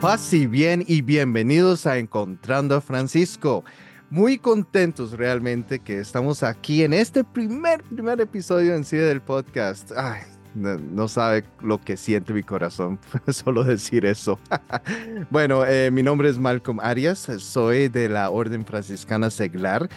Paz 0.00 0.34
y 0.34 0.46
bien 0.46 0.84
y 0.86 1.00
bienvenidos 1.00 1.86
a 1.86 1.96
Encontrando 1.96 2.76
a 2.76 2.80
Francisco. 2.82 3.64
Muy 4.10 4.36
contentos 4.36 5.12
realmente 5.12 5.78
que 5.78 5.98
estamos 5.98 6.42
aquí 6.42 6.82
en 6.82 6.92
este 6.92 7.24
primer, 7.24 7.82
primer 7.82 8.20
episodio 8.20 8.74
en 8.74 8.84
sí 8.84 8.98
del 8.98 9.22
podcast. 9.22 9.92
Ay, 9.96 10.20
no, 10.54 11.08
sabe 11.08 11.44
lo 11.62 11.80
que 11.80 11.96
siente 11.96 12.34
mi 12.34 12.42
corazón, 12.42 13.00
solo 13.28 13.64
decir 13.64 14.04
eso. 14.04 14.38
bueno, 15.30 15.64
eh, 15.64 15.90
mi 15.90 16.02
nombre 16.02 16.28
es 16.28 16.38
Malcolm 16.38 16.78
Arias, 16.80 17.26
soy 17.38 17.88
de 17.88 18.10
la 18.10 18.28
Orden 18.28 18.66
Franciscana 18.66 19.30
Seglar 19.30 19.88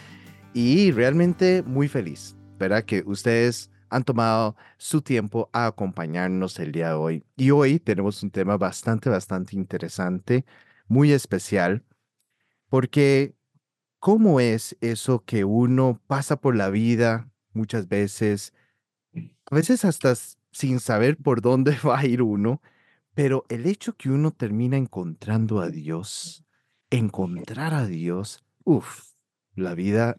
y 0.53 0.91
realmente 0.91 1.61
muy 1.67 1.89
feliz, 1.89 2.37
¿verdad? 2.57 2.85
Que 2.85 3.03
ustedes 3.05 3.69
han 3.89 4.03
tomado 4.03 4.55
su 4.77 5.01
tiempo 5.01 5.49
a 5.53 5.67
acompañarnos 5.67 6.59
el 6.59 6.71
día 6.71 6.89
de 6.89 6.93
hoy. 6.93 7.25
Y 7.35 7.51
hoy 7.51 7.79
tenemos 7.79 8.21
un 8.23 8.31
tema 8.31 8.57
bastante, 8.57 9.09
bastante 9.09 9.55
interesante, 9.55 10.45
muy 10.87 11.11
especial, 11.11 11.83
porque 12.69 13.35
¿cómo 13.99 14.39
es 14.39 14.77
eso 14.81 15.23
que 15.25 15.43
uno 15.45 16.01
pasa 16.07 16.39
por 16.39 16.55
la 16.55 16.69
vida 16.69 17.29
muchas 17.53 17.87
veces, 17.87 18.53
a 19.45 19.55
veces 19.55 19.85
hasta 19.85 20.15
sin 20.51 20.79
saber 20.79 21.17
por 21.17 21.41
dónde 21.41 21.77
va 21.85 21.99
a 21.99 22.05
ir 22.05 22.21
uno, 22.21 22.61
pero 23.13 23.45
el 23.49 23.65
hecho 23.65 23.93
que 23.97 24.09
uno 24.09 24.31
termina 24.31 24.77
encontrando 24.77 25.59
a 25.59 25.69
Dios, 25.69 26.45
encontrar 26.89 27.73
a 27.73 27.85
Dios, 27.85 28.43
uff, 28.63 29.13
la 29.55 29.75
vida 29.75 30.17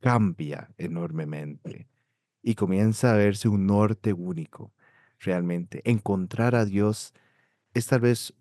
cambia 0.00 0.70
enormemente 0.76 1.88
y 2.44 2.54
comienza 2.56 3.12
a 3.12 3.16
verse 3.16 3.48
un 3.48 3.66
norte 3.66 4.12
único, 4.12 4.70
realmente. 5.18 5.80
Encontrar 5.84 6.54
a 6.54 6.66
Dios 6.66 7.14
es 7.72 7.86
tal 7.86 8.00
vez 8.00 8.34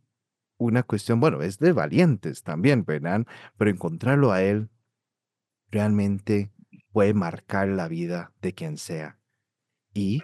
una 0.57 0.83
cuestión, 0.83 1.21
bueno, 1.21 1.41
es 1.41 1.57
de 1.57 1.71
valientes 1.71 2.43
también, 2.43 2.83
¿verdad? 2.83 3.25
Pero 3.57 3.71
encontrarlo 3.71 4.33
a 4.33 4.43
Él 4.43 4.69
realmente 5.71 6.51
puede 6.91 7.13
marcar 7.13 7.69
la 7.69 7.87
vida 7.87 8.33
de 8.41 8.53
quien 8.53 8.77
sea. 8.77 9.17
Y, 9.93 10.21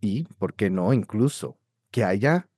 y, 0.00 0.24
¿por 0.38 0.54
qué 0.54 0.70
no? 0.70 0.94
Incluso 0.94 1.58
que 1.90 2.02
haya 2.02 2.48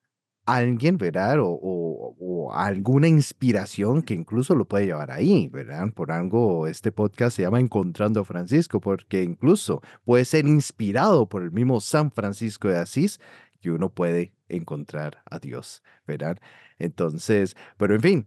alguien, 0.47 0.99
¿verdad? 0.99 1.39
O, 1.41 2.53
alguna 2.55 3.09
inspiración 3.09 4.03
que 4.03 4.15
incluso 4.15 4.55
lo 4.55 4.67
puede 4.67 4.87
llevar 4.87 5.11
ahí, 5.11 5.49
¿verdad? 5.49 5.93
Por 5.93 6.13
algo 6.13 6.67
este 6.69 6.93
podcast 6.93 7.37
se 7.37 7.43
llama 7.43 7.61
Encontrando 7.61 8.21
a 8.21 8.25
Francisco, 8.25 8.81
porque 8.81 9.23
incluso 9.25 9.83
puede 10.05 10.25
ser 10.25 10.47
inspirado 10.47 11.29
por 11.29 11.43
el 11.43 11.51
mismo 11.51 11.81
San 11.81 12.11
Francisco 12.13 12.69
de 12.69 12.79
Asís 12.79 13.21
que 13.61 13.71
uno 13.73 13.91
puede 13.91 14.33
encontrar 14.49 15.23
a 15.29 15.39
Dios, 15.41 15.83
¿verdad? 16.07 16.39
Entonces, 16.79 17.57
pero 17.77 17.95
en 17.97 18.01
fin, 18.03 18.27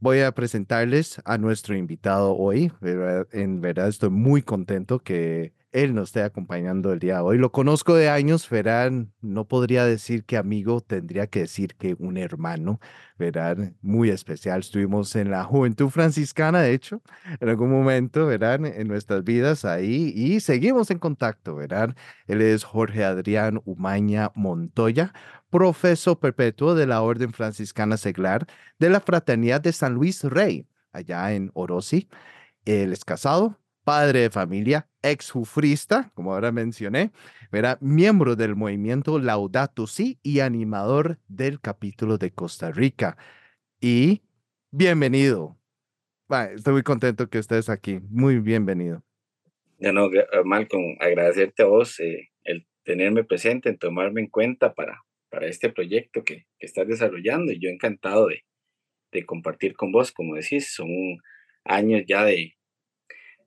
voy 0.00 0.20
a 0.20 0.32
presentarles 0.32 1.22
a 1.24 1.38
nuestro 1.38 1.76
invitado 1.76 2.36
hoy. 2.36 2.72
En 3.32 3.60
verdad 3.60 3.88
estoy 3.88 4.10
muy 4.10 4.42
contento 4.42 4.98
que 4.98 5.52
él 5.72 5.94
nos 5.94 6.10
esté 6.10 6.22
acompañando 6.22 6.92
el 6.92 6.98
día 6.98 7.16
de 7.16 7.20
hoy. 7.22 7.38
Lo 7.38 7.50
conozco 7.50 7.94
de 7.94 8.10
años, 8.10 8.48
verán, 8.48 9.12
no 9.22 9.48
podría 9.48 9.86
decir 9.86 10.24
que 10.24 10.36
amigo, 10.36 10.82
tendría 10.82 11.26
que 11.26 11.40
decir 11.40 11.74
que 11.76 11.96
un 11.98 12.18
hermano, 12.18 12.78
verán, 13.18 13.76
muy 13.80 14.10
especial. 14.10 14.60
Estuvimos 14.60 15.16
en 15.16 15.30
la 15.30 15.44
Juventud 15.44 15.88
Franciscana, 15.88 16.60
de 16.60 16.74
hecho, 16.74 17.02
en 17.40 17.48
algún 17.48 17.70
momento, 17.70 18.26
verán, 18.26 18.66
en 18.66 18.86
nuestras 18.86 19.24
vidas 19.24 19.64
ahí 19.64 20.12
y 20.14 20.40
seguimos 20.40 20.90
en 20.90 20.98
contacto, 20.98 21.54
verán. 21.56 21.96
Él 22.26 22.42
es 22.42 22.64
Jorge 22.64 23.04
Adrián 23.04 23.60
Umaña 23.64 24.30
Montoya, 24.34 25.12
profesor 25.50 26.18
perpetuo 26.18 26.74
de 26.74 26.86
la 26.86 27.02
Orden 27.02 27.32
Franciscana 27.32 27.96
Seglar 27.96 28.46
de 28.78 28.90
la 28.90 29.00
Fraternidad 29.00 29.60
de 29.60 29.72
San 29.72 29.94
Luis 29.94 30.22
Rey, 30.24 30.66
allá 30.92 31.32
en 31.32 31.50
Orosi. 31.54 32.08
Él 32.64 32.92
es 32.92 33.04
casado, 33.04 33.58
padre 33.84 34.20
de 34.20 34.30
familia, 34.30 34.88
exjufrista, 35.02 36.10
como 36.14 36.32
ahora 36.32 36.52
mencioné, 36.52 37.10
era 37.50 37.78
miembro 37.80 38.36
del 38.36 38.56
movimiento 38.56 39.18
Laudato 39.18 39.86
Si 39.86 40.18
y 40.22 40.40
animador 40.40 41.18
del 41.28 41.60
capítulo 41.60 42.18
de 42.18 42.30
Costa 42.30 42.70
Rica. 42.70 43.16
Y 43.80 44.22
bienvenido. 44.70 45.58
estoy 46.54 46.72
muy 46.72 46.82
contento 46.82 47.28
que 47.28 47.38
estés 47.38 47.68
aquí. 47.68 48.00
Muy 48.08 48.38
bienvenido. 48.38 49.02
Ya 49.78 49.92
no, 49.92 50.06
eh, 50.12 50.26
Malcolm, 50.44 50.96
agradecerte 51.00 51.64
a 51.64 51.66
vos 51.66 51.98
eh, 51.98 52.30
el 52.44 52.66
tenerme 52.84 53.24
presente, 53.24 53.68
en 53.68 53.78
tomarme 53.78 54.20
en 54.20 54.28
cuenta 54.28 54.72
para, 54.72 55.02
para 55.28 55.46
este 55.46 55.70
proyecto 55.70 56.22
que, 56.22 56.46
que 56.58 56.66
estás 56.66 56.86
desarrollando. 56.86 57.52
Y 57.52 57.58
yo 57.58 57.68
encantado 57.68 58.28
de, 58.28 58.44
de 59.10 59.26
compartir 59.26 59.74
con 59.74 59.90
vos, 59.90 60.12
como 60.12 60.36
decís, 60.36 60.72
son 60.72 60.88
años 61.64 62.04
ya 62.06 62.24
de, 62.24 62.54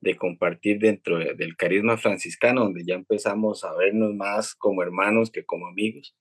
de 0.00 0.16
compartir 0.16 0.78
dentro 0.78 1.18
del 1.18 1.56
carisma 1.56 1.96
franciscano, 1.96 2.62
donde 2.62 2.84
ya 2.84 2.94
empezamos 2.94 3.64
a 3.64 3.74
vernos 3.74 4.14
más 4.14 4.54
como 4.54 4.82
hermanos 4.82 5.30
que 5.30 5.44
como 5.44 5.66
amigos. 5.66 6.16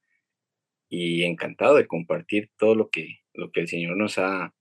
Y 0.90 1.24
encantado 1.24 1.76
de 1.76 1.88
compartir 1.88 2.52
todo 2.58 2.76
lo 2.76 2.90
que, 2.90 3.20
lo 3.34 3.52
que 3.52 3.62
el 3.62 3.68
Señor 3.68 3.98
nos 3.98 4.18
ha, 4.18 4.54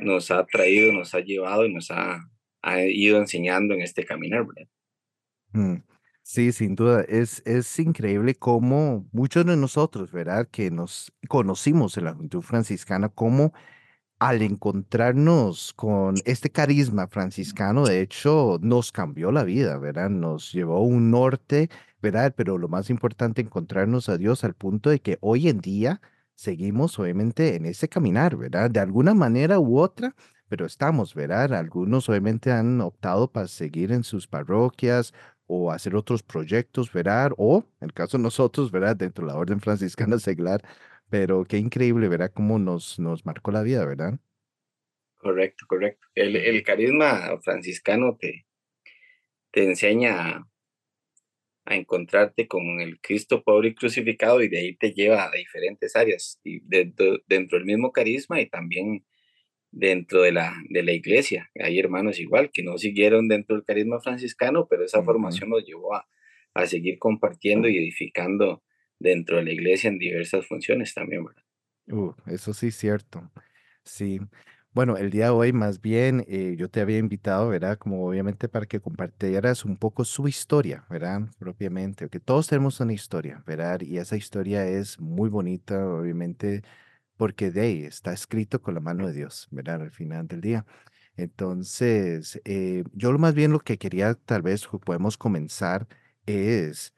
nos 0.00 0.30
ha 0.30 0.44
traído, 0.46 0.92
nos 0.92 1.14
ha 1.14 1.20
llevado 1.20 1.64
y 1.64 1.72
nos 1.72 1.90
ha, 1.90 2.28
ha 2.62 2.82
ido 2.82 3.18
enseñando 3.18 3.74
en 3.74 3.82
este 3.82 4.04
caminar. 4.04 4.46
Mm, 5.52 5.76
sí, 6.22 6.52
sin 6.52 6.74
duda, 6.74 7.04
es, 7.08 7.42
es 7.46 7.78
increíble 7.78 8.34
cómo 8.34 9.08
muchos 9.12 9.46
de 9.46 9.56
nosotros, 9.56 10.12
¿verdad? 10.12 10.48
Que 10.50 10.70
nos 10.70 11.12
conocimos 11.28 11.96
en 11.96 12.04
la 12.04 12.14
juventud 12.14 12.42
franciscana, 12.42 13.08
cómo 13.08 13.52
al 14.20 14.42
encontrarnos 14.42 15.72
con 15.74 16.16
este 16.26 16.50
carisma 16.50 17.08
franciscano, 17.08 17.86
de 17.86 18.02
hecho, 18.02 18.58
nos 18.60 18.92
cambió 18.92 19.32
la 19.32 19.44
vida, 19.44 19.78
¿verdad? 19.78 20.10
Nos 20.10 20.52
llevó 20.52 20.76
a 20.76 20.80
un 20.82 21.10
norte, 21.10 21.70
¿verdad? 22.02 22.34
Pero 22.36 22.58
lo 22.58 22.68
más 22.68 22.90
importante, 22.90 23.40
encontrarnos 23.40 24.10
a 24.10 24.18
Dios 24.18 24.44
al 24.44 24.54
punto 24.54 24.90
de 24.90 25.00
que 25.00 25.18
hoy 25.22 25.48
en 25.48 25.60
día 25.60 26.02
seguimos, 26.34 26.98
obviamente, 26.98 27.56
en 27.56 27.64
ese 27.66 27.88
caminar, 27.88 28.36
¿verdad? 28.36 28.70
De 28.70 28.80
alguna 28.80 29.14
manera 29.14 29.58
u 29.58 29.78
otra, 29.78 30.14
pero 30.48 30.66
estamos, 30.66 31.14
¿verdad? 31.14 31.54
Algunos 31.54 32.08
obviamente 32.10 32.52
han 32.52 32.80
optado 32.82 33.32
para 33.32 33.48
seguir 33.48 33.90
en 33.90 34.04
sus 34.04 34.26
parroquias 34.26 35.14
o 35.46 35.72
hacer 35.72 35.96
otros 35.96 36.22
proyectos, 36.22 36.92
¿verdad? 36.92 37.32
O, 37.38 37.64
en 37.80 37.86
el 37.86 37.94
caso 37.94 38.18
de 38.18 38.24
nosotros, 38.24 38.70
¿verdad? 38.70 38.96
Dentro 38.96 39.26
de 39.26 39.32
la 39.32 39.38
Orden 39.38 39.60
Franciscana 39.60 40.18
Seglar, 40.18 40.62
pero 41.10 41.44
qué 41.44 41.58
increíble, 41.58 42.08
¿verdad? 42.08 42.32
Cómo 42.32 42.58
nos, 42.58 42.98
nos 42.98 43.26
marcó 43.26 43.50
la 43.50 43.62
vida, 43.62 43.84
¿verdad? 43.84 44.18
Correcto, 45.18 45.66
correcto. 45.68 46.06
El, 46.14 46.36
el 46.36 46.62
carisma 46.62 47.38
franciscano 47.42 48.16
te, 48.18 48.46
te 49.50 49.64
enseña 49.64 50.30
a, 50.30 50.46
encontrarte 51.66 52.48
con 52.48 52.80
el 52.80 53.00
Cristo 53.00 53.44
pobre 53.44 53.68
y 53.68 53.74
crucificado 53.74 54.42
y 54.42 54.48
de 54.48 54.58
ahí 54.58 54.76
te 54.76 54.92
lleva 54.92 55.26
a 55.26 55.30
diferentes 55.30 55.94
áreas 55.94 56.40
y 56.42 56.58
dentro, 56.60 57.18
dentro 57.28 57.58
del 57.58 57.66
mismo 57.66 57.92
carisma 57.92 58.40
y 58.40 58.48
también 58.48 59.04
dentro 59.70 60.22
de 60.22 60.32
la, 60.32 60.52
de 60.68 60.82
la 60.82 60.92
iglesia. 60.92 61.48
Hay 61.62 61.78
hermanos 61.78 62.18
igual 62.18 62.50
que 62.52 62.64
no 62.64 62.76
siguieron 62.76 63.28
dentro 63.28 63.54
del 63.54 63.64
carisma 63.64 64.00
franciscano, 64.00 64.66
pero 64.68 64.84
esa 64.84 65.04
formación 65.04 65.50
los 65.50 65.64
llevó 65.64 65.94
a, 65.94 66.08
a 66.54 66.66
seguir 66.66 66.98
compartiendo 66.98 67.68
y 67.68 67.78
edificando 67.78 68.64
dentro 69.00 69.38
de 69.38 69.44
la 69.44 69.52
iglesia 69.52 69.88
en 69.88 69.98
diversas 69.98 70.46
funciones 70.46 70.94
también, 70.94 71.24
¿verdad? 71.24 71.42
Uh, 71.88 72.14
eso 72.26 72.54
sí 72.54 72.68
es 72.68 72.76
cierto. 72.76 73.30
Sí. 73.84 74.20
Bueno, 74.72 74.96
el 74.96 75.10
día 75.10 75.26
de 75.26 75.30
hoy 75.30 75.52
más 75.52 75.80
bien 75.80 76.24
eh, 76.28 76.54
yo 76.56 76.68
te 76.70 76.80
había 76.80 76.98
invitado, 76.98 77.48
¿verdad? 77.48 77.76
Como 77.78 78.06
obviamente 78.06 78.48
para 78.48 78.66
que 78.66 78.80
compartieras 78.80 79.64
un 79.64 79.76
poco 79.76 80.04
su 80.04 80.28
historia, 80.28 80.84
¿verdad? 80.88 81.22
Propiamente, 81.38 82.08
que 82.08 82.20
todos 82.20 82.46
tenemos 82.46 82.78
una 82.78 82.92
historia, 82.92 83.42
¿verdad? 83.46 83.80
Y 83.80 83.98
esa 83.98 84.16
historia 84.16 84.66
es 84.68 85.00
muy 85.00 85.28
bonita, 85.28 85.84
obviamente, 85.88 86.62
porque 87.16 87.50
de 87.50 87.60
ahí 87.62 87.82
está 87.84 88.12
escrito 88.12 88.62
con 88.62 88.74
la 88.74 88.80
mano 88.80 89.08
de 89.08 89.14
Dios, 89.14 89.48
¿verdad? 89.50 89.82
Al 89.82 89.90
final 89.92 90.28
del 90.28 90.40
día. 90.40 90.66
Entonces, 91.16 92.40
eh, 92.44 92.84
yo 92.92 93.16
más 93.18 93.34
bien 93.34 93.52
lo 93.52 93.60
que 93.60 93.78
quería, 93.78 94.14
tal 94.14 94.42
vez 94.42 94.66
podemos 94.84 95.18
comenzar 95.18 95.86
es 96.26 96.94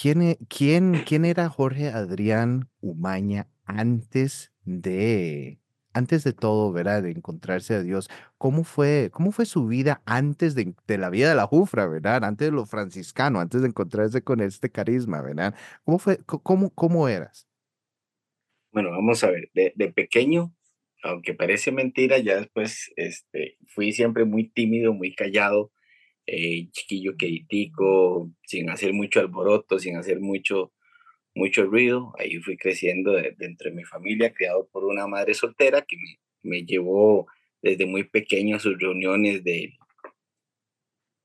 ¿Quién, 0.00 0.22
e, 0.22 0.38
quién, 0.48 1.04
quién 1.06 1.24
era 1.24 1.48
Jorge 1.48 1.88
Adrián 1.88 2.68
Umaña 2.80 3.46
antes 3.64 4.52
de, 4.64 5.60
antes 5.92 6.24
de 6.24 6.32
todo, 6.32 6.72
¿verdad? 6.72 7.04
De 7.04 7.12
encontrarse 7.12 7.74
a 7.74 7.82
Dios. 7.82 8.10
¿Cómo 8.36 8.64
fue, 8.64 9.10
cómo 9.12 9.30
fue 9.30 9.46
su 9.46 9.66
vida 9.68 10.02
antes 10.04 10.56
de, 10.56 10.74
de, 10.88 10.98
la 10.98 11.10
vida 11.10 11.28
de 11.28 11.36
la 11.36 11.46
Jufra, 11.46 11.86
¿verdad? 11.86 12.24
Antes 12.24 12.48
de 12.48 12.52
lo 12.52 12.66
franciscano, 12.66 13.38
antes 13.38 13.62
de 13.62 13.68
encontrarse 13.68 14.22
con 14.22 14.40
este 14.40 14.70
carisma, 14.70 15.22
¿verdad? 15.22 15.54
¿Cómo 15.84 15.98
fue, 15.98 16.18
cómo, 16.26 16.70
cómo 16.70 17.08
eras? 17.08 17.46
Bueno, 18.72 18.90
vamos 18.90 19.22
a 19.22 19.30
ver, 19.30 19.50
de, 19.54 19.72
de 19.76 19.92
pequeño, 19.92 20.52
aunque 21.04 21.34
parece 21.34 21.70
mentira, 21.70 22.18
ya 22.18 22.36
después 22.36 22.92
este, 22.96 23.58
fui 23.68 23.92
siempre 23.92 24.24
muy 24.24 24.48
tímido, 24.48 24.92
muy 24.92 25.14
callado, 25.14 25.70
eh, 26.26 26.68
chiquillo 26.70 27.16
queritico, 27.16 28.30
sin 28.44 28.70
hacer 28.70 28.92
mucho 28.92 29.20
alboroto, 29.20 29.78
sin 29.78 29.96
hacer 29.96 30.20
mucho, 30.20 30.72
mucho 31.34 31.64
ruido. 31.64 32.12
Ahí 32.18 32.38
fui 32.40 32.56
creciendo 32.56 33.12
dentro 33.12 33.70
de 33.70 33.76
mi 33.76 33.84
familia, 33.84 34.32
criado 34.32 34.68
por 34.72 34.84
una 34.84 35.06
madre 35.06 35.34
soltera 35.34 35.82
que 35.82 35.96
me, 35.96 36.18
me 36.42 36.64
llevó 36.64 37.26
desde 37.62 37.86
muy 37.86 38.04
pequeño 38.04 38.56
a 38.56 38.60
sus 38.60 38.78
reuniones 38.78 39.42
de, 39.44 39.74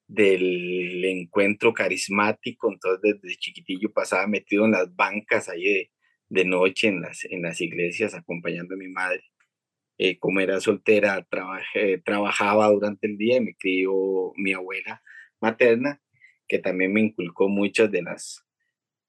del 0.07 1.06
encuentro 1.06 1.74
carismático. 1.74 2.72
Entonces, 2.72 3.19
desde 3.22 3.38
chiquitillo 3.38 3.92
pasaba 3.94 4.28
metido 4.28 4.66
en 4.66 4.72
las 4.72 4.94
bancas 4.95 5.50
ahí 5.50 5.63
de, 5.63 5.92
de 6.30 6.45
noche 6.45 6.88
en 6.90 7.02
las, 7.02 7.25
en 7.25 7.42
las 7.42 7.62
iglesias 7.62 8.13
acompañando 8.16 8.75
a 8.75 8.78
mi 8.78 8.88
madre. 8.90 9.24
Eh, 10.01 10.18
como 10.18 10.40
era 10.40 10.62
soltera, 10.62 11.22
trabajé, 11.30 11.98
trabajaba 11.98 12.68
durante 12.69 13.06
el 13.06 13.18
día 13.18 13.38
y 13.38 13.42
me 13.42 13.56
crió 13.56 14.31
mi 14.38 14.54
abuela 14.54 15.04
materna, 15.42 16.01
que 16.48 16.60
también 16.60 16.94
me 16.94 17.01
inculcó 17.01 17.50
muchas 17.50 17.92
de 17.92 18.01
las 18.01 18.46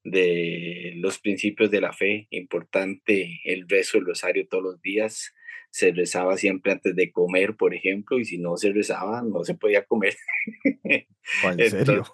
de 0.02 0.94
los 0.96 1.18
principios 1.18 1.70
de 1.70 1.80
la 1.80 1.92
fe, 1.92 2.26
importante 2.30 3.40
el 3.44 3.68
rezo 3.68 3.98
del 3.98 4.08
rosario 4.08 4.48
todos 4.48 4.64
los 4.64 4.82
días, 4.82 5.32
se 5.70 5.92
rezaba 5.92 6.36
siempre 6.36 6.72
antes 6.72 6.96
de 6.96 7.12
comer, 7.12 7.56
por 7.56 7.74
ejemplo, 7.74 8.18
y 8.18 8.24
si 8.24 8.38
no 8.38 8.56
se 8.56 8.72
rezaba, 8.72 9.22
no 9.22 9.44
se 9.44 9.54
podía 9.54 9.84
comer. 9.84 10.16
¿En 10.64 11.06
serio? 11.70 12.04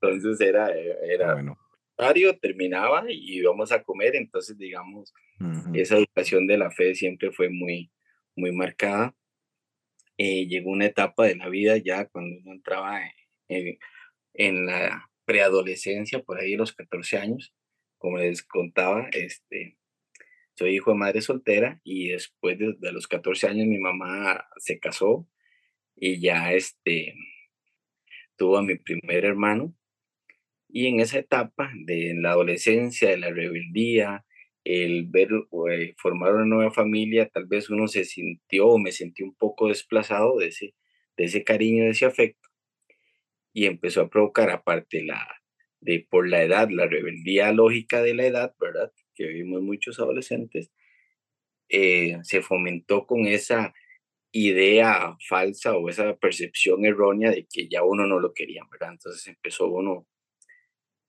Entonces, 0.00 0.40
era, 0.40 0.70
era 1.04 1.34
bueno. 1.34 1.58
Terminaba 2.40 3.04
y 3.08 3.38
íbamos 3.38 3.72
a 3.72 3.82
comer, 3.82 4.16
entonces 4.16 4.56
digamos, 4.56 5.12
esa 5.74 5.96
educación 5.96 6.46
de 6.46 6.58
la 6.58 6.70
fe 6.70 6.94
siempre 6.94 7.30
fue 7.30 7.48
muy, 7.48 7.90
muy 8.36 8.52
marcada. 8.52 9.14
Eh, 10.18 10.46
llegó 10.46 10.70
una 10.70 10.86
etapa 10.86 11.24
de 11.26 11.36
la 11.36 11.48
vida 11.48 11.78
ya 11.78 12.06
cuando 12.06 12.38
uno 12.40 12.52
entraba 12.52 13.00
en, 13.48 13.78
en 14.34 14.66
la 14.66 15.10
preadolescencia, 15.24 16.22
por 16.22 16.38
ahí 16.38 16.56
los 16.56 16.72
14 16.72 17.18
años, 17.18 17.54
como 17.98 18.18
les 18.18 18.42
contaba, 18.42 19.08
este, 19.12 19.76
soy 20.60 20.74
hijo 20.74 20.90
de 20.90 20.98
madre 20.98 21.22
soltera 21.22 21.80
y 21.84 22.08
después 22.08 22.58
de, 22.58 22.92
los 22.92 23.08
14 23.08 23.46
años 23.46 23.66
mi 23.66 23.78
mamá 23.78 24.46
se 24.58 24.78
casó 24.78 25.26
y 25.96 26.20
ya 26.20 26.52
este, 26.52 27.14
tuvo 28.36 28.58
a 28.58 28.62
mi 28.62 28.76
primer 28.76 29.24
hermano. 29.24 29.74
Y 30.72 30.86
en 30.86 31.00
esa 31.00 31.18
etapa 31.18 31.70
de 31.74 32.14
la 32.16 32.32
adolescencia, 32.32 33.10
de 33.10 33.18
la 33.18 33.30
rebeldía, 33.30 34.24
el 34.64 35.06
ver 35.06 35.28
eh, 35.70 35.94
formar 35.98 36.34
una 36.34 36.44
nueva 36.44 36.72
familia, 36.72 37.28
tal 37.28 37.46
vez 37.46 37.70
uno 37.70 37.88
se 37.88 38.04
sintió 38.04 38.68
o 38.68 38.78
me 38.78 38.92
sentí 38.92 39.22
un 39.22 39.34
poco 39.34 39.68
desplazado 39.68 40.38
de 40.38 40.48
ese, 40.48 40.74
de 41.16 41.24
ese 41.24 41.44
cariño, 41.44 41.84
de 41.84 41.90
ese 41.90 42.06
afecto. 42.06 42.48
Y 43.52 43.66
empezó 43.66 44.02
a 44.02 44.10
provocar, 44.10 44.50
aparte 44.50 45.02
la, 45.02 45.26
de 45.80 46.06
por 46.08 46.28
la 46.28 46.42
edad, 46.42 46.68
la 46.70 46.86
rebeldía 46.86 47.52
lógica 47.52 48.02
de 48.02 48.14
la 48.14 48.26
edad, 48.26 48.54
¿verdad? 48.60 48.92
que 49.14 49.26
vimos 49.26 49.60
muchos 49.62 49.98
adolescentes, 49.98 50.70
eh, 51.68 52.18
se 52.22 52.42
fomentó 52.42 53.06
con 53.06 53.26
esa 53.26 53.74
idea 54.32 55.16
falsa 55.28 55.76
o 55.76 55.88
esa 55.88 56.16
percepción 56.16 56.84
errónea 56.84 57.30
de 57.30 57.46
que 57.46 57.68
ya 57.68 57.82
uno 57.82 58.06
no 58.06 58.18
lo 58.20 58.32
quería, 58.32 58.62
¿verdad? 58.70 58.92
Entonces 58.92 59.26
empezó 59.26 59.68
uno 59.68 60.06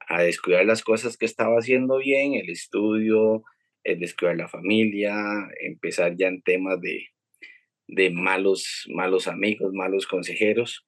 a 0.08 0.22
descuidar 0.22 0.66
las 0.66 0.84
cosas 0.84 1.18
que 1.18 1.26
estaba 1.26 1.58
haciendo 1.58 1.98
bien, 1.98 2.34
el 2.34 2.50
estudio, 2.50 3.44
el 3.84 4.00
descuidar 4.00 4.38
la 4.38 4.48
familia, 4.48 5.16
empezar 5.62 6.16
ya 6.16 6.28
en 6.28 6.42
temas 6.42 6.80
de, 6.82 7.08
de 7.88 8.10
malos, 8.10 8.88
malos 8.90 9.28
amigos, 9.28 9.74
malos 9.74 10.08
consejeros. 10.08 10.86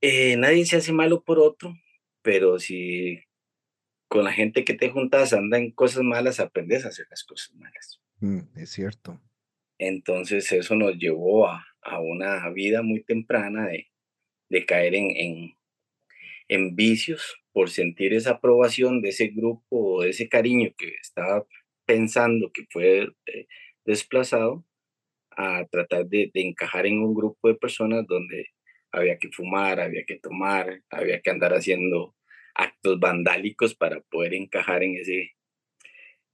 Eh, 0.00 0.36
nadie 0.36 0.64
se 0.64 0.76
hace 0.76 0.92
malo 0.92 1.22
por 1.24 1.38
otro, 1.38 1.74
pero 2.22 2.58
si 2.58 3.20
con 4.08 4.24
la 4.24 4.32
gente 4.32 4.64
que 4.64 4.74
te 4.74 4.90
juntas 4.90 5.32
anda 5.32 5.58
en 5.58 5.72
cosas 5.72 6.02
malas, 6.02 6.40
aprendes 6.40 6.84
a 6.84 6.88
hacer 6.88 7.06
las 7.10 7.24
cosas 7.24 7.54
malas. 7.54 8.00
Mm, 8.20 8.40
es 8.56 8.70
cierto. 8.70 9.20
Entonces 9.78 10.50
eso 10.52 10.74
nos 10.74 10.96
llevó 10.96 11.48
a, 11.48 11.64
a 11.82 12.00
una 12.00 12.48
vida 12.50 12.82
muy 12.82 13.02
temprana 13.04 13.66
de, 13.66 13.88
de 14.48 14.66
caer 14.66 14.94
en, 14.94 15.10
en, 15.16 15.57
en, 16.48 16.76
vicios 16.76 17.40
por 17.52 17.70
sentir 17.70 18.12
esa 18.14 18.32
aprobación 18.32 19.00
de 19.02 19.10
ese 19.10 19.28
grupo 19.28 19.64
o 19.70 20.02
de 20.02 20.10
ese 20.10 20.28
cariño 20.28 20.70
que 20.76 20.94
estaba 21.00 21.46
pensando 21.86 22.50
que 22.52 22.66
fue 22.70 23.08
eh, 23.26 23.46
desplazado 23.84 24.64
a 25.30 25.64
tratar 25.66 26.06
de, 26.06 26.30
de 26.32 26.40
encajar 26.42 26.86
en 26.86 27.00
un 27.00 27.14
grupo 27.14 27.48
de 27.48 27.54
personas 27.54 28.06
donde 28.06 28.46
había 28.92 29.18
que 29.18 29.30
fumar, 29.30 29.80
había 29.80 30.04
que 30.04 30.18
tomar, 30.18 30.82
había 30.90 31.20
que 31.20 31.30
andar 31.30 31.54
haciendo 31.54 32.14
actos 32.54 32.98
vandálicos 32.98 33.74
para 33.74 34.00
poder 34.00 34.34
encajar 34.34 34.82
en 34.82 34.96
ese, 34.96 35.32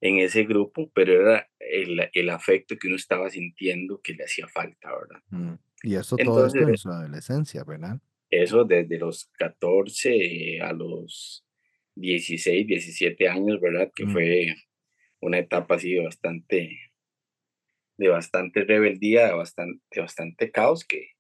en 0.00 0.18
ese 0.18 0.44
grupo, 0.44 0.90
pero 0.94 1.12
era 1.12 1.48
el, 1.58 2.08
el 2.12 2.30
afecto 2.30 2.76
que 2.76 2.86
uno 2.86 2.96
estaba 2.96 3.30
sintiendo 3.30 4.00
que 4.02 4.14
le 4.14 4.24
hacía 4.24 4.48
falta, 4.48 4.90
¿verdad? 4.90 5.22
Mm, 5.28 5.54
y 5.82 5.94
eso 5.96 6.16
todo 6.16 6.46
esto 6.46 6.58
en 6.60 6.76
su 6.76 6.90
adolescencia, 6.90 7.64
¿verdad? 7.64 7.98
Eso 8.30 8.64
desde 8.64 8.98
los 8.98 9.30
14 9.38 10.60
a 10.60 10.72
los 10.72 11.44
16, 11.96 12.66
17 12.66 13.28
años, 13.28 13.60
¿verdad? 13.60 13.90
Que 13.94 14.06
mm. 14.06 14.12
fue 14.12 14.46
una 15.20 15.38
etapa 15.38 15.76
así 15.76 15.92
de 15.94 16.04
bastante, 16.04 16.80
de 17.96 18.08
bastante 18.08 18.64
rebeldía, 18.64 19.26
de 19.26 19.34
bastante, 19.34 19.82
de 19.90 20.00
bastante 20.00 20.50
caos 20.50 20.84
que, 20.84 21.14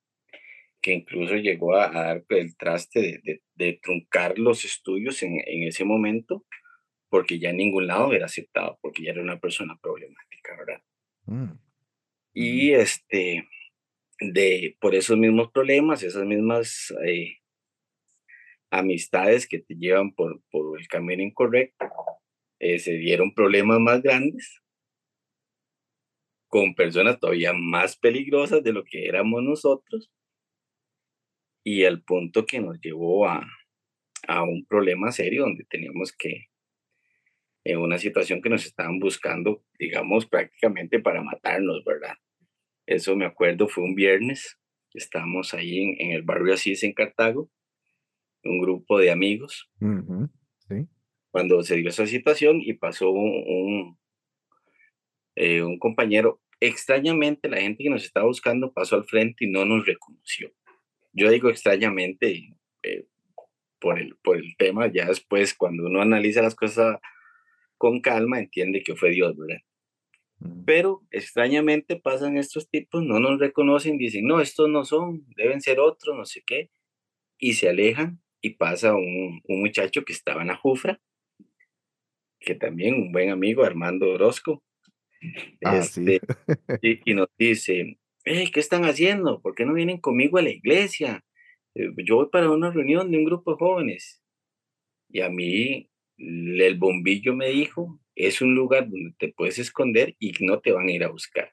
que 0.84 0.92
incluso 0.92 1.36
llegó 1.36 1.76
a, 1.76 1.90
dar 1.90 2.24
el 2.28 2.56
traste 2.58 3.22
de, 3.54 3.80
truncar 3.82 4.38
los 4.38 4.66
estudios 4.66 5.22
en, 5.22 5.40
ese 5.46 5.82
momento, 5.84 6.44
porque 7.08 7.38
ya 7.38 7.50
en 7.50 7.56
ningún 7.56 7.86
lado 7.86 8.12
era 8.12 8.26
aceptado, 8.26 8.78
porque 8.82 9.02
ya 9.02 9.12
era 9.12 9.22
una 9.22 9.40
persona 9.40 9.78
problemática, 9.80 10.56
¿verdad? 10.58 10.82
Mm. 11.24 11.58
Y 12.34 12.72
este, 12.72 13.48
de, 14.32 14.76
por 14.80 14.94
esos 14.94 15.16
mismos 15.18 15.50
problemas, 15.50 16.02
esas 16.02 16.24
mismas 16.24 16.92
eh, 17.06 17.38
amistades 18.70 19.46
que 19.46 19.60
te 19.60 19.74
llevan 19.74 20.12
por, 20.12 20.40
por 20.50 20.80
el 20.80 20.88
camino 20.88 21.22
incorrecto, 21.22 21.86
eh, 22.58 22.78
se 22.78 22.92
dieron 22.92 23.34
problemas 23.34 23.80
más 23.80 24.02
grandes 24.02 24.62
con 26.48 26.74
personas 26.74 27.18
todavía 27.18 27.52
más 27.52 27.96
peligrosas 27.96 28.62
de 28.62 28.72
lo 28.72 28.84
que 28.84 29.06
éramos 29.06 29.42
nosotros 29.42 30.10
y 31.64 31.84
al 31.84 32.02
punto 32.02 32.46
que 32.46 32.60
nos 32.60 32.80
llevó 32.80 33.26
a, 33.26 33.44
a 34.28 34.42
un 34.42 34.64
problema 34.64 35.10
serio 35.10 35.42
donde 35.42 35.64
teníamos 35.64 36.12
que, 36.12 36.46
en 37.64 37.78
una 37.78 37.98
situación 37.98 38.42
que 38.42 38.50
nos 38.50 38.66
estaban 38.66 38.98
buscando, 38.98 39.64
digamos, 39.78 40.26
prácticamente 40.26 41.00
para 41.00 41.22
matarnos, 41.22 41.82
¿verdad? 41.84 42.14
Eso 42.86 43.16
me 43.16 43.24
acuerdo, 43.24 43.68
fue 43.68 43.84
un 43.84 43.94
viernes, 43.94 44.58
estábamos 44.92 45.54
ahí 45.54 45.94
en, 45.98 46.12
el 46.12 46.22
barrio 46.22 46.54
Asís, 46.54 46.82
en 46.82 46.92
Cartago, 46.92 47.50
un 48.44 48.60
grupo 48.60 48.98
de 48.98 49.10
amigos. 49.10 49.70
sí. 50.68 50.86
Cuando 51.30 51.62
se 51.62 51.76
dio 51.76 51.88
esa 51.88 52.06
situación 52.06 52.60
y 52.60 52.74
pasó 52.74 53.10
un, 53.10 53.98
eh, 55.34 55.62
un 55.62 55.78
compañero, 55.78 56.40
extrañamente 56.60 57.48
la 57.48 57.60
gente 57.60 57.82
que 57.82 57.90
nos 57.90 58.04
estaba 58.04 58.26
buscando 58.26 58.72
pasó 58.72 58.96
al 58.96 59.04
frente 59.04 59.44
y 59.44 59.50
no 59.50 59.64
nos 59.64 59.84
reconoció 59.84 60.52
yo 61.14 61.30
digo 61.30 61.48
extrañamente 61.48 62.56
eh, 62.82 63.06
por, 63.80 63.98
el, 63.98 64.16
por 64.22 64.36
el 64.36 64.56
tema, 64.56 64.88
ya 64.92 65.06
después 65.06 65.54
cuando 65.54 65.86
uno 65.86 66.02
analiza 66.02 66.42
las 66.42 66.54
cosas 66.54 66.98
con 67.78 68.00
calma, 68.00 68.40
entiende 68.40 68.82
que 68.82 68.96
fue 68.96 69.10
Dios, 69.10 69.36
¿verdad? 69.36 69.62
Pero 70.66 71.02
extrañamente 71.10 71.96
pasan 71.96 72.36
estos 72.36 72.68
tipos, 72.68 73.02
no 73.02 73.18
nos 73.20 73.38
reconocen, 73.38 73.98
dicen, 73.98 74.26
no, 74.26 74.40
estos 74.40 74.68
no 74.68 74.84
son, 74.84 75.24
deben 75.36 75.60
ser 75.60 75.80
otros, 75.80 76.16
no 76.16 76.24
sé 76.24 76.42
qué, 76.46 76.70
y 77.38 77.54
se 77.54 77.68
alejan 77.68 78.20
y 78.40 78.50
pasa 78.50 78.94
un, 78.94 79.40
un 79.44 79.60
muchacho 79.60 80.04
que 80.04 80.12
estaba 80.12 80.42
en 80.42 80.48
la 80.48 80.56
Jufra, 80.56 81.00
que 82.40 82.54
también 82.54 82.94
un 82.94 83.12
buen 83.12 83.30
amigo, 83.30 83.64
Armando 83.64 84.10
Orozco, 84.10 84.62
ah, 85.64 85.78
este, 85.78 86.20
y, 86.82 87.10
y, 87.10 87.14
nos 87.14 87.28
dice, 87.38 87.98
¿qué 88.24 88.60
están 88.60 88.84
haciendo? 88.84 89.40
¿Por 89.40 89.54
qué 89.54 89.64
no 89.64 89.72
vienen 89.72 89.98
conmigo 89.98 90.38
a 90.38 90.42
la 90.42 90.50
iglesia? 90.50 91.24
Eh, 91.74 91.90
yo 92.04 92.16
voy 92.16 92.28
para 92.30 92.50
una 92.50 92.70
reunión 92.70 93.10
de 93.10 93.18
un 93.18 93.24
grupo 93.24 93.52
de 93.52 93.58
jóvenes. 93.58 94.22
Y 95.08 95.20
a 95.20 95.28
mí 95.28 95.90
el 96.16 96.78
bombillo 96.78 97.34
me 97.34 97.48
dijo, 97.48 98.00
es 98.14 98.40
un 98.40 98.54
lugar 98.54 98.88
donde 98.88 99.14
te 99.18 99.32
puedes 99.32 99.58
esconder 99.58 100.14
y 100.18 100.32
no 100.40 100.60
te 100.60 100.72
van 100.72 100.88
a 100.88 100.92
ir 100.92 101.04
a 101.04 101.10
buscar. 101.10 101.52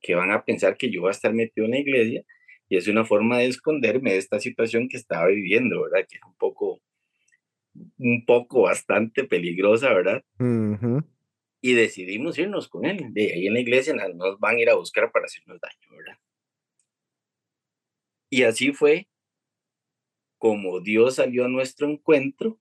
Que 0.00 0.14
van 0.14 0.30
a 0.30 0.44
pensar 0.44 0.76
que 0.76 0.90
yo 0.90 1.02
voy 1.02 1.08
a 1.08 1.12
estar 1.12 1.32
metido 1.32 1.66
en 1.66 1.72
la 1.72 1.78
iglesia 1.78 2.24
y 2.68 2.76
es 2.76 2.88
una 2.88 3.04
forma 3.04 3.38
de 3.38 3.46
esconderme 3.46 4.12
de 4.12 4.18
esta 4.18 4.38
situación 4.38 4.88
que 4.88 4.96
estaba 4.96 5.26
viviendo, 5.26 5.82
¿verdad? 5.82 6.06
Que 6.08 6.16
es 6.16 6.22
un 6.24 6.36
poco, 6.36 6.80
un 7.98 8.24
poco 8.24 8.62
bastante 8.62 9.24
peligrosa, 9.24 9.92
¿verdad? 9.92 10.24
y 11.62 11.74
decidimos 11.74 12.38
irnos 12.38 12.68
con 12.68 12.86
él. 12.86 13.12
De 13.12 13.32
ahí 13.32 13.46
en 13.46 13.54
la 13.54 13.60
iglesia 13.60 13.94
nos 13.94 14.38
van 14.38 14.56
a 14.56 14.60
ir 14.60 14.70
a 14.70 14.76
buscar 14.76 15.10
para 15.12 15.26
hacernos 15.26 15.60
daño, 15.60 15.96
¿verdad? 15.96 16.18
Y 18.30 18.44
así 18.44 18.72
fue 18.72 19.08
como 20.38 20.80
Dios 20.80 21.16
salió 21.16 21.44
a 21.44 21.48
nuestro 21.48 21.90
encuentro 21.90 22.58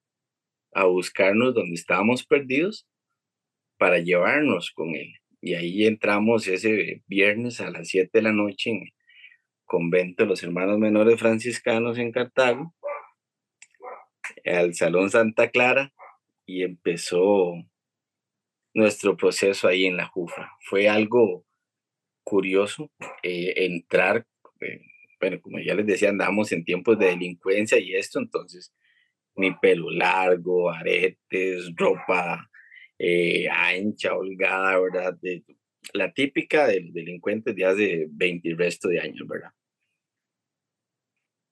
a 0.73 0.85
buscarnos 0.85 1.53
donde 1.53 1.75
estábamos 1.75 2.25
perdidos 2.25 2.87
para 3.79 3.99
llevarnos 3.99 4.71
con 4.71 4.93
él. 4.93 5.15
Y 5.41 5.55
ahí 5.55 5.87
entramos 5.87 6.47
ese 6.47 7.01
viernes 7.07 7.61
a 7.61 7.71
las 7.71 7.87
7 7.87 8.09
de 8.13 8.21
la 8.21 8.33
noche 8.33 8.71
en 8.71 8.81
el 8.83 8.93
convento 9.65 10.23
de 10.23 10.29
los 10.29 10.43
hermanos 10.43 10.77
menores 10.77 11.17
franciscanos 11.17 11.97
en 11.97 12.11
Cartago, 12.11 12.75
al 14.45 14.75
Salón 14.75 15.09
Santa 15.09 15.49
Clara, 15.49 15.93
y 16.45 16.63
empezó 16.63 17.53
nuestro 18.73 19.15
proceso 19.15 19.67
ahí 19.67 19.85
en 19.85 19.95
la 19.95 20.07
Jufa. 20.07 20.51
Fue 20.61 20.89
algo 20.89 21.45
curioso 22.23 22.91
eh, 23.23 23.53
entrar, 23.65 24.27
eh, 24.59 24.81
bueno, 25.21 25.39
como 25.41 25.59
ya 25.59 25.73
les 25.73 25.85
decía, 25.85 26.09
andamos 26.09 26.51
en 26.51 26.65
tiempos 26.65 26.99
de 26.99 27.07
delincuencia 27.07 27.79
y 27.79 27.95
esto, 27.95 28.19
entonces 28.19 28.73
mi 29.35 29.55
pelo 29.55 29.89
largo, 29.89 30.69
aretes, 30.69 31.71
ropa 31.77 32.49
eh, 32.99 33.47
ancha, 33.49 34.13
holgada, 34.13 34.79
¿verdad? 34.79 35.17
De, 35.21 35.43
la 35.93 36.13
típica 36.13 36.67
del 36.67 36.93
delincuente 36.93 37.53
de 37.53 37.65
hace 37.65 38.07
20 38.09 38.49
y 38.49 38.53
resto 38.53 38.89
de 38.89 38.99
años, 38.99 39.27
¿verdad? 39.27 39.51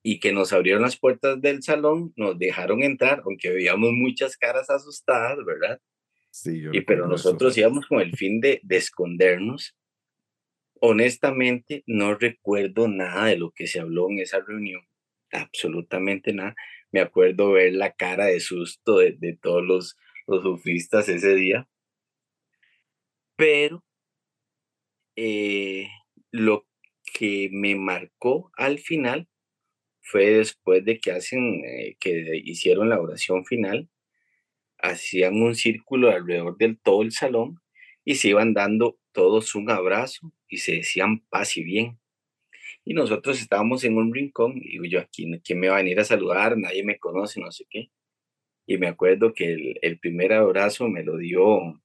Y 0.04 0.20
que 0.20 0.32
nos 0.32 0.54
abrieron 0.54 0.84
las 0.84 0.98
puertas 0.98 1.42
del 1.42 1.64
salón, 1.64 2.14
nos 2.16 2.38
dejaron 2.38 2.84
entrar, 2.84 3.22
aunque 3.26 3.50
veíamos 3.50 3.92
muchas 3.94 4.38
caras 4.38 4.70
asustadas, 4.70 5.44
¿verdad? 5.44 5.82
Sí, 6.30 6.64
y 6.72 6.82
pero 6.82 7.08
nosotros 7.08 7.58
íbamos 7.58 7.88
con 7.88 8.00
el 8.00 8.16
fin 8.16 8.40
de, 8.40 8.60
de 8.62 8.78
escondernos. 8.78 9.76
Honestamente, 10.80 11.84
no 11.88 12.14
recuerdo 12.14 12.88
nada 12.88 13.26
de 13.26 13.38
lo 13.38 13.52
que 13.52 13.66
se 13.66 13.80
habló 13.80 14.12
en 14.12 14.20
esa 14.20 14.40
reunión, 14.42 14.82
absolutamente 15.32 16.34
nada 16.34 16.56
me 16.92 17.02
acuerdo 17.02 17.52
ver 17.52 17.74
la 17.74 17.92
cara 17.94 18.26
de 18.26 18.40
susto 18.40 18.98
de, 18.98 19.38
todos 19.42 19.64
los, 19.64 19.98
los 20.28 20.44
sufistas 20.44 21.10
ese 21.10 21.36
día. 21.36 21.68
Pero 23.36 23.84
eh, 25.16 25.88
lo 26.32 26.68
que 27.14 27.50
me 27.52 27.76
marcó 27.76 28.52
al 28.56 28.80
final 28.80 29.28
fue 30.02 30.32
después 30.32 30.86
de 30.86 31.00
que 31.00 31.12
hacen, 31.12 31.64
eh, 31.66 31.98
que 32.00 32.42
hicieron 32.44 32.90
la 32.90 33.00
oración 33.00 33.46
final, 33.46 33.90
hacían 34.80 35.42
un 35.42 35.56
círculo 35.56 36.12
alrededor 36.12 36.58
del 36.58 36.80
todo 36.80 37.02
el 37.02 37.12
salón 37.12 37.60
y 38.06 38.16
se 38.16 38.30
iban 38.30 38.54
dando 38.54 39.00
todos 39.12 39.56
un 39.56 39.70
abrazo 39.70 40.32
y 40.48 40.58
se 40.58 40.78
decían 40.78 41.26
paz 41.30 41.58
y 41.58 41.64
bien. 41.64 42.00
Y 42.86 42.94
nosotros 42.94 43.42
estábamos 43.42 43.84
en 43.84 43.98
un 43.98 44.14
rincón 44.14 44.54
y 44.56 44.90
yo, 44.90 45.00
aquí, 45.02 45.26
¿quién 45.44 45.60
me 45.60 45.70
va 45.70 45.76
a 45.76 45.84
venir 45.84 46.00
a 46.00 46.06
saludar? 46.06 46.58
Nadie 46.58 46.84
me 46.84 47.00
conoce, 47.00 47.42
no 47.42 47.52
sé 47.52 47.66
qué. 47.70 47.90
Y 48.68 48.78
me 48.78 48.88
acuerdo 48.88 49.34
que 49.34 49.54
el, 49.54 49.80
el 49.82 49.98
primer 49.98 50.34
abrazo 50.34 50.88
me 50.88 51.04
lo 51.04 51.18
dio, 51.18 51.82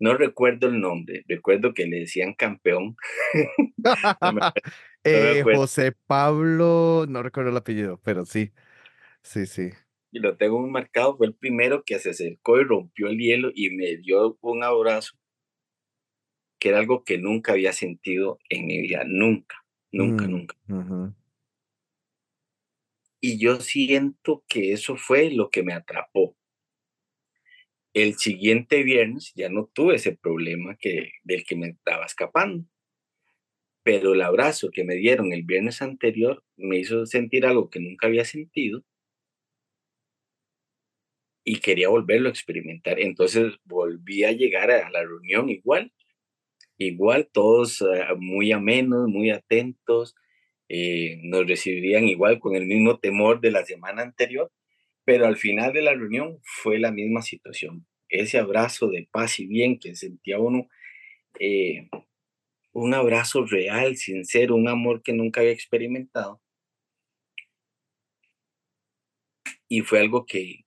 no 0.00 0.16
recuerdo 0.16 0.66
el 0.66 0.80
nombre, 0.80 1.24
recuerdo 1.28 1.74
que 1.74 1.86
le 1.86 2.00
decían 2.00 2.34
campeón. 2.34 2.96
Eh, 5.04 5.42
José 5.42 5.96
Pablo, 6.06 7.06
no 7.08 7.24
recuerdo 7.24 7.50
el 7.50 7.56
apellido, 7.56 8.00
pero 8.04 8.24
sí, 8.24 8.52
sí, 9.20 9.46
sí. 9.46 9.70
Y 10.12 10.20
lo 10.20 10.36
tengo 10.36 10.60
muy 10.60 10.70
marcado, 10.70 11.16
fue 11.16 11.26
el 11.26 11.34
primero 11.34 11.82
que 11.82 11.98
se 11.98 12.10
acercó 12.10 12.60
y 12.60 12.62
rompió 12.62 13.08
el 13.08 13.18
hielo 13.18 13.50
y 13.52 13.70
me 13.70 13.96
dio 13.96 14.38
un 14.40 14.62
abrazo, 14.62 15.16
que 16.60 16.68
era 16.68 16.78
algo 16.78 17.02
que 17.02 17.18
nunca 17.18 17.50
había 17.50 17.72
sentido 17.72 18.38
en 18.48 18.66
mi 18.66 18.80
vida, 18.80 19.02
nunca. 19.04 19.56
Nunca, 19.90 20.26
mm, 20.26 20.30
nunca. 20.30 20.56
Y 23.24 23.38
yo 23.38 23.60
siento 23.60 24.44
que 24.48 24.72
eso 24.72 24.96
fue 24.96 25.30
lo 25.30 25.48
que 25.48 25.62
me 25.62 25.74
atrapó. 25.74 26.36
El 27.94 28.14
siguiente 28.16 28.82
viernes 28.82 29.32
ya 29.36 29.48
no 29.48 29.70
tuve 29.72 29.94
ese 29.94 30.16
problema 30.16 30.76
que, 30.76 31.12
del 31.22 31.44
que 31.44 31.54
me 31.54 31.68
estaba 31.68 32.04
escapando. 32.04 32.66
Pero 33.84 34.14
el 34.14 34.22
abrazo 34.22 34.70
que 34.72 34.84
me 34.84 34.96
dieron 34.96 35.32
el 35.32 35.44
viernes 35.44 35.82
anterior 35.82 36.44
me 36.56 36.78
hizo 36.78 37.06
sentir 37.06 37.46
algo 37.46 37.70
que 37.70 37.80
nunca 37.80 38.08
había 38.08 38.24
sentido 38.24 38.82
y 41.44 41.60
quería 41.60 41.90
volverlo 41.90 42.28
a 42.28 42.32
experimentar. 42.32 42.98
Entonces 42.98 43.54
volví 43.64 44.24
a 44.24 44.32
llegar 44.32 44.70
a 44.72 44.90
la 44.90 45.02
reunión 45.02 45.48
igual 45.48 45.92
igual, 46.86 47.28
todos 47.32 47.80
eh, 47.82 48.06
muy 48.18 48.52
amenos, 48.52 49.08
muy 49.08 49.30
atentos, 49.30 50.14
eh, 50.74 51.18
nos 51.22 51.46
recibirían 51.46 52.04
igual 52.08 52.40
con 52.40 52.56
el 52.56 52.64
mismo 52.64 52.98
temor 52.98 53.42
de 53.42 53.50
la 53.50 53.62
semana 53.62 54.00
anterior, 54.00 54.50
pero 55.04 55.26
al 55.26 55.36
final 55.36 55.74
de 55.74 55.82
la 55.82 55.92
reunión 55.92 56.38
fue 56.42 56.78
la 56.78 56.90
misma 56.90 57.20
situación. 57.20 57.86
Ese 58.08 58.38
abrazo 58.38 58.88
de 58.88 59.06
paz 59.12 59.38
y 59.38 59.46
bien 59.46 59.78
que 59.78 59.94
sentía 59.94 60.38
uno, 60.38 60.68
eh, 61.38 61.90
un 62.72 62.94
abrazo 62.94 63.44
real, 63.44 63.98
sincero, 63.98 64.54
un 64.56 64.66
amor 64.66 65.02
que 65.02 65.12
nunca 65.12 65.42
había 65.42 65.52
experimentado. 65.52 66.40
Y 69.68 69.82
fue 69.82 70.00
algo 70.00 70.24
que, 70.24 70.64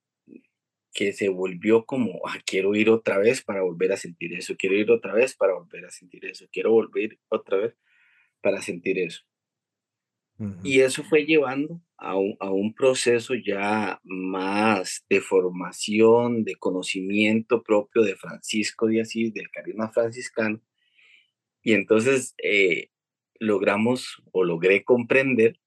que 0.94 1.12
se 1.14 1.28
volvió 1.30 1.84
como, 1.84 2.20
ah, 2.28 2.38
quiero 2.46 2.76
ir 2.76 2.90
otra 2.90 3.18
vez 3.18 3.42
para 3.42 3.62
volver 3.62 3.90
a 3.90 3.96
sentir 3.96 4.34
eso, 4.34 4.54
quiero 4.56 4.76
ir 4.76 4.88
otra 4.92 5.14
vez 5.14 5.34
para 5.34 5.54
volver 5.54 5.84
a 5.86 5.90
sentir 5.90 6.26
eso, 6.26 6.46
quiero 6.52 6.70
volver 6.70 7.18
otra 7.28 7.58
vez 7.58 7.74
para 8.40 8.62
sentir 8.62 9.00
eso. 9.00 9.24
Y 10.62 10.80
eso 10.80 11.02
fue 11.02 11.24
llevando 11.24 11.80
a 11.96 12.14
un, 12.16 12.36
a 12.40 12.50
un, 12.50 12.74
proceso 12.74 13.34
ya 13.34 13.98
más 14.04 15.04
de 15.08 15.22
formación, 15.22 16.44
de 16.44 16.56
conocimiento 16.56 17.62
propio 17.62 18.02
de 18.02 18.16
Francisco 18.16 18.86
de 18.86 19.00
Asís, 19.00 19.32
del 19.32 19.50
carisma 19.50 19.90
franciscano. 19.90 20.60
Y 21.62 21.72
entonces 21.72 22.34
eh, 22.42 22.90
logramos 23.38 24.22
o 24.32 24.44
logré 24.44 24.84
comprender 24.84 25.58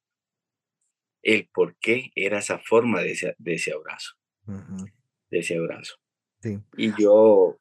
el 1.23 1.49
por 1.51 1.75
qué 1.77 2.11
era 2.13 2.37
esa 2.37 2.59
forma 2.59 3.01
de 3.01 3.11
ese, 3.13 3.35
de 3.39 3.55
ese 3.55 3.73
abrazo 3.73 4.19
de 5.29 5.39
ese 5.39 5.57
abrazo. 5.57 5.95
Sí. 6.41 6.59
Y 6.77 6.91
yo... 7.01 7.59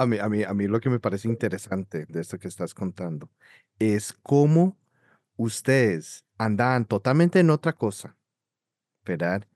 A 0.00 0.06
mí, 0.06 0.18
a, 0.18 0.28
mí, 0.28 0.44
a 0.44 0.54
mí 0.54 0.68
lo 0.68 0.80
que 0.80 0.90
me 0.90 1.00
parece 1.00 1.26
interesante 1.26 2.06
de 2.08 2.20
esto 2.20 2.38
que 2.38 2.46
estás 2.46 2.72
contando 2.72 3.30
es 3.80 4.12
cómo 4.12 4.77
ustedes 5.38 6.24
andaban 6.36 6.84
totalmente 6.84 7.40
en 7.40 7.48
otra 7.48 7.72
cosa, 7.72 8.18
¿verdad? 9.04 9.46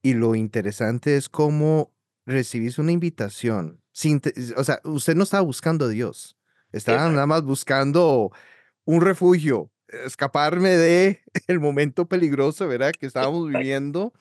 Y 0.00 0.14
lo 0.14 0.34
interesante 0.34 1.16
es 1.16 1.28
cómo 1.28 1.92
recibís 2.24 2.78
una 2.78 2.92
invitación. 2.92 3.82
Sin 3.92 4.22
o 4.56 4.64
sea, 4.64 4.80
usted 4.84 5.16
no 5.16 5.24
estaba 5.24 5.42
buscando 5.42 5.86
a 5.86 5.88
Dios, 5.88 6.38
estaba 6.72 7.10
nada 7.10 7.26
más 7.26 7.42
buscando 7.42 8.30
un 8.84 9.00
refugio, 9.00 9.70
escaparme 9.88 10.70
de 10.70 11.20
el 11.48 11.60
momento 11.60 12.06
peligroso, 12.06 12.68
¿verdad? 12.68 12.92
Que 12.98 13.06
estábamos 13.06 13.48
viviendo 13.48 14.14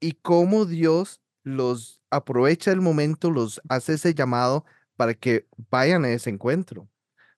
y 0.00 0.12
cómo 0.12 0.66
Dios 0.66 1.22
los 1.42 2.02
aprovecha 2.10 2.72
el 2.72 2.82
momento, 2.82 3.30
los 3.30 3.60
hace 3.68 3.94
ese 3.94 4.14
llamado 4.14 4.64
para 4.96 5.14
que 5.14 5.46
vayan 5.70 6.04
a 6.04 6.10
ese 6.10 6.28
encuentro. 6.30 6.88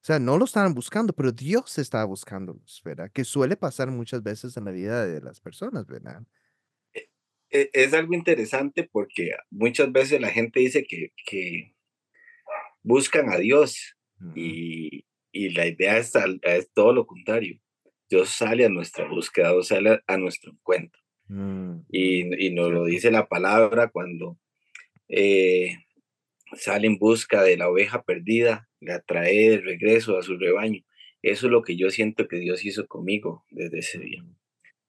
O 0.00 0.04
sea, 0.08 0.18
no 0.18 0.38
lo 0.38 0.44
estaban 0.44 0.74
buscando, 0.74 1.12
pero 1.12 1.32
Dios 1.32 1.76
estaba 1.78 2.04
buscándolos, 2.04 2.80
¿verdad? 2.84 3.10
Que 3.12 3.24
suele 3.24 3.56
pasar 3.56 3.90
muchas 3.90 4.22
veces 4.22 4.56
en 4.56 4.64
la 4.64 4.70
vida 4.70 5.06
de 5.06 5.20
las 5.20 5.40
personas, 5.40 5.86
¿verdad? 5.86 6.22
E, 6.94 7.08
e, 7.50 7.70
es 7.72 7.92
algo 7.92 8.14
interesante 8.14 8.88
porque 8.90 9.32
muchas 9.50 9.90
veces 9.90 10.20
la 10.20 10.30
gente 10.30 10.60
dice 10.60 10.84
que, 10.84 11.12
que 11.26 11.74
buscan 12.82 13.28
a 13.30 13.36
Dios 13.38 13.96
y, 14.34 15.04
y, 15.32 15.50
la 15.50 15.66
idea 15.66 15.98
es, 15.98 16.12
es 16.42 16.70
todo 16.72 16.92
lo 16.92 17.06
contrario. 17.06 17.60
Dios 18.08 18.30
sale 18.30 18.64
a 18.64 18.68
nuestra 18.68 19.06
búsqueda, 19.06 19.52
Dios 19.52 19.68
sale 19.68 20.00
a 20.06 20.16
nuestro 20.16 20.52
encuentro. 20.52 21.00
Mm, 21.28 21.80
y, 21.90 22.50
nos 22.50 22.72
lo 22.72 22.84
dice 22.84 23.10
la 23.10 23.28
palabra 23.28 23.88
cuando 23.88 24.38
eh, 25.08 25.76
sale 26.54 26.86
en 26.86 26.98
busca 26.98 27.42
de 27.42 27.56
la 27.56 27.68
oveja 27.68 28.02
perdida, 28.02 28.67
la 28.80 29.00
trae 29.00 29.50
de 29.50 29.58
regreso 29.58 30.18
a 30.18 30.22
su 30.22 30.36
rebaño. 30.36 30.84
Eso 31.22 31.46
es 31.46 31.52
lo 31.52 31.62
que 31.62 31.76
yo 31.76 31.90
siento 31.90 32.28
que 32.28 32.36
Dios 32.36 32.64
hizo 32.64 32.86
conmigo 32.86 33.44
desde 33.50 33.78
ese 33.78 33.98
día. 33.98 34.24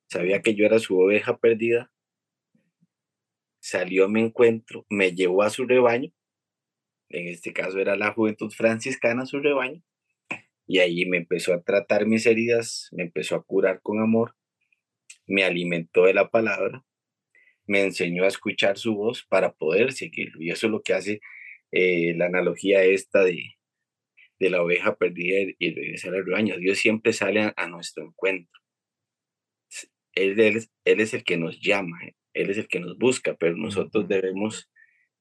Sabía 0.08 0.42
que 0.42 0.56
yo 0.56 0.66
era 0.66 0.80
su 0.80 1.00
oveja 1.00 1.38
perdida, 1.38 1.92
salió 3.60 4.06
a 4.06 4.10
mi 4.10 4.22
encuentro, 4.22 4.86
me 4.90 5.14
llevó 5.14 5.44
a 5.44 5.50
su 5.50 5.66
rebaño, 5.66 6.12
en 7.10 7.28
este 7.28 7.54
caso 7.54 7.80
era 7.80 7.96
la 7.96 8.14
juventud 8.14 8.52
franciscana, 8.52 9.26
su 9.26 9.40
rebaño, 9.40 9.84
y 10.68 10.80
ahí 10.80 11.06
me 11.06 11.18
empezó 11.18 11.54
a 11.54 11.62
tratar 11.62 12.06
mis 12.06 12.26
heridas, 12.26 12.90
me 12.92 13.04
empezó 13.04 13.36
a 13.36 13.44
curar 13.44 13.82
con 13.82 14.00
amor, 14.00 14.36
me 15.26 15.44
alimentó 15.44 16.06
de 16.06 16.14
la 16.14 16.30
palabra, 16.30 16.86
me 17.66 17.84
enseñó 17.84 18.24
a 18.24 18.28
escuchar 18.28 18.78
su 18.78 18.96
voz 18.96 19.26
para 19.28 19.52
poder 19.52 19.94
seguirlo. 19.94 20.42
Y 20.42 20.52
eso 20.52 20.68
es 20.68 20.72
lo 20.72 20.82
que 20.82 20.94
hace 20.94 21.22
eh, 21.72 22.14
la 22.16 22.26
analogía 22.26 22.84
esta 22.84 23.24
de, 23.24 23.59
de 24.40 24.50
la 24.50 24.64
oveja 24.64 24.96
perdida 24.96 25.54
y 25.58 25.74
regresar 25.74 26.16
al 26.16 26.26
rebaño. 26.26 26.58
Dios 26.58 26.80
siempre 26.80 27.14
sale 27.14 27.54
a, 27.56 27.68
nuestro 27.68 28.06
encuentro. 28.06 28.60
Él, 30.14 30.40
él, 30.40 31.00
es 31.00 31.14
el 31.14 31.24
que 31.24 31.38
nos 31.38 31.60
llama, 31.60 31.98
Él 32.34 32.50
es 32.50 32.58
el 32.58 32.68
que 32.68 32.80
nos 32.80 32.98
busca, 32.98 33.36
pero 33.36 33.56
nosotros 33.56 34.08
debemos 34.08 34.70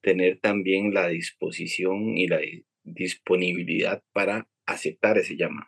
tener 0.01 0.39
también 0.39 0.93
la 0.93 1.07
disposición 1.07 2.17
y 2.17 2.27
la 2.27 2.39
disponibilidad 2.83 4.03
para 4.13 4.47
aceptar 4.65 5.17
ese 5.17 5.35
llamado. 5.35 5.67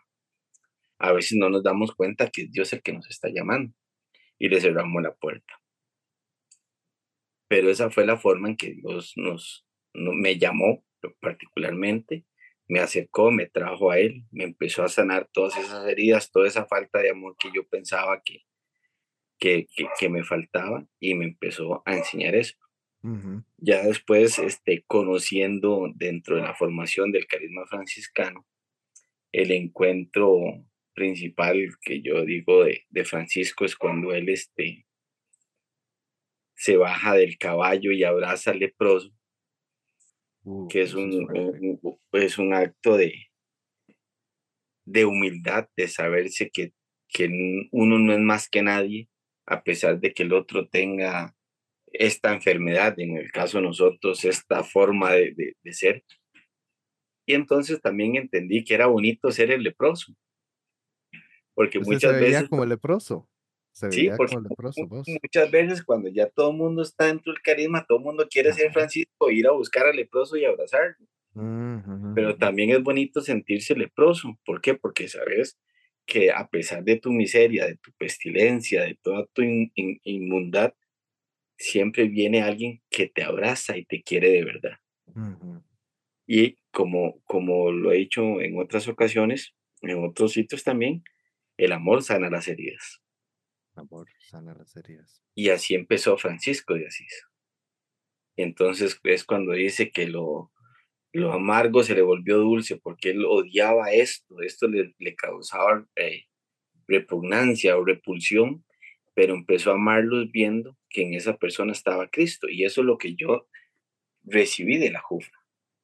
A 0.98 1.12
veces 1.12 1.36
no 1.36 1.50
nos 1.50 1.62
damos 1.62 1.94
cuenta 1.94 2.30
que 2.30 2.42
es 2.42 2.52
Dios 2.52 2.72
el 2.72 2.82
que 2.82 2.92
nos 2.92 3.08
está 3.10 3.28
llamando 3.28 3.74
y 4.38 4.48
le 4.48 4.60
cerramos 4.60 5.02
la 5.02 5.14
puerta. 5.14 5.60
Pero 7.48 7.70
esa 7.70 7.90
fue 7.90 8.06
la 8.06 8.16
forma 8.16 8.48
en 8.48 8.56
que 8.56 8.72
Dios 8.74 9.12
nos, 9.16 9.66
me 9.92 10.38
llamó 10.38 10.84
particularmente, 11.20 12.24
me 12.68 12.80
acercó, 12.80 13.30
me 13.30 13.46
trajo 13.46 13.90
a 13.90 13.98
Él, 13.98 14.24
me 14.30 14.44
empezó 14.44 14.82
a 14.82 14.88
sanar 14.88 15.28
todas 15.32 15.56
esas 15.56 15.86
heridas, 15.88 16.30
toda 16.30 16.46
esa 16.46 16.66
falta 16.66 17.00
de 17.00 17.10
amor 17.10 17.36
que 17.38 17.50
yo 17.54 17.66
pensaba 17.66 18.22
que, 18.24 18.44
que, 19.38 19.66
que, 19.98 20.08
me 20.08 20.24
faltaba 20.24 20.86
y 21.00 21.14
me 21.14 21.24
empezó 21.24 21.82
a 21.84 21.96
enseñar 21.96 22.34
eso. 22.34 22.56
Ya 23.58 23.82
después, 23.82 24.38
este, 24.38 24.84
conociendo 24.86 25.90
dentro 25.96 26.36
de 26.36 26.42
la 26.42 26.54
formación 26.54 27.10
del 27.10 27.26
carisma 27.26 27.66
franciscano, 27.66 28.46
el 29.32 29.50
encuentro 29.50 30.38
principal 30.94 31.68
que 31.80 32.00
yo 32.00 32.24
digo 32.24 32.64
de, 32.64 32.84
de 32.90 33.04
Francisco 33.04 33.64
es 33.64 33.74
cuando 33.74 34.12
él 34.12 34.28
este, 34.28 34.86
se 36.54 36.76
baja 36.76 37.14
del 37.14 37.38
caballo 37.38 37.90
y 37.90 38.04
abraza 38.04 38.52
al 38.52 38.60
leproso, 38.60 39.12
uh, 40.44 40.68
que 40.68 40.82
es 40.82 40.94
un, 40.94 41.28
es 42.12 42.38
un 42.38 42.54
acto 42.54 42.96
de, 42.96 43.14
de 44.84 45.04
humildad, 45.04 45.68
de 45.76 45.88
saberse 45.88 46.50
que, 46.50 46.72
que 47.08 47.68
uno 47.72 47.98
no 47.98 48.12
es 48.12 48.20
más 48.20 48.48
que 48.48 48.62
nadie, 48.62 49.08
a 49.46 49.62
pesar 49.62 50.00
de 50.00 50.12
que 50.12 50.22
el 50.22 50.32
otro 50.32 50.68
tenga 50.68 51.34
esta 51.92 52.32
enfermedad, 52.32 52.98
en 52.98 53.16
el 53.16 53.30
caso 53.30 53.58
de 53.58 53.64
nosotros, 53.64 54.24
esta 54.24 54.64
forma 54.64 55.12
de, 55.12 55.54
ser. 55.72 56.04
Y 57.26 57.34
entonces 57.34 57.80
también 57.80 58.16
entendí 58.16 58.64
que 58.64 58.74
era 58.74 58.86
bonito 58.86 59.30
ser 59.30 59.50
el 59.50 59.62
leproso. 59.62 60.14
Porque 61.54 61.78
muchas 61.80 62.18
veces... 62.18 62.48
como 62.48 62.62
el 62.62 62.70
leproso. 62.70 63.28
Sí, 63.72 64.10
porque 64.16 64.36
muchas 64.36 65.50
veces 65.50 65.82
cuando 65.82 66.08
ya 66.08 66.28
todo 66.28 66.50
el 66.50 66.56
mundo 66.56 66.82
está 66.82 67.06
dentro 67.06 67.32
del 67.32 67.42
carisma, 67.42 67.84
todo 67.86 67.98
el 67.98 68.04
mundo 68.04 68.26
quiere 68.30 68.52
ser 68.52 68.72
Francisco, 68.72 69.30
ir 69.30 69.46
a 69.46 69.52
buscar 69.52 69.86
al 69.86 69.96
leproso 69.96 70.36
y 70.36 70.44
abrazarlo. 70.44 71.06
Pero 72.14 72.36
también 72.36 72.70
es 72.70 72.82
bonito 72.82 73.20
sentirse 73.20 73.74
leproso. 73.74 74.38
¿Por 74.44 74.60
qué? 74.60 74.74
Porque 74.74 75.08
sabes 75.08 75.58
que 76.06 76.30
a 76.30 76.48
pesar 76.48 76.84
de 76.84 76.98
tu 76.98 77.10
miseria, 77.10 77.66
de 77.66 77.76
tu 77.76 77.92
pestilencia, 77.92 78.82
de 78.82 78.98
toda 79.02 79.26
tu 79.32 79.42
inmundad, 79.42 80.74
siempre 81.56 82.08
viene 82.08 82.42
alguien 82.42 82.82
que 82.90 83.06
te 83.06 83.22
abraza 83.22 83.76
y 83.76 83.84
te 83.84 84.02
quiere 84.02 84.30
de 84.30 84.44
verdad. 84.44 84.78
Y 86.26 86.56
como, 86.70 87.20
como 87.24 87.70
lo 87.70 87.92
he 87.92 87.98
dicho 87.98 88.40
en 88.40 88.58
otras 88.58 88.88
ocasiones, 88.88 89.54
en 89.80 90.04
otros 90.04 90.32
sitios 90.32 90.64
también, 90.64 91.02
el 91.56 91.72
amor 91.72 92.02
sana 92.02 92.30
las 92.30 92.48
heridas. 92.48 93.01
Amor 93.74 94.08
sana 94.20 94.54
las 94.54 94.76
heridas. 94.76 95.22
Y 95.34 95.50
así 95.50 95.74
empezó 95.74 96.16
Francisco 96.18 96.74
de 96.74 96.86
Asís. 96.86 97.24
Entonces 98.36 98.98
es 99.04 99.24
cuando 99.24 99.52
dice 99.52 99.90
que 99.90 100.06
lo, 100.06 100.52
lo 101.12 101.32
amargo 101.32 101.82
se 101.82 101.94
le 101.94 102.02
volvió 102.02 102.38
dulce 102.38 102.76
porque 102.76 103.10
él 103.10 103.24
odiaba 103.24 103.92
esto, 103.92 104.40
esto 104.40 104.68
le, 104.68 104.94
causaba 105.16 105.86
eh, 105.96 106.24
repugnancia 106.86 107.76
o 107.76 107.84
repulsión, 107.84 108.64
pero 109.14 109.34
empezó 109.34 109.70
a 109.70 109.74
amarlos 109.74 110.30
viendo 110.32 110.78
que 110.88 111.02
en 111.02 111.14
esa 111.14 111.36
persona 111.36 111.72
estaba 111.72 112.08
Cristo. 112.08 112.48
Y 112.48 112.64
eso 112.64 112.80
es 112.80 112.86
lo 112.86 112.96
que 112.98 113.14
yo 113.14 113.46
recibí 114.24 114.78
de 114.78 114.90
la 114.90 115.00
Jufra, 115.00 115.38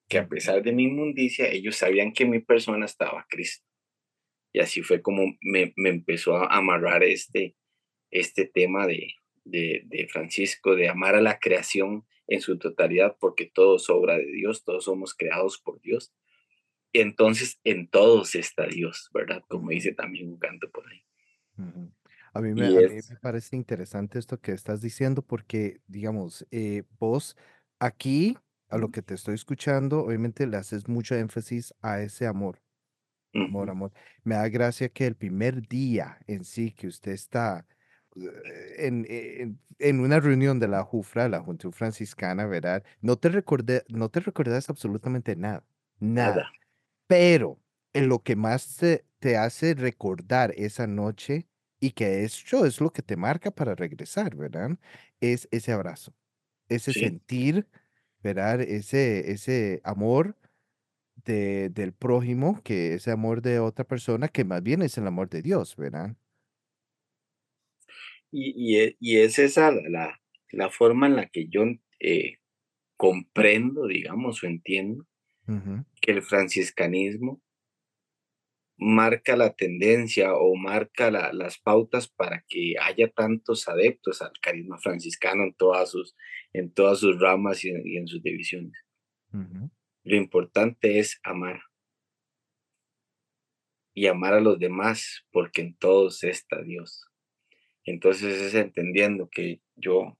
que 0.09 0.19
a 0.19 0.29
pesar 0.29 0.62
de 0.62 0.73
mi 0.73 0.85
inmundicia, 0.85 1.49
ellos 1.51 1.77
sabían 1.77 2.12
que 2.12 2.25
mi 2.25 2.41
persona 2.41 2.87
estaba 2.87 3.27
Cristo. 3.29 3.67
Y 4.53 4.61
así 4.61 4.83
fue 4.83 5.03
como 5.03 5.37
me, 5.43 5.75
empezó 5.77 6.37
a 6.37 6.57
amarrar 6.57 7.05
este, 7.05 7.55
este 8.11 8.47
tema 8.47 8.87
de, 8.87 9.14
de, 9.44 10.09
Francisco, 10.11 10.75
de 10.75 10.88
amar 10.88 11.14
a 11.14 11.21
la 11.21 11.38
creación 11.38 12.07
en 12.27 12.40
su 12.40 12.59
totalidad, 12.59 13.16
porque 13.18 13.47
todo 13.47 13.77
es 13.77 13.88
obra 13.88 14.16
de 14.16 14.27
Dios, 14.27 14.64
todos 14.64 14.85
somos 14.85 15.14
creados 15.14 15.59
por 15.59 15.81
Dios. 15.81 16.12
Entonces 16.92 17.59
en 17.64 17.88
todos 17.88 18.35
está 18.35 18.66
Dios, 18.66 19.11
¿verdad? 19.12 19.42
Como 19.49 19.71
dice 19.71 19.92
también 19.92 20.29
un 20.29 20.38
canto 20.38 20.71
por 20.71 20.85
ahí. 20.88 21.03
A 22.35 22.40
mí, 22.40 22.53
me, 22.53 22.71
me 22.71 23.16
parece 23.21 23.57
interesante 23.57 24.18
esto 24.18 24.38
que 24.38 24.53
estás 24.53 24.81
diciendo 24.81 25.23
porque, 25.23 25.81
digamos, 25.87 26.47
eh, 26.51 26.85
vos 26.99 27.37
aquí, 27.79 28.37
a 28.68 28.79
lo 28.79 28.90
que 28.90 29.03
te 29.03 29.14
estoy 29.14 29.35
escuchando, 29.35 30.01
obviamente 30.05 30.47
le 30.47 30.59
haces 30.59 30.88
mucho 30.88 31.14
énfasis 31.14 31.75
a 31.81 32.01
ese 32.01 32.27
amor. 32.27 32.61
Amor, 33.35 33.71
amor. 33.71 33.92
Me 34.25 34.35
da 34.35 34.49
gracia 34.49 34.88
que 34.88 35.07
el 35.07 35.14
primer 35.14 35.66
día 35.68 36.18
en 36.27 36.44
sí 36.44 36.73
que 36.73 36.87
usted 36.87 37.12
está 37.12 37.66
eh, 38.21 38.87
en, 38.87 39.59
en, 39.79 40.01
una 40.01 40.21
reunión 40.21 40.59
de 40.59 40.69
la 40.69 40.83
JUFRA, 40.83 41.29
la 41.29 41.41
Junta 41.41 41.71
Franciscana, 41.71 42.47
¿verdad? 42.47 42.83
No 43.01 43.17
te 43.17 43.29
recordé, 43.29 43.85
no 43.89 44.09
te 44.09 44.21
recordás 44.21 44.71
absolutamente 44.71 45.37
nada, 45.37 45.65
nada. 45.99 46.51
Pero 47.07 47.59
en 47.93 48.09
lo 48.09 48.23
que 48.23 48.37
más 48.37 48.77
te, 48.77 49.05
te 49.19 49.37
hace 49.37 49.75
recordar 49.75 50.53
esa 50.57 50.87
noche 50.87 51.47
y 51.81 51.93
que 51.93 52.25
eso 52.25 52.67
es 52.67 52.81
lo 52.81 52.91
que 52.91 53.03
te 53.03 53.17
marca 53.17 53.51
para 53.51 53.75
regresar, 53.75 54.35
¿verdad? 54.35 54.79
Es 55.21 55.49
ese 55.51 55.73
abrazo, 55.73 56.13
ese 56.69 56.93
sentir, 56.93 57.67
¿verdad? 58.23 58.61
Ese, 58.61 59.31
ese 59.31 59.81
amor 59.85 60.37
de, 61.25 61.71
del 61.71 61.93
prójimo, 61.93 62.61
que 62.63 62.95
ese 62.95 63.11
amor 63.11 63.43
de 63.43 63.61
otra 63.61 63.85
persona, 63.85 64.29
que 64.29 64.45
más 64.45 64.63
bien 64.63 64.83
es 64.83 64.99
el 64.99 65.07
amor 65.07 65.29
de 65.29 65.43
Dios, 65.43 65.77
¿verdad? 65.77 66.17
Y, 68.31 68.99
y, 69.01 69.17
e, 69.17 69.25
es 69.25 69.38
esa 69.38 69.71
la, 69.73 70.21
la, 70.51 70.71
forma 70.71 71.07
en 71.07 71.17
la 71.17 71.29
que 71.29 71.49
yo 71.49 71.64
eh, 72.01 72.37
comprendo, 72.97 73.87
digamos, 73.87 74.43
o 74.43 74.47
entiendo 74.47 75.07
que 76.03 76.12
el 76.12 76.21
franciscanismo 76.23 77.41
marca 78.79 79.37
la 79.37 79.55
tendencia 79.55 80.35
o 80.35 80.55
marca 80.55 81.11
las 81.11 81.59
pautas 81.59 82.09
para 82.09 82.45
que 82.49 82.75
haya 82.81 83.11
tantos 83.11 83.69
adeptos 83.69 84.23
al 84.23 84.33
carisma 84.41 84.79
franciscano 84.79 85.45
en 85.45 85.55
todas 85.55 85.91
sus, 85.91 86.14
en 86.53 86.73
todas 86.73 87.01
sus 87.01 87.19
ramas 87.19 87.64
y, 87.64 87.71
en 87.71 88.07
sus 88.07 88.23
divisiones. 88.23 88.73
Lo 90.05 90.17
importante 90.17 91.01
es 91.01 91.19
amar. 91.25 91.61
Y 93.95 94.07
amar 94.07 94.35
a 94.35 94.41
los 94.41 94.59
demás 94.61 95.27
porque 95.33 95.62
en 95.62 95.75
todos 95.75 96.23
está 96.23 96.62
Dios. 96.62 97.08
Entonces 97.90 98.42
es 98.42 98.55
entendiendo 98.55 99.31
que 99.31 99.62
yo, 99.74 100.18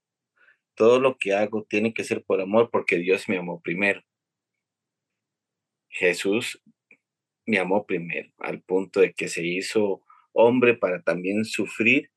todo 0.73 0.99
lo 0.99 1.17
que 1.17 1.33
hago 1.33 1.63
tiene 1.63 1.93
que 1.93 2.03
ser 2.03 2.23
por 2.23 2.41
amor 2.41 2.71
porque 2.71 2.97
Dios 2.97 3.29
me 3.29 3.37
amó 3.37 3.61
primero. 3.61 4.01
Jesús 5.89 6.59
me 7.45 7.59
amó 7.59 7.85
primero, 7.85 8.31
al 8.39 8.61
punto 8.63 9.01
de 9.01 9.13
que 9.13 9.27
se 9.27 9.45
hizo 9.45 10.03
hombre 10.33 10.73
para 10.75 11.03
también 11.03 11.45
sufrir 11.45 12.09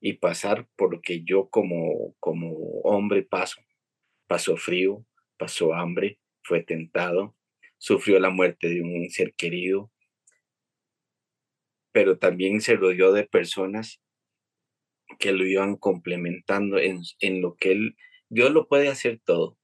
y 0.00 0.14
pasar 0.14 0.66
por 0.74 0.92
lo 0.92 1.00
que 1.00 1.22
yo 1.22 1.48
como, 1.50 2.16
como 2.18 2.80
hombre 2.82 3.22
paso. 3.22 3.60
Pasó 4.26 4.56
frío, 4.56 5.06
pasó 5.36 5.72
hambre, 5.72 6.18
fue 6.42 6.64
tentado, 6.64 7.36
sufrió 7.78 8.18
la 8.18 8.30
muerte 8.30 8.68
de 8.68 8.82
un 8.82 9.08
ser 9.10 9.34
querido, 9.34 9.92
pero 11.92 12.18
también 12.18 12.60
se 12.60 12.74
rodeó 12.74 13.12
de 13.12 13.24
personas 13.24 14.00
que 15.18 15.32
lo 15.32 15.46
iban 15.46 15.76
complementando 15.76 16.78
en, 16.78 17.02
en 17.20 17.42
lo 17.42 17.56
que 17.56 17.72
él, 17.72 17.96
Dios 18.28 18.50
lo 18.52 18.68
puede 18.68 18.88
hacer 18.88 19.20
todo, 19.24 19.58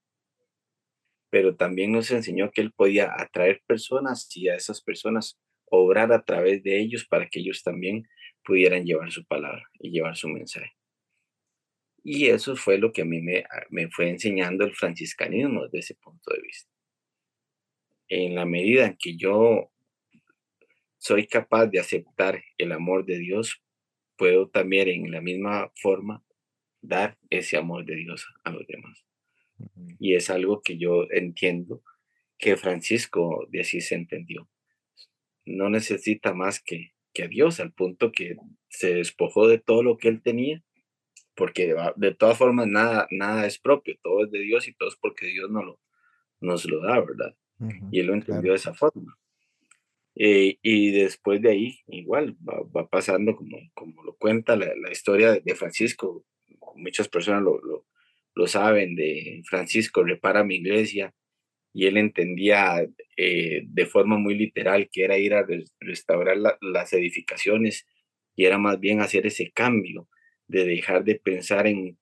pero 1.30 1.56
también 1.56 1.92
nos 1.92 2.11
enseñó 2.11 2.50
que 2.50 2.62
Él 2.62 2.72
podía 2.72 3.12
atraer 3.14 3.62
personas 3.66 4.28
y 4.37 4.48
a 4.48 4.54
esas 4.54 4.80
personas 4.80 5.38
obrar 5.66 6.12
a 6.12 6.24
través 6.24 6.62
de 6.62 6.80
ellos 6.80 7.06
para 7.06 7.28
que 7.28 7.40
ellos 7.40 7.62
también 7.62 8.09
pudieran 8.44 8.85
llevar 8.85 9.11
su 9.11 9.24
palabra 9.26 9.68
y 9.78 9.90
llevar 9.90 10.16
su 10.16 10.28
mensaje. 10.28 10.72
Y 12.02 12.26
eso 12.28 12.54
fue 12.54 12.78
lo 12.78 12.92
que 12.92 13.02
a 13.02 13.04
mí 13.04 13.20
me, 13.20 13.44
me 13.70 13.90
fue 13.90 14.09
enseñando 14.09 14.64
el 14.64 14.74
franciscanismo 14.74 15.64
desde 15.64 15.80
ese 15.80 15.94
punto 15.96 16.32
de 16.32 16.40
vista. 16.40 16.70
En 18.09 18.37
la 18.37 18.46
medida 18.46 18.87
en 18.87 18.96
que 18.96 19.16
yo 19.16 19.72
soy 20.98 21.26
capaz 21.26 21.66
de 21.66 21.80
aceptar 21.80 22.42
el 22.59 22.70
amor 22.70 23.04
de 23.04 23.18
Dios, 23.18 23.61
puedo 24.16 24.48
también 24.48 24.88
en 24.88 25.11
la 25.11 25.20
misma 25.20 25.70
forma 25.76 26.24
dar 26.81 27.18
ese 27.31 27.57
amor 27.57 27.85
de 27.85 27.96
Dios 27.96 28.26
a 28.44 28.50
los 28.50 28.66
demás. 28.66 29.05
Y 29.98 30.14
es 30.14 30.31
algo 30.31 30.61
que 30.62 30.79
yo 30.79 31.07
entiendo 31.11 31.83
que 32.38 32.57
Francisco 32.57 33.46
de 33.50 33.61
Asís 33.61 33.90
entendió. 33.92 34.48
No 35.44 35.70
necesita 35.70 36.35
más 36.35 36.61
que, 36.61 36.92
que 37.14 37.24
a 37.24 37.29
Dios, 37.29 37.61
al 37.61 37.72
punto 37.72 38.12
que 38.12 38.37
se 38.68 38.94
despojó 38.94 39.48
de 39.48 39.59
todo 39.59 39.83
lo 39.83 39.96
que 39.96 40.09
él 40.09 40.22
tenía 40.22 40.62
porque 41.37 41.76
de, 41.96 42.14
todas 42.14 42.38
formas 42.38 42.66
nada, 42.66 43.07
nada 43.11 43.46
es 43.46 43.59
propio, 43.59 43.96
todo 44.02 44.24
es 44.24 44.31
de 44.31 44.40
Dios 44.40 44.66
y 44.66 44.72
todo 44.72 44.88
es 44.88 44.96
porque 44.96 45.26
Dios 45.26 45.50
nos 45.50 45.64
lo, 45.64 45.81
nos 46.40 46.64
lo 46.64 46.81
da, 46.81 46.98
¿verdad? 47.00 47.37
y 47.90 48.00
él 48.00 48.07
lo 48.07 48.14
entendió 48.14 48.52
de 48.52 48.57
esa 48.57 48.74
forma. 48.74 49.16
Eh, 50.16 50.59
y 50.62 50.92
después 50.92 51.42
de 51.42 51.50
ahí, 51.50 51.81
igual, 51.88 52.37
va, 52.48 52.88
pasando 52.88 53.37
como, 53.37 53.59
como 53.74 54.02
lo 54.02 54.16
cuenta 54.16 54.57
la, 54.57 54.72
la 54.76 54.90
historia 54.90 55.33
de, 55.33 55.55
Francisco. 55.55 56.24
Muchas 56.76 57.09
personas 57.09 57.42
lo, 57.42 57.61
lo, 57.62 57.87
lo, 58.35 58.46
saben, 58.46 58.96
de 58.96 59.42
Francisco 59.46 60.02
repara 60.02 60.44
mi 60.44 60.57
iglesia, 60.57 61.14
y 61.76 61.87
él 61.87 61.98
entendía 61.98 62.87
eh, 63.18 63.62
de 63.66 63.85
forma 63.85 64.16
muy 64.16 64.35
literal 64.35 64.88
que 64.90 65.05
era 65.05 65.18
ir 65.18 65.35
a 65.35 65.46
restaurar 65.79 66.38
las 66.62 66.92
edificaciones 66.94 67.87
y 68.35 68.46
era 68.46 68.57
más 68.57 68.81
bien 68.81 69.02
hacer 69.02 69.26
ese 69.26 69.52
cambio 69.52 70.09
de 70.48 70.64
dejar 70.64 71.05
de 71.05 71.16
pensar 71.16 71.66
en, 71.66 71.98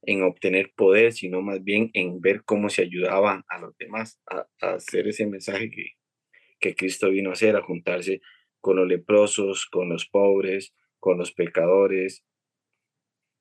en 0.00 0.22
obtener 0.22 0.72
poder, 0.74 1.12
sino 1.12 1.42
más 1.42 1.62
bien 1.62 1.90
en 1.92 2.22
ver 2.22 2.42
cómo 2.42 2.70
se 2.70 2.80
ayudaba 2.80 3.44
a 3.48 3.58
los 3.58 3.76
demás 3.76 4.18
a, 4.30 4.46
hacer 4.60 5.08
ese 5.08 5.26
mensaje 5.26 5.70
que, 5.70 5.97
que 6.58 6.74
Cristo 6.74 7.10
vino 7.10 7.30
a 7.30 7.34
hacer, 7.34 7.56
a 7.56 7.62
juntarse 7.62 8.20
con 8.60 8.76
los 8.76 8.88
leprosos, 8.88 9.66
con 9.66 9.88
los 9.88 10.06
pobres, 10.06 10.74
con 10.98 11.18
los 11.18 11.32
pecadores 11.32 12.24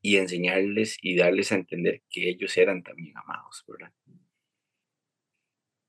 y 0.01 0.17
enseñarles 0.17 0.97
y 1.01 1.15
darles 1.15 1.51
a 1.51 1.55
entender 1.55 2.03
que 2.09 2.29
ellos 2.29 2.55
eran 2.57 2.83
también 2.83 3.17
amados, 3.17 3.63
¿verdad? 3.67 3.93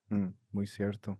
Mm, 0.09 0.29
muy 0.53 0.67
cierto. 0.67 1.19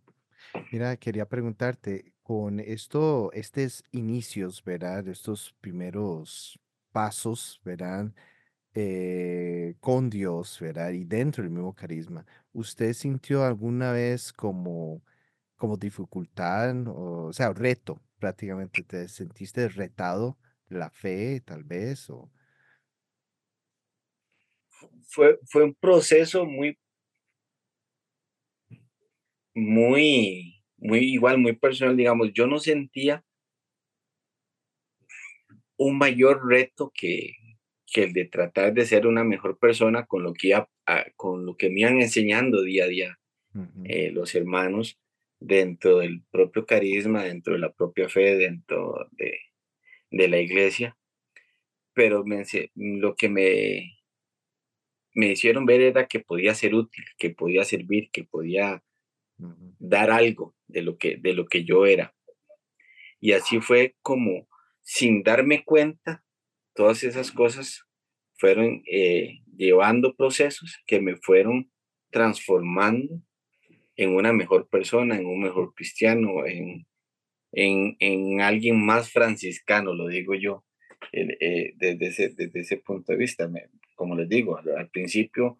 Mira, 0.73 0.97
quería 0.97 1.29
preguntarte, 1.29 2.15
con 2.29 2.61
esto, 2.61 3.33
estos 3.33 3.85
inicios, 3.91 4.63
¿verdad? 4.63 5.09
Estos 5.09 5.55
primeros 5.63 6.61
pasos, 6.93 7.59
¿verdad? 7.65 8.13
Eh, 8.75 9.77
con 9.81 10.11
Dios, 10.11 10.59
¿verdad? 10.61 10.91
Y 10.93 11.05
dentro 11.05 11.43
del 11.43 11.53
mismo 11.53 11.75
carisma, 11.75 12.27
¿usted 12.53 12.93
sintió 12.93 13.45
alguna 13.45 13.93
vez 13.93 14.33
como, 14.33 15.03
como 15.59 15.77
dificultad, 15.77 16.75
o, 16.87 17.33
sea, 17.33 17.53
reto 17.53 18.01
prácticamente? 18.19 18.83
¿Te 18.85 19.09
sentiste 19.09 19.69
retado 19.69 20.39
la 20.69 20.89
fe, 20.91 21.43
tal 21.45 21.65
vez? 21.65 22.09
O... 22.09 22.31
Fue, 25.09 25.39
fue 25.45 25.65
un 25.65 25.75
proceso 25.75 26.47
muy, 26.47 26.79
muy, 29.55 30.65
muy 30.79 31.01
igual, 31.01 31.39
muy 31.39 31.55
personal, 31.55 31.97
digamos. 31.97 32.33
Yo 32.33 32.47
no 32.47 32.59
sentía 32.59 33.25
un 35.77 35.99
mayor 35.99 36.47
reto 36.49 36.91
que, 36.95 37.35
que 37.87 38.05
el 38.05 38.13
de 38.13 38.27
tratar 38.27 38.73
de 38.73 38.87
ser 38.87 39.07
una 39.07 39.25
mejor 39.25 39.59
persona 39.59 40.07
con 40.07 40.23
lo 40.23 40.33
que, 40.33 40.55
con 41.17 41.45
lo 41.47 41.57
que 41.57 41.71
me 41.71 41.81
iban 41.81 42.01
enseñando 42.01 42.63
día 42.63 42.85
a 42.85 42.89
día 42.89 43.19
eh, 43.85 44.11
los 44.13 44.35
hermanos 44.35 45.01
dentro 45.41 45.99
del 45.99 46.23
propio 46.31 46.67
carisma, 46.67 47.25
dentro 47.25 47.55
de 47.55 47.61
la 47.61 47.73
propia 47.73 48.09
fe, 48.09 48.37
dentro 48.37 49.09
de, 49.13 49.39
de 50.11 50.29
la 50.29 50.41
iglesia. 50.41 50.97
Pero 51.93 52.25
me, 52.25 52.45
lo 52.75 53.17
que 53.17 53.29
me, 53.29 53.99
me 55.15 55.33
hicieron 55.33 55.67
ver 55.67 55.81
era 55.81 56.07
que 56.07 56.21
podía 56.21 56.55
ser 56.55 56.75
útil, 56.75 57.05
que 57.19 57.31
podía 57.31 57.65
servir, 57.65 58.11
que 58.11 58.25
podía 58.25 58.83
dar 59.79 60.11
algo 60.11 60.55
de 60.67 60.83
lo 60.83 60.99
que, 60.99 61.17
de 61.17 61.33
lo 61.33 61.47
que 61.47 61.65
yo 61.65 61.87
era. 61.87 62.15
Y 63.21 63.33
así 63.33 63.61
fue 63.61 63.97
como, 64.03 64.49
sin 64.83 65.23
darme 65.23 65.65
cuenta, 65.65 66.25
todas 66.75 67.03
esas 67.03 67.33
cosas 67.33 67.85
fueron 68.37 68.83
eh, 68.91 69.41
llevando 69.57 70.15
procesos 70.15 70.79
que 70.87 71.01
me 71.01 71.17
fueron 71.17 71.71
transformando 72.11 73.21
en 73.99 74.15
una 74.15 74.33
mejor 74.33 74.69
persona, 74.69 75.17
en 75.17 75.27
un 75.27 75.41
mejor 75.41 75.75
cristiano, 75.75 76.47
en, 76.47 76.87
en, 77.53 78.41
alguien 78.41 78.81
más 78.81 79.11
franciscano, 79.11 79.93
lo 79.93 80.07
digo 80.07 80.37
yo, 80.37 80.65
eh, 81.13 81.75
desde, 81.77 82.07
ese, 82.07 82.29
desde 82.29 82.61
ese 82.61 82.77
punto 82.77 83.11
de 83.13 83.19
vista. 83.19 83.51
como 83.97 84.15
les 84.15 84.29
digo, 84.29 84.57
al, 84.57 84.89
principio 84.89 85.59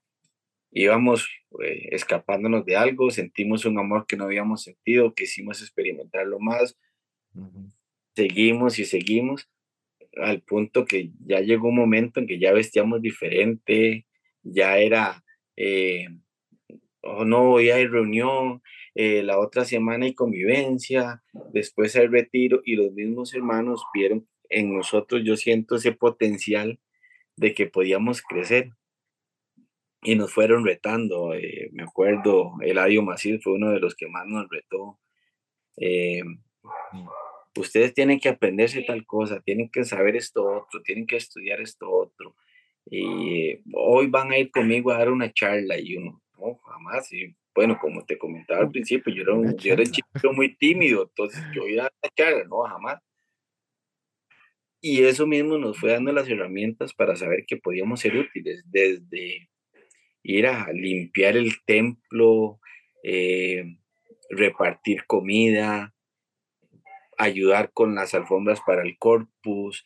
íbamos 0.71 1.29
eh, 1.65 1.89
escapándonos 1.91 2.65
de 2.65 2.77
algo, 2.77 3.11
sentimos 3.11 3.65
un 3.65 3.77
amor 3.77 4.07
que 4.07 4.17
no 4.17 4.25
habíamos 4.25 4.63
sentido, 4.63 5.15
quisimos 5.15 5.61
experimentarlo 5.61 6.39
más, 6.39 6.79
seguimos 8.15 8.79
y 8.79 8.85
seguimos 8.85 9.49
al 10.17 10.43
punto 10.43 10.85
que 10.85 11.11
ya 11.27 11.41
llegó 11.41 11.69
un 11.69 11.77
momento 11.77 12.21
en 12.21 12.29
que 12.29 12.39
ya 12.39 12.53
vestíamos 12.53 13.03
diferente, 13.03 14.07
ya 14.45 14.79
era, 14.79 15.25
eh, 15.57 16.07
oh 17.03 17.25
no, 17.25 17.53
hoy 17.53 17.71
hay 17.71 17.87
reunión, 17.87 18.63
eh, 18.95 19.23
la 19.23 19.39
otra 19.39 19.65
semana 19.65 20.07
hay 20.07 20.15
convivencia, 20.15 21.23
después 21.53 21.97
hay 21.97 22.07
retiro 22.07 22.61
y 22.65 22.77
los 22.77 22.93
mismos 22.93 23.35
hermanos 23.35 23.85
vieron 23.95 24.29
en 24.49 24.75
nosotros, 24.75 25.23
yo 25.25 25.37
siento 25.37 25.77
ese 25.77 25.93
potencial 25.93 26.79
de 27.37 27.55
que 27.55 27.67
podíamos 27.67 28.23
crecer 28.23 28.71
y 30.03 30.17
nos 30.17 30.33
fueron 30.33 30.65
retando. 30.65 31.35
Eh, 31.35 31.69
me 31.73 31.83
acuerdo, 31.83 32.55
Eladio 32.63 33.03
Macid 33.03 33.41
fue 33.41 33.55
uno 33.55 33.71
de 33.71 33.81
los 33.81 33.95
que 33.95 34.09
más 34.09 34.27
nos 34.27 34.49
retó. 34.49 34.99
Mm 35.77 36.39
ustedes 37.59 37.95
tienen 37.95 38.21
que 38.21 38.29
aprenderse 38.29 38.83
tal 38.83 39.05
cosa, 39.07 39.41
tienen 39.41 39.69
que 39.71 39.85
saber 39.85 40.17
esto 40.17 40.45
otro, 40.45 40.83
tienen 40.83 41.07
que 41.07 41.17
estudiar 41.17 41.61
esto 41.61 41.91
otro. 41.91 42.37
Y 42.91 43.61
hoy 43.75 44.07
van 44.07 44.33
a 44.33 44.39
ir 44.39 44.51
conmigo 44.51 44.91
a 44.91 44.99
dar 44.99 45.11
una 45.11 45.33
charla 45.33 45.79
y 45.79 45.97
uno, 45.97 46.23
no, 46.39 46.57
jamás. 46.59 47.13
Y 47.13 47.35
bueno, 47.55 47.79
como 47.81 48.05
te 48.05 48.19
comentaba 48.19 48.61
al 48.61 48.71
principio, 48.71 49.13
yo 49.15 49.23
era 49.23 49.35
un, 49.35 49.57
yo 49.57 49.73
era 49.73 49.85
chico 49.85 50.33
muy 50.33 50.57
tímido, 50.57 51.03
entonces 51.03 51.43
yo 51.55 51.67
iba 51.67 51.85
a 51.85 51.93
una 52.03 52.13
charla, 52.15 52.45
no, 52.45 52.63
jamás. 52.63 53.01
Y 54.81 55.03
eso 55.03 55.27
mismo 55.27 55.59
nos 55.59 55.79
fue 55.79 55.93
dando 55.93 56.13
las 56.13 56.29
herramientas 56.29 56.95
para 56.95 57.17
saber 57.17 57.45
que 57.47 57.57
podíamos 57.57 58.01
ser 58.01 58.17
útiles, 58.17 58.63
desde 58.67 59.49
ir 60.23 60.47
a 60.47 60.73
limpiar 60.73 61.37
el 61.37 61.53
templo, 61.65 62.61
eh, 63.03 63.77
repartir 64.31 65.05
comida, 65.07 65.95
ayudar 67.17 67.73
con 67.73 67.95
las 67.95 68.15
alfombras 68.15 68.61
para 68.65 68.83
el 68.83 68.97
corpus, 68.99 69.85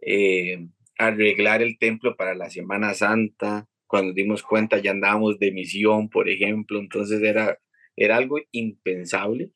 eh, 0.00 0.66
arreglar 0.98 1.62
el 1.62 1.78
templo 1.78 2.16
para 2.16 2.34
la 2.34 2.50
Semana 2.50 2.94
Santa. 2.94 3.68
Cuando 3.94 4.12
dimos 4.12 4.42
cuenta 4.42 4.78
ya 4.78 4.90
andábamos 4.90 5.38
de 5.38 5.52
misión, 5.52 6.08
por 6.08 6.28
ejemplo, 6.28 6.80
entonces 6.80 7.22
era, 7.22 7.60
era 7.94 8.16
algo 8.16 8.40
impensable 8.50 9.52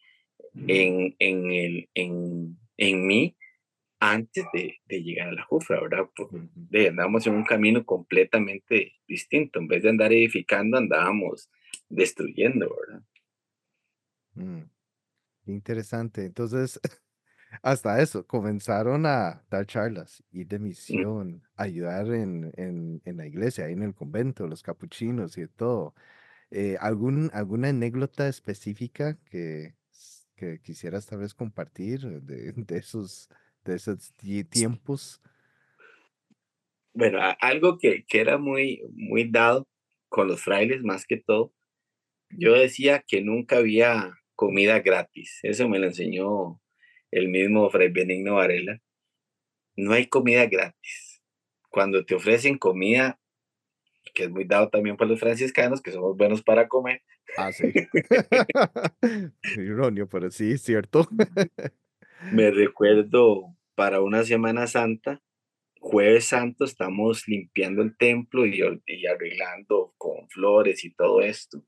en, 0.68 1.16
en, 1.18 1.51
el, 1.51 1.88
en, 1.92 2.57
en 2.77 3.05
mí 3.05 3.37
antes 3.98 4.44
de, 4.53 4.77
de, 4.87 5.03
llegar 5.03 5.31
a 5.31 5.33
la 5.33 5.42
Jufra, 5.42 5.81
¿verdad? 5.81 6.09
Porque 6.14 6.87
andábamos 6.87 7.27
en 7.27 7.35
un 7.35 7.42
camino 7.42 7.85
completamente 7.85 8.92
distinto. 9.09 9.59
En 9.59 9.66
vez 9.66 9.83
de 9.83 9.88
andar 9.88 10.12
edificando, 10.12 10.79
andábamos 10.79 11.51
destruyendo, 11.88 12.72
¿verdad? 12.87 13.03
Mm, 14.35 14.70
interesante. 15.46 16.27
Entonces, 16.27 16.79
hasta 17.63 18.01
eso, 18.01 18.27
comenzaron 18.27 19.07
a 19.07 19.45
dar 19.51 19.67
charlas, 19.67 20.23
ir 20.31 20.49
de 20.49 20.59
misión, 20.59 21.43
ayudar 21.57 22.09
en, 22.09 22.53
en, 22.57 23.03
en 23.05 23.17
la 23.17 23.27
iglesia, 23.27 23.67
ahí 23.67 23.73
en 23.73 23.83
el 23.83 23.95
convento, 23.95 24.47
los 24.47 24.63
capuchinos 24.63 25.39
y 25.39 25.47
todo. 25.49 25.95
Eh, 26.51 26.77
¿algún, 26.81 27.31
¿Alguna 27.33 27.69
anécdota 27.69 28.29
específica 28.29 29.19
que, 29.31 29.75
que 30.37 30.61
quisieras 30.61 31.07
tal 31.07 31.21
vez 31.21 31.35
compartir 31.35 32.01
de, 32.23 32.53
de 32.53 32.77
esos, 32.77 33.29
de 33.65 33.75
esos 33.77 34.13
tiempos? 34.51 35.21
Bueno, 36.95 37.19
algo 37.41 37.79
que, 37.79 38.05
que 38.07 38.21
era 38.21 38.39
muy, 38.39 38.83
muy 38.93 39.31
dado 39.31 39.69
con 40.09 40.27
los 40.27 40.43
frailes 40.43 40.83
más 40.83 41.07
que 41.07 41.19
todo, 41.19 41.53
yo 42.31 42.55
decía 42.55 43.05
que 43.07 43.21
nunca 43.23 43.59
había 43.59 44.15
comida 44.35 44.81
gratis. 44.81 45.39
Eso 45.43 45.69
me 45.69 45.79
lo 45.79 45.87
enseñó 45.87 46.61
el 47.11 47.29
mismo 47.29 47.68
Fray 47.71 47.88
Benigno 47.88 48.35
Varela, 48.35 48.81
no 49.77 49.92
hay 49.92 50.07
comida 50.07 50.47
gratis. 50.47 51.23
Cuando 51.71 52.05
te 52.05 52.14
ofrecen 52.14 52.59
comida, 52.59 53.21
que 54.14 54.25
es 54.25 54.31
muy 54.31 54.44
dado 54.44 54.68
también 54.68 54.97
por 54.97 55.07
los 55.07 55.21
franciscanos, 55.21 55.81
que 55.81 55.92
somos 55.92 56.16
buenos 56.16 56.42
para 56.42 56.68
comer. 56.68 57.03
Ah, 57.37 57.53
sí. 57.53 57.73
Ironio, 59.57 60.09
pero 60.09 60.31
sí, 60.31 60.53
es 60.53 60.62
cierto. 60.62 61.07
Me 62.33 62.51
recuerdo 62.51 63.55
para 63.75 64.01
una 64.01 64.25
Semana 64.25 64.66
Santa, 64.66 65.23
jueves 65.79 66.27
santo, 66.27 66.64
estamos 66.64 67.29
limpiando 67.29 67.83
el 67.83 67.97
templo 67.97 68.47
y, 68.47 68.61
y 68.87 69.07
arreglando 69.07 69.94
con 69.99 70.29
flores 70.29 70.85
y 70.85 70.92
todo 70.92 71.21
esto. 71.21 71.62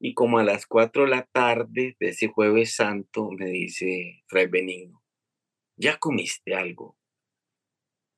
Y 0.00 0.14
como 0.14 0.38
a 0.38 0.44
las 0.44 0.66
4 0.66 1.04
de 1.04 1.10
la 1.10 1.24
tarde 1.24 1.96
de 1.98 2.08
ese 2.08 2.28
jueves 2.28 2.76
santo 2.76 3.30
me 3.32 3.46
dice 3.46 4.22
Fray 4.28 4.46
Benigno, 4.46 5.02
¿ya 5.76 5.98
comiste 5.98 6.54
algo? 6.54 6.96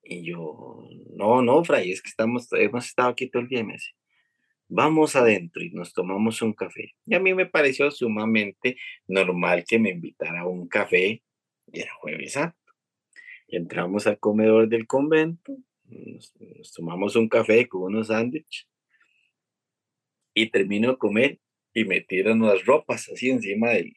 Y 0.02 0.24
yo, 0.24 0.88
no, 1.14 1.42
no, 1.42 1.64
Fray, 1.64 1.92
es 1.92 2.02
que 2.02 2.08
estamos, 2.08 2.48
hemos 2.52 2.86
estado 2.86 3.10
aquí 3.10 3.28
todo 3.28 3.42
el 3.42 3.48
día, 3.48 3.64
me 3.64 3.74
dice, 3.74 3.90
vamos 4.68 5.16
adentro 5.16 5.62
y 5.62 5.70
nos 5.70 5.92
tomamos 5.92 6.40
un 6.42 6.52
café. 6.52 6.94
Y 7.04 7.14
a 7.14 7.20
mí 7.20 7.34
me 7.34 7.46
pareció 7.46 7.90
sumamente 7.90 8.76
normal 9.06 9.64
que 9.66 9.78
me 9.78 9.90
invitara 9.90 10.40
a 10.40 10.46
un 10.46 10.68
café, 10.68 11.22
y 11.72 11.80
era 11.80 11.92
jueves 11.94 12.32
santo. 12.32 12.56
entramos 13.48 14.06
al 14.06 14.18
comedor 14.18 14.68
del 14.68 14.86
convento, 14.86 15.56
nos, 15.84 16.32
tomamos 16.74 17.16
un 17.16 17.28
café 17.28 17.68
con 17.68 17.82
unos 17.82 18.08
sándwiches, 18.08 18.68
y 20.34 20.50
termino 20.50 20.92
de 20.92 20.98
comer 20.98 21.40
y 21.74 21.84
me 21.84 22.00
tiran 22.00 22.40
las 22.40 22.64
ropas 22.64 23.08
así 23.08 23.30
encima 23.30 23.70
del, 23.70 23.94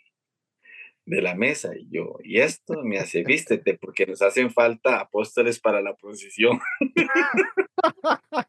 de 1.05 1.21
la 1.21 1.35
mesa. 1.35 1.75
Y 1.75 1.87
yo, 1.89 2.17
y 2.23 2.39
esto 2.39 2.83
me 2.83 2.97
hace 2.99 3.23
vístete, 3.23 3.75
porque 3.75 4.05
nos 4.05 4.21
hacen 4.21 4.51
falta 4.51 4.99
apóstoles 4.99 5.59
para 5.59 5.81
la 5.81 5.95
procesión. 5.95 6.59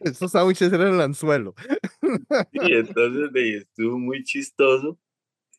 Esos 0.00 0.32
sándwiches 0.32 0.72
eran 0.72 0.94
el 0.94 1.00
anzuelo. 1.00 1.54
y 2.52 2.74
entonces 2.74 3.32
de, 3.32 3.56
estuvo 3.58 3.98
muy 3.98 4.22
chistoso. 4.24 4.98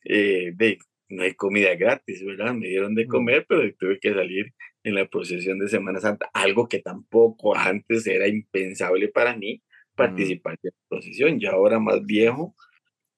Eh, 0.03 0.51
de, 0.55 0.77
no 1.09 1.23
hay 1.23 1.33
comida 1.33 1.73
gratis, 1.75 2.23
¿verdad? 2.23 2.53
Me 2.53 2.67
dieron 2.67 2.93
de 2.93 3.07
comer, 3.07 3.45
pero 3.47 3.61
tuve 3.75 3.99
que 3.99 4.13
salir 4.13 4.53
en 4.83 4.93
la 4.93 5.07
procesión 5.07 5.57
de 5.57 5.67
Semana 5.67 5.99
Santa, 5.99 6.29
algo 6.33 6.67
que 6.67 6.79
tampoco 6.79 7.55
antes 7.55 8.05
era 8.05 8.27
impensable 8.27 9.07
para 9.07 9.35
mí 9.35 9.63
participar 9.95 10.57
en 10.61 10.71
la 10.71 10.87
procesión. 10.89 11.39
Ya 11.39 11.51
ahora 11.51 11.79
más 11.79 12.05
viejo, 12.05 12.55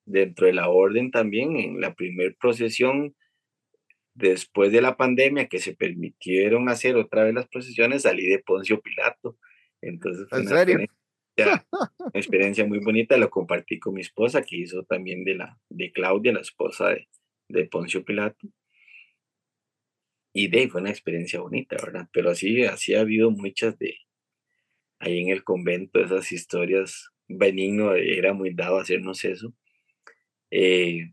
dentro 0.06 0.48
de 0.48 0.54
la 0.54 0.70
orden 0.70 1.12
también, 1.12 1.58
en 1.58 1.82
la 1.82 1.94
primer 1.94 2.36
procesión, 2.36 3.16
después 4.14 4.72
de 4.72 4.82
la 4.82 4.98
pandemia, 4.98 5.48
que 5.48 5.60
se 5.60 5.76
permitieron 5.76 6.70
hacer 6.70 6.96
otra 6.96 7.24
vez 7.24 7.34
las 7.34 7.48
procesiones, 7.48 8.04
salí 8.04 8.28
de 8.28 8.40
Poncio 8.40 8.82
Pilato. 8.82 9.38
Entonces, 9.82 10.28
fue 10.30 10.40
¿En 10.40 10.48
serio? 10.48 10.80
Experiencia, 10.80 11.68
una 12.00 12.12
experiencia 12.14 12.66
muy 12.66 12.80
bonita, 12.80 13.18
lo 13.18 13.30
compartí 13.30 13.80
con 13.80 13.94
mi 13.94 14.02
esposa, 14.02 14.42
que 14.42 14.58
hizo 14.58 14.84
también 14.84 15.24
de, 15.24 15.36
la, 15.36 15.60
de 15.70 15.92
Claudia, 15.92 16.34
la 16.34 16.42
esposa 16.42 16.90
de, 16.90 17.08
de 17.50 17.66
Poncio 17.66 18.04
Pilato. 18.04 18.48
Y 20.34 20.50
de 20.50 20.70
fue 20.70 20.82
una 20.82 20.92
experiencia 20.92 21.40
bonita, 21.40 21.78
¿verdad? 21.84 22.08
Pero 22.12 22.30
así, 22.30 22.64
así 22.64 22.94
ha 22.94 23.02
habido 23.02 23.32
muchas 23.32 23.78
de, 23.80 23.98
ahí 25.00 25.20
en 25.20 25.30
el 25.30 25.44
convento, 25.44 26.00
esas 26.00 26.32
historias. 26.32 27.10
Benigno 27.28 27.94
era 27.94 28.34
muy 28.34 28.54
dado 28.54 28.78
a 28.78 28.82
hacernos 28.82 29.24
eso. 29.26 29.54
Eh, 30.50 31.12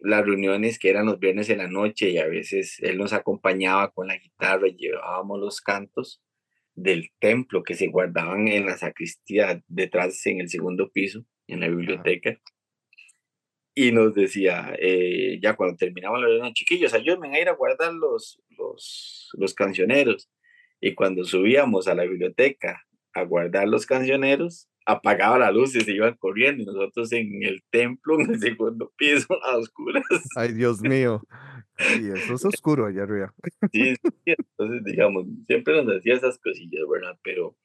las 0.00 0.24
reuniones 0.24 0.78
que 0.78 0.90
eran 0.90 1.06
los 1.06 1.18
viernes 1.18 1.50
en 1.50 1.58
la 1.58 1.68
noche 1.68 2.10
y 2.10 2.18
a 2.18 2.26
veces 2.26 2.78
él 2.80 2.98
nos 2.98 3.12
acompañaba 3.12 3.90
con 3.90 4.06
la 4.06 4.16
guitarra 4.16 4.68
y 4.68 4.76
llevábamos 4.76 5.40
los 5.40 5.60
cantos 5.60 6.22
del 6.74 7.10
templo 7.18 7.62
que 7.64 7.74
se 7.74 7.88
guardaban 7.88 8.48
en 8.48 8.66
la 8.66 8.76
sacristía 8.76 9.62
detrás 9.66 10.24
en 10.26 10.40
el 10.40 10.48
segundo 10.48 10.90
piso, 10.90 11.24
en 11.48 11.60
la 11.60 11.68
biblioteca. 11.68 12.40
Y 13.74 13.92
nos 13.92 14.14
decía, 14.14 14.74
eh, 14.78 15.38
ya 15.42 15.54
cuando 15.54 15.76
terminaba 15.76 16.18
la 16.18 16.26
reunión, 16.26 16.52
chiquillos, 16.52 16.94
ayúdenme 16.94 17.36
a 17.36 17.40
ir 17.40 17.48
a 17.48 17.54
guardar 17.54 17.92
los, 17.92 18.40
los, 18.50 19.30
los 19.34 19.54
cancioneros. 19.54 20.30
Y 20.80 20.94
cuando 20.94 21.24
subíamos 21.24 21.88
a 21.88 21.94
la 21.94 22.04
biblioteca 22.04 22.87
a 23.18 23.24
guardar 23.24 23.68
los 23.68 23.86
cancioneros, 23.86 24.68
apagaba 24.86 25.38
la 25.38 25.52
luz 25.52 25.74
y 25.76 25.80
se 25.80 25.92
iban 25.92 26.14
corriendo 26.16 26.62
y 26.62 26.66
nosotros 26.66 27.12
en 27.12 27.42
el 27.42 27.62
templo, 27.70 28.18
en 28.20 28.30
el 28.30 28.40
segundo 28.40 28.92
piso, 28.96 29.42
a 29.44 29.56
oscuras. 29.56 30.04
Ay, 30.36 30.52
Dios 30.52 30.80
mío. 30.80 31.22
Y 32.00 32.08
eso 32.10 32.34
es 32.34 32.44
oscuro 32.44 32.86
allá 32.86 33.04
arriba. 33.04 33.32
Sí, 33.72 33.94
entonces, 34.24 34.84
digamos, 34.84 35.26
siempre 35.46 35.82
nos 35.82 35.96
hacía 35.96 36.14
esas 36.14 36.38
cosillas, 36.38 36.82
¿verdad? 36.90 37.16
Pero 37.22 37.56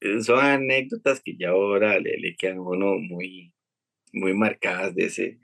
eh, 0.00 0.22
son 0.22 0.38
anécdotas 0.38 1.20
que 1.20 1.36
ya 1.36 1.50
ahora 1.50 1.98
le, 1.98 2.16
le 2.18 2.36
quedan 2.36 2.58
a 2.58 2.62
uno 2.62 2.98
muy, 2.98 3.52
muy 4.12 4.32
marcadas 4.34 4.94
de 4.94 5.06
ese, 5.06 5.38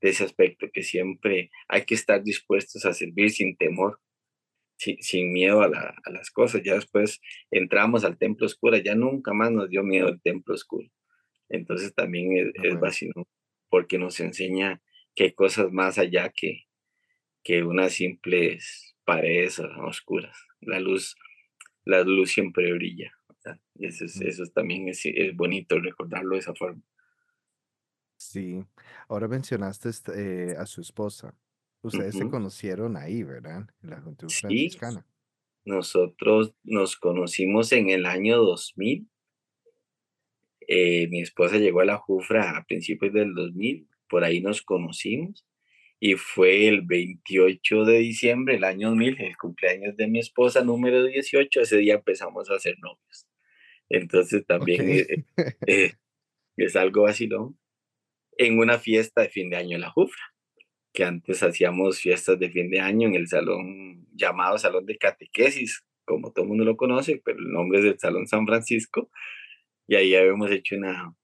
de 0.00 0.10
ese 0.10 0.24
aspecto, 0.24 0.68
que 0.72 0.82
siempre 0.82 1.50
hay 1.68 1.84
que 1.84 1.94
estar 1.94 2.22
dispuestos 2.22 2.84
a 2.84 2.92
servir 2.92 3.30
sin 3.30 3.56
temor, 3.56 4.00
sin, 4.78 5.32
miedo 5.32 5.62
a, 5.62 5.68
las 5.68 6.30
cosas. 6.30 6.62
Ya 6.64 6.74
después 6.74 7.20
entramos 7.50 8.04
al 8.04 8.16
templo 8.16 8.46
oscuro, 8.46 8.76
ya 8.76 8.94
nunca 8.94 9.32
más 9.32 9.50
nos 9.50 9.68
dio 9.68 9.82
miedo 9.82 10.08
el 10.08 10.20
templo 10.20 10.54
oscuro. 10.54 10.88
Entonces 11.48 11.94
también 11.94 12.36
es, 12.36 12.48
es 12.62 12.78
porque 13.68 13.98
nos 13.98 14.20
enseña 14.20 14.80
que 15.14 15.24
hay 15.24 15.32
cosas 15.32 15.72
más 15.72 15.98
allá 15.98 16.30
que, 16.30 16.66
que 17.42 17.62
unas 17.62 17.94
simples 17.94 18.94
paredes 19.04 19.58
oscuras. 19.58 20.38
La 20.60 20.80
luz, 20.80 21.16
la 21.84 22.02
luz 22.02 22.32
siempre 22.32 22.72
brilla. 22.72 23.12
Y 23.74 23.86
eso, 23.86 24.04
es, 24.04 24.20
eso 24.20 24.44
también 24.46 24.88
es, 24.88 25.00
es 25.04 25.34
bonito 25.34 25.78
recordarlo 25.80 26.34
de 26.34 26.40
esa 26.40 26.54
forma. 26.54 26.82
Sí, 28.18 28.64
ahora 29.08 29.28
mencionaste 29.28 29.88
este, 29.88 30.50
eh, 30.50 30.56
a 30.58 30.66
su 30.66 30.80
esposa. 30.80 31.34
Ustedes 31.82 32.16
se 32.16 32.28
conocieron 32.28 32.96
ahí, 32.96 33.22
¿verdad? 33.24 33.66
En 33.82 33.90
la 33.90 34.00
Juventud 34.00 34.32
Sí, 34.32 34.34
Franciscana. 34.34 35.06
nosotros 35.64 36.54
nos 36.64 36.96
conocimos 36.96 37.72
en 37.72 37.90
el 37.90 38.06
año 38.06 38.38
2000. 38.38 39.08
Eh, 40.66 41.08
mi 41.08 41.20
esposa 41.22 41.56
llegó 41.58 41.80
a 41.80 41.84
la 41.86 41.96
Jufra 41.96 42.56
a 42.56 42.64
principios 42.64 43.12
del 43.12 43.34
2000, 43.34 43.88
por 44.08 44.24
ahí 44.24 44.40
nos 44.40 44.62
conocimos 44.62 45.46
y 46.00 46.14
fue 46.16 46.68
el 46.68 46.82
28 46.82 47.84
de 47.84 47.98
diciembre 47.98 48.54
del 48.54 48.64
año 48.64 48.88
2000, 48.90 49.20
el 49.20 49.36
cumpleaños 49.36 49.96
de 49.96 50.08
mi 50.08 50.20
esposa 50.20 50.62
número 50.64 51.04
18, 51.04 51.62
ese 51.62 51.78
día 51.78 51.94
empezamos 51.96 52.50
a 52.50 52.58
ser 52.58 52.76
novios. 52.80 53.28
Entonces 53.90 54.46
también 54.46 54.88
Ok. 54.88 54.90
eh, 54.90 55.06
eh, 55.66 55.94
es 56.56 56.76
algo 56.76 57.04
vacilón 57.04 57.58
en 58.38 58.58
una 58.58 58.78
fiesta 58.78 59.22
de 59.22 59.30
fin 59.30 59.50
de 59.50 59.56
año 59.56 59.76
en 59.76 59.82
la 59.82 59.90
Jufra 59.90 60.22
que 60.98 61.04
antes 61.04 61.44
hacíamos 61.44 62.00
fiestas 62.00 62.40
de 62.40 62.50
fin 62.50 62.70
de 62.70 62.80
año 62.80 63.06
en 63.06 63.14
el 63.14 63.28
salón 63.28 64.04
llamado 64.16 64.58
Salón 64.58 64.84
de 64.84 64.98
Catequesis, 64.98 65.84
como 66.04 66.32
todo 66.32 66.42
el 66.42 66.48
mundo 66.48 66.64
lo 66.64 66.76
conoce, 66.76 67.22
pero 67.24 67.38
el 67.38 67.52
nombre 67.52 67.78
es 67.78 67.84
el 67.84 68.00
Salón 68.00 68.26
San 68.26 68.44
Francisco, 68.44 69.08
y 69.86 69.94
ahí 69.94 70.16
habíamos 70.16 70.50
hecho 70.50 70.74
una, 70.74 71.14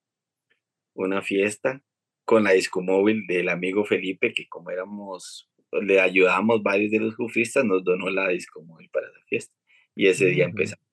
una 0.95 1.23
fiesta 1.23 1.83
con 2.25 2.45
la 2.45 2.53
discomóvil 2.53 3.27
del 3.27 3.49
amigo 3.49 3.85
Felipe, 3.85 4.33
que 4.33 4.47
como 4.47 4.71
éramos, 4.71 5.51
le 5.73 6.01
ayudábamos 6.01 6.63
varios 6.63 6.93
de 6.93 7.01
los 7.01 7.17
jufristas, 7.17 7.65
nos 7.65 7.83
donó 7.83 8.11
la 8.11 8.29
discomóvil 8.29 8.89
para 8.91 9.09
la 9.09 9.25
fiesta, 9.27 9.57
y 9.97 10.07
ese 10.07 10.27
día 10.27 10.45
empezamos 10.45 10.87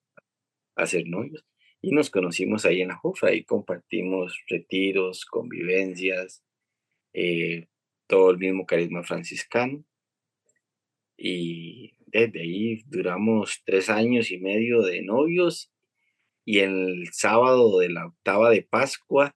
a 0.74 0.82
hacer 0.82 1.06
novios. 1.06 1.46
Y 1.80 1.92
nos 1.92 2.10
conocimos 2.10 2.64
ahí 2.64 2.80
en 2.80 2.88
la 2.88 2.96
Jufra, 2.96 3.32
y 3.32 3.44
compartimos 3.44 4.42
retiros, 4.48 5.24
convivencias, 5.24 6.42
eh, 7.12 7.68
todo 8.12 8.30
el 8.30 8.36
mismo 8.36 8.66
carisma 8.66 9.02
franciscano. 9.02 9.82
Y 11.16 11.94
desde 12.08 12.42
ahí 12.42 12.82
duramos 12.86 13.62
tres 13.64 13.88
años 13.88 14.30
y 14.30 14.38
medio 14.38 14.82
de 14.82 15.00
novios 15.00 15.72
y 16.44 16.58
el 16.58 17.08
sábado 17.12 17.78
de 17.78 17.88
la 17.88 18.08
octava 18.08 18.50
de 18.50 18.60
Pascua, 18.60 19.34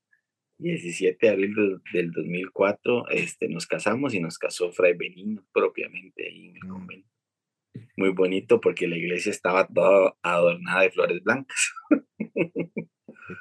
17 0.59 1.17
de 1.27 1.33
abril 1.33 1.55
del 1.91 2.11
2004, 2.11 3.09
este, 3.09 3.49
nos 3.49 3.67
casamos 3.67 4.12
y 4.12 4.21
nos 4.21 4.37
casó 4.37 4.71
Fray 4.71 4.93
Benigno 4.93 5.47
propiamente 5.55 6.27
ahí 6.27 6.49
en 6.49 6.57
el 6.57 6.65
mm. 6.65 6.69
convento. 6.69 7.09
Muy 7.97 8.11
bonito 8.11 8.61
porque 8.61 8.89
la 8.89 8.99
iglesia 8.99 9.31
estaba 9.31 9.67
toda 9.67 10.19
adornada 10.21 10.83
de 10.83 10.91
flores 10.91 11.25
blancas. 11.25 11.73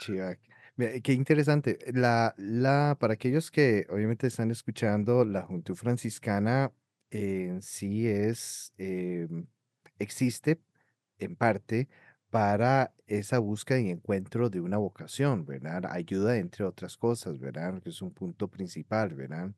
Qué 0.05 0.21
qué 1.03 1.13
interesante. 1.13 1.79
La, 1.93 2.33
la, 2.37 2.97
para 2.99 3.13
aquellos 3.13 3.51
que 3.51 3.85
obviamente 3.89 4.27
están 4.27 4.51
escuchando, 4.51 5.23
la 5.25 5.43
Juventud 5.43 5.75
Franciscana 5.75 6.71
en 7.11 7.61
sí 7.61 8.07
es, 8.07 8.73
em, 8.77 9.47
existe 9.99 10.59
en 11.19 11.35
parte 11.35 11.87
para 12.29 12.93
esa 13.07 13.39
búsqueda 13.39 13.79
y 13.79 13.89
encuentro 13.89 14.49
de 14.49 14.59
una 14.61 14.77
vocación, 14.77 15.45
¿verdad? 15.45 15.85
Ayuda 15.89 16.37
entre 16.37 16.65
otras 16.65 16.97
cosas, 16.97 17.39
¿verdad? 17.39 17.81
Que 17.81 17.89
es 17.89 18.01
un 18.01 18.11
punto 18.13 18.49
principal, 18.49 19.13
¿verdad? 19.15 19.51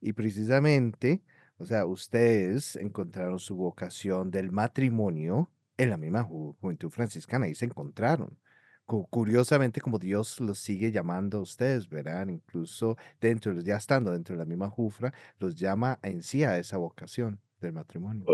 Y 0.00 0.12
precisamente, 0.14 1.22
o 1.58 1.66
sea, 1.66 1.86
ustedes 1.86 2.76
encontraron 2.76 3.38
su 3.38 3.56
vocación 3.56 4.30
del 4.30 4.52
matrimonio 4.52 5.50
en 5.76 5.90
la 5.90 5.96
misma 5.98 6.22
Juventud 6.22 6.90
Franciscana 6.90 7.48
y 7.48 7.54
se 7.54 7.66
encontraron 7.66 8.38
curiosamente 8.86 9.80
como 9.80 9.98
Dios 9.98 10.40
los 10.40 10.58
sigue 10.58 10.92
llamando 10.92 11.38
a 11.38 11.42
ustedes, 11.42 11.88
¿verdad? 11.88 12.28
Incluso 12.28 12.96
dentro, 13.20 13.58
ya 13.60 13.76
estando 13.76 14.12
dentro 14.12 14.34
de 14.34 14.38
la 14.38 14.44
misma 14.44 14.68
jufra, 14.68 15.12
los 15.38 15.56
llama 15.56 15.98
en 16.02 16.22
sí 16.22 16.44
a 16.44 16.58
esa 16.58 16.76
vocación 16.76 17.40
del 17.60 17.72
matrimonio. 17.72 18.24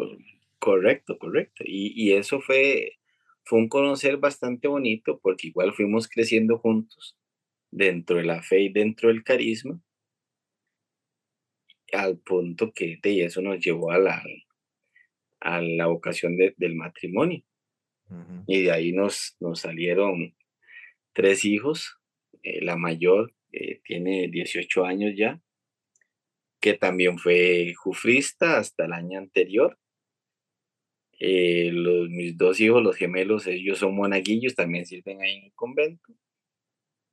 Correcto, 0.58 1.18
correcto. 1.18 1.64
Y, 1.66 1.92
y 1.94 2.12
eso 2.14 2.40
fue, 2.40 2.98
fue 3.44 3.58
un 3.58 3.68
conocer 3.68 4.18
bastante 4.18 4.68
bonito 4.68 5.20
porque 5.20 5.48
igual 5.48 5.72
fuimos 5.72 6.08
creciendo 6.08 6.58
juntos 6.58 7.16
dentro 7.70 8.16
de 8.16 8.24
la 8.24 8.42
fe 8.42 8.62
y 8.62 8.72
dentro 8.72 9.08
del 9.08 9.22
carisma, 9.22 9.80
al 11.92 12.18
punto 12.18 12.72
que 12.72 12.98
de 13.02 13.24
eso 13.24 13.40
nos 13.40 13.58
llevó 13.58 13.90
a 13.90 13.98
la, 13.98 14.22
a 15.40 15.60
la 15.60 15.86
vocación 15.86 16.36
del 16.36 16.74
matrimonio. 16.74 17.42
Y 18.46 18.64
de 18.64 18.72
ahí 18.72 18.92
nos, 18.92 19.36
nos 19.38 19.60
salieron 19.60 20.34
tres 21.12 21.44
hijos. 21.44 21.98
Eh, 22.42 22.64
la 22.64 22.76
mayor 22.76 23.34
eh, 23.52 23.80
tiene 23.84 24.28
18 24.28 24.84
años 24.84 25.12
ya, 25.16 25.42
que 26.60 26.74
también 26.74 27.18
fue 27.18 27.74
jufrista 27.74 28.58
hasta 28.58 28.84
el 28.84 28.92
año 28.92 29.18
anterior. 29.18 29.78
Eh, 31.18 31.70
los, 31.72 32.08
mis 32.08 32.36
dos 32.38 32.60
hijos, 32.60 32.82
los 32.82 32.96
gemelos, 32.96 33.46
ellos 33.46 33.78
son 33.78 33.94
monaguillos, 33.94 34.54
también 34.54 34.86
sirven 34.86 35.20
ahí 35.20 35.36
en 35.36 35.44
el 35.44 35.52
convento. 35.54 36.14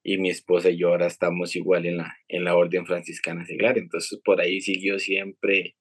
Y 0.03 0.17
mi 0.17 0.29
esposa 0.29 0.69
y 0.69 0.77
yo 0.77 0.89
ahora 0.89 1.07
estamos 1.07 1.55
igual 1.57 1.85
en 1.85 1.97
la, 1.97 2.17
en 2.29 2.45
la 2.45 2.55
orden 2.55 2.85
franciscana 2.85 3.45
seglar. 3.45 3.77
Entonces 3.77 4.19
por 4.23 4.39
ahí 4.39 4.61
siguió 4.61 4.99
siempre 4.99 5.75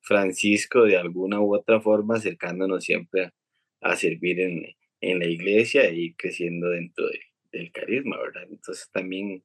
Francisco 0.00 0.84
de 0.84 0.96
alguna 0.96 1.40
u 1.40 1.54
otra 1.54 1.80
forma 1.80 2.16
acercándonos 2.16 2.84
siempre 2.84 3.32
a, 3.80 3.96
servir 3.96 4.40
en, 4.40 4.64
en, 5.00 5.18
la 5.18 5.26
iglesia 5.26 5.90
y 5.90 6.14
creciendo 6.14 6.70
dentro 6.70 7.06
del 7.58 7.72
carisma, 7.72 8.18
¿verdad? 8.18 8.44
Entonces 8.50 8.90
también 8.90 9.44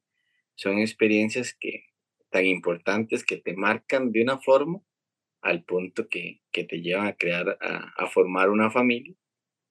son 0.54 0.78
experiencias 0.78 1.54
que 1.54 1.86
tan 2.30 2.46
importantes 2.46 3.24
que 3.24 3.36
te 3.36 3.54
marcan 3.54 4.12
de 4.12 4.22
una 4.22 4.38
forma 4.38 4.82
al 5.42 5.64
punto 5.64 6.08
que, 6.08 6.40
que 6.50 6.64
te 6.64 6.80
llevan 6.80 7.06
a 7.06 7.16
crear, 7.16 7.58
a, 7.60 8.06
formar 8.06 8.48
una 8.48 8.70
familia 8.70 9.14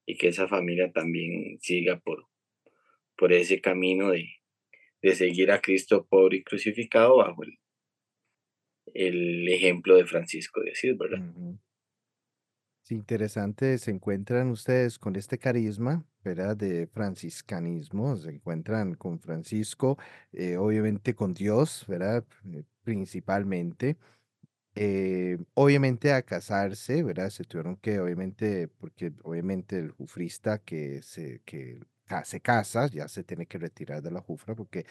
y 0.06 0.16
que 0.16 0.28
esa 0.28 0.46
familia 0.46 0.92
también 0.92 1.58
siga 1.60 1.98
por, 1.98 2.26
por 3.16 3.32
ese 3.32 3.60
camino 3.60 4.10
de, 4.10 4.28
de 5.00 5.14
seguir 5.14 5.50
a 5.50 5.60
Cristo 5.60 6.06
pobre 6.06 6.38
y 6.38 6.42
crucificado 6.42 7.16
bajo 7.16 7.42
el, 7.42 7.58
el 8.94 9.48
ejemplo 9.48 9.96
de 9.96 10.06
Francisco 10.06 10.60
de 10.60 10.72
Asís, 10.72 10.96
¿verdad? 10.96 11.22
Sí, 12.84 12.96
interesante, 12.96 13.78
se 13.78 13.92
encuentran 13.92 14.50
ustedes 14.50 14.98
con 14.98 15.14
este 15.14 15.38
carisma, 15.38 16.04
¿verdad? 16.24 16.56
De 16.56 16.88
franciscanismo, 16.88 18.16
se 18.16 18.30
encuentran 18.30 18.94
con 18.94 19.20
Francisco, 19.20 19.98
eh, 20.32 20.56
obviamente 20.56 21.14
con 21.14 21.32
Dios, 21.32 21.84
¿verdad? 21.86 22.24
Eh, 22.52 22.64
principalmente. 22.82 23.98
Eh, 24.76 25.38
obviamente 25.54 26.12
a 26.12 26.22
casarse, 26.22 27.02
¿verdad? 27.02 27.30
Se 27.30 27.44
tuvieron 27.44 27.76
que, 27.76 28.00
obviamente, 28.00 28.68
porque 28.68 29.12
obviamente 29.24 29.78
el 29.78 29.90
jufrista 29.92 30.58
que 30.58 31.02
se, 31.02 31.42
que 31.44 31.80
se 32.24 32.40
casa, 32.40 32.88
ya 32.88 33.08
se 33.08 33.24
tiene 33.24 33.46
que 33.46 33.58
retirar 33.58 34.02
de 34.02 34.10
la 34.10 34.20
jufra 34.20 34.54
porque 34.54 34.86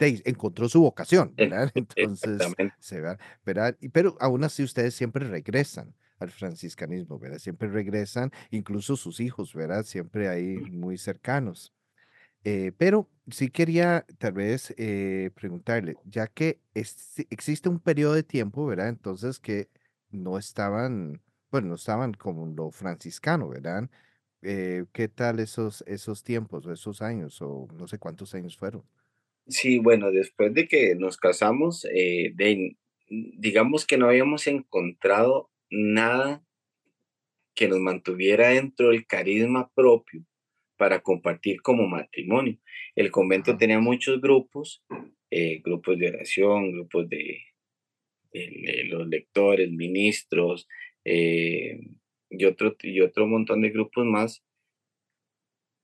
encontró 0.00 0.68
su 0.68 0.80
vocación, 0.82 1.34
¿verdad? 1.36 1.70
Entonces, 1.76 2.56
se 2.78 3.00
va, 3.00 3.18
¿verdad? 3.44 3.76
Pero 3.92 4.16
aún 4.20 4.44
así 4.44 4.62
ustedes 4.62 4.94
siempre 4.94 5.26
regresan 5.28 5.94
al 6.18 6.30
franciscanismo, 6.30 7.18
¿verdad? 7.18 7.38
Siempre 7.38 7.68
regresan, 7.68 8.30
incluso 8.50 8.96
sus 8.96 9.20
hijos, 9.20 9.54
¿verdad? 9.54 9.84
Siempre 9.84 10.28
ahí 10.28 10.56
muy 10.56 10.98
cercanos. 10.98 11.72
Eh, 12.44 12.72
pero 12.76 13.08
sí 13.30 13.48
quería 13.48 14.04
tal 14.18 14.34
vez 14.34 14.74
eh, 14.76 15.30
preguntarle, 15.34 15.96
ya 16.04 16.26
que 16.26 16.60
existe 16.74 17.68
un 17.70 17.80
periodo 17.80 18.14
de 18.14 18.22
tiempo, 18.22 18.66
¿verdad? 18.66 18.88
Entonces 18.88 19.40
que 19.40 19.68
no 20.10 20.38
estaban, 20.38 21.22
bueno, 21.50 21.68
no 21.68 21.74
estaban 21.76 22.12
como 22.12 22.46
lo 22.46 22.70
franciscano, 22.70 23.48
¿verdad? 23.48 23.88
Eh, 24.42 24.84
¿qué 24.92 25.08
tal 25.08 25.40
esos, 25.40 25.82
esos 25.86 26.22
tiempos 26.22 26.66
o 26.66 26.72
esos 26.72 27.00
años 27.00 27.40
o 27.40 27.66
no 27.78 27.88
sé 27.88 27.98
cuántos 27.98 28.34
años 28.34 28.58
fueron? 28.58 28.84
Sí, 29.46 29.78
bueno, 29.78 30.10
después 30.10 30.52
de 30.52 30.68
que 30.68 30.94
nos 30.96 31.16
casamos, 31.16 31.82
de, 31.82 32.76
digamos 33.08 33.86
que 33.86 33.96
no 33.96 34.06
habíamos 34.06 34.46
encontrado 34.46 35.50
nada 35.70 36.44
que 37.54 37.68
nos 37.68 37.78
mantuviera 37.78 38.48
dentro 38.48 38.90
del 38.90 39.06
carisma 39.06 39.70
propio 39.74 40.24
para 40.76 41.00
compartir 41.00 41.62
como 41.62 41.86
matrimonio. 41.86 42.58
El 42.94 43.10
convento 43.10 43.56
tenía 43.56 43.78
muchos 43.78 44.20
grupos, 44.20 44.82
eh, 45.30 45.60
grupos 45.62 45.98
de 45.98 46.08
oración, 46.08 46.72
grupos 46.72 47.08
de, 47.08 47.40
los 48.86 49.06
lectores, 49.06 49.70
ministros 49.70 50.66
eh, 51.04 51.78
y, 52.28 52.44
otro, 52.46 52.76
y 52.82 53.00
otro 53.00 53.28
montón 53.28 53.62
de 53.62 53.70
grupos 53.70 54.04
más, 54.04 54.42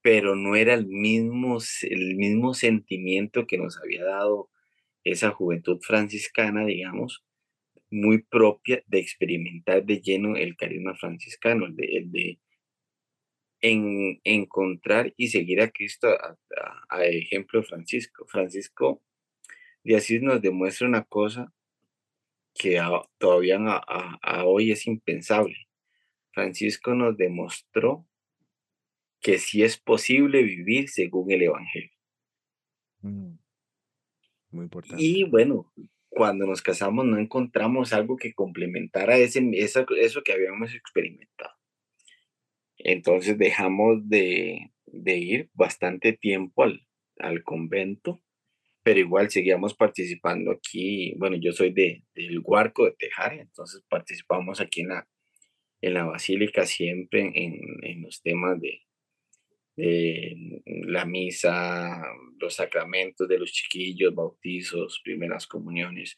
pero 0.01 0.35
no 0.35 0.57
era 0.57 0.73
el 0.73 0.85
mismo, 0.87 1.59
el 1.83 2.15
mismo 2.15 2.53
sentimiento 2.53 3.47
que 3.47 3.57
nos 3.57 3.77
había 3.77 4.03
dado 4.03 4.49
esa 5.05 5.31
juventud 5.31 5.79
franciscana, 5.81 6.65
digamos, 6.65 7.23
muy 7.91 8.23
propia 8.23 8.81
de 8.87 8.99
experimentar 8.99 9.83
de 9.85 10.01
lleno 10.01 10.35
el 10.37 10.55
carisma 10.55 10.95
franciscano, 10.95 11.65
el 11.65 11.75
de, 11.75 11.85
el 11.97 12.11
de 12.11 12.39
en, 13.61 14.19
encontrar 14.23 15.13
y 15.17 15.27
seguir 15.27 15.61
a 15.61 15.69
Cristo 15.69 16.07
a, 16.89 17.03
ejemplo 17.03 17.61
de 17.61 17.67
Francisco. 17.67 18.25
Francisco 18.27 19.03
de 19.83 19.97
Asís 19.97 20.21
nos 20.21 20.41
demuestra 20.41 20.87
una 20.87 21.03
cosa 21.03 21.53
que 22.53 22.81
todavía 23.17 23.57
a, 23.59 24.45
hoy 24.45 24.71
es 24.71 24.87
impensable. 24.87 25.67
Francisco 26.31 26.93
nos 26.95 27.17
demostró 27.17 28.07
que 29.19 29.37
sí 29.37 29.63
es 29.63 29.77
posible 29.77 30.43
vivir 30.43 30.89
según 30.89 31.31
el 31.31 31.43
Evangelio. 31.43 31.91
Mm. 33.01 33.35
Muy 34.51 34.63
importante. 34.63 35.03
Y 35.03 35.23
bueno, 35.23 35.71
cuando 36.11 36.45
nos 36.45 36.61
casamos 36.61 37.05
no 37.05 37.17
encontramos 37.17 37.93
algo 37.93 38.17
que 38.17 38.33
complementara 38.33 39.17
ese, 39.17 39.49
eso, 39.53 39.85
eso 39.97 40.21
que 40.23 40.33
habíamos 40.33 40.75
experimentado. 40.75 41.53
Entonces 42.77 43.37
dejamos 43.37 44.09
de, 44.09 44.71
de 44.87 45.17
ir 45.17 45.49
bastante 45.53 46.11
tiempo 46.11 46.63
al, 46.63 46.85
al, 47.17 47.43
convento, 47.43 48.21
pero 48.83 48.99
igual 48.99 49.31
seguíamos 49.31 49.73
participando 49.73 50.51
aquí. 50.51 51.15
Bueno, 51.17 51.37
yo 51.37 51.53
soy 51.53 51.71
de, 51.71 52.03
del 52.13 52.41
Huarco 52.43 52.85
de 52.85 52.91
Tejare, 52.91 53.39
entonces 53.39 53.81
participamos 53.87 54.59
aquí 54.59 54.81
en 54.81 54.89
la, 54.89 55.07
en 55.79 55.93
la 55.93 56.03
basílica 56.03 56.65
siempre 56.65 57.31
en, 57.33 57.57
en 57.83 58.01
los 58.01 58.21
temas 58.21 58.59
de, 58.59 58.81
de 59.75 60.61
la 60.65 61.05
misa, 61.05 62.01
los 62.39 62.55
sacramentos 62.55 63.27
de 63.27 63.39
los 63.39 63.51
chiquillos, 63.51 64.13
bautizos, 64.13 65.01
primeras 65.03 65.47
comuniones 65.47 66.17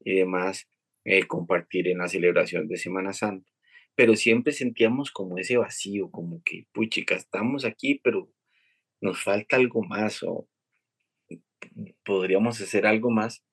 y 0.00 0.14
demás, 0.14 0.68
eh, 1.04 1.26
compartir 1.26 1.88
en 1.88 1.98
la 1.98 2.08
celebración 2.08 2.68
de 2.68 2.76
Semana 2.76 3.12
Santa. 3.12 3.50
Pero 3.94 4.14
siempre 4.16 4.52
sentíamos 4.52 5.10
como 5.10 5.38
ese 5.38 5.56
vacío, 5.56 6.10
como 6.10 6.42
que, 6.44 6.66
puchica, 6.72 7.14
estamos 7.16 7.64
aquí, 7.64 8.00
pero 8.02 8.30
nos 9.00 9.22
falta 9.22 9.56
algo 9.56 9.82
más 9.82 10.22
o 10.22 10.48
podríamos 12.04 12.60
hacer 12.60 12.86
algo 12.86 13.10
más. 13.10 13.44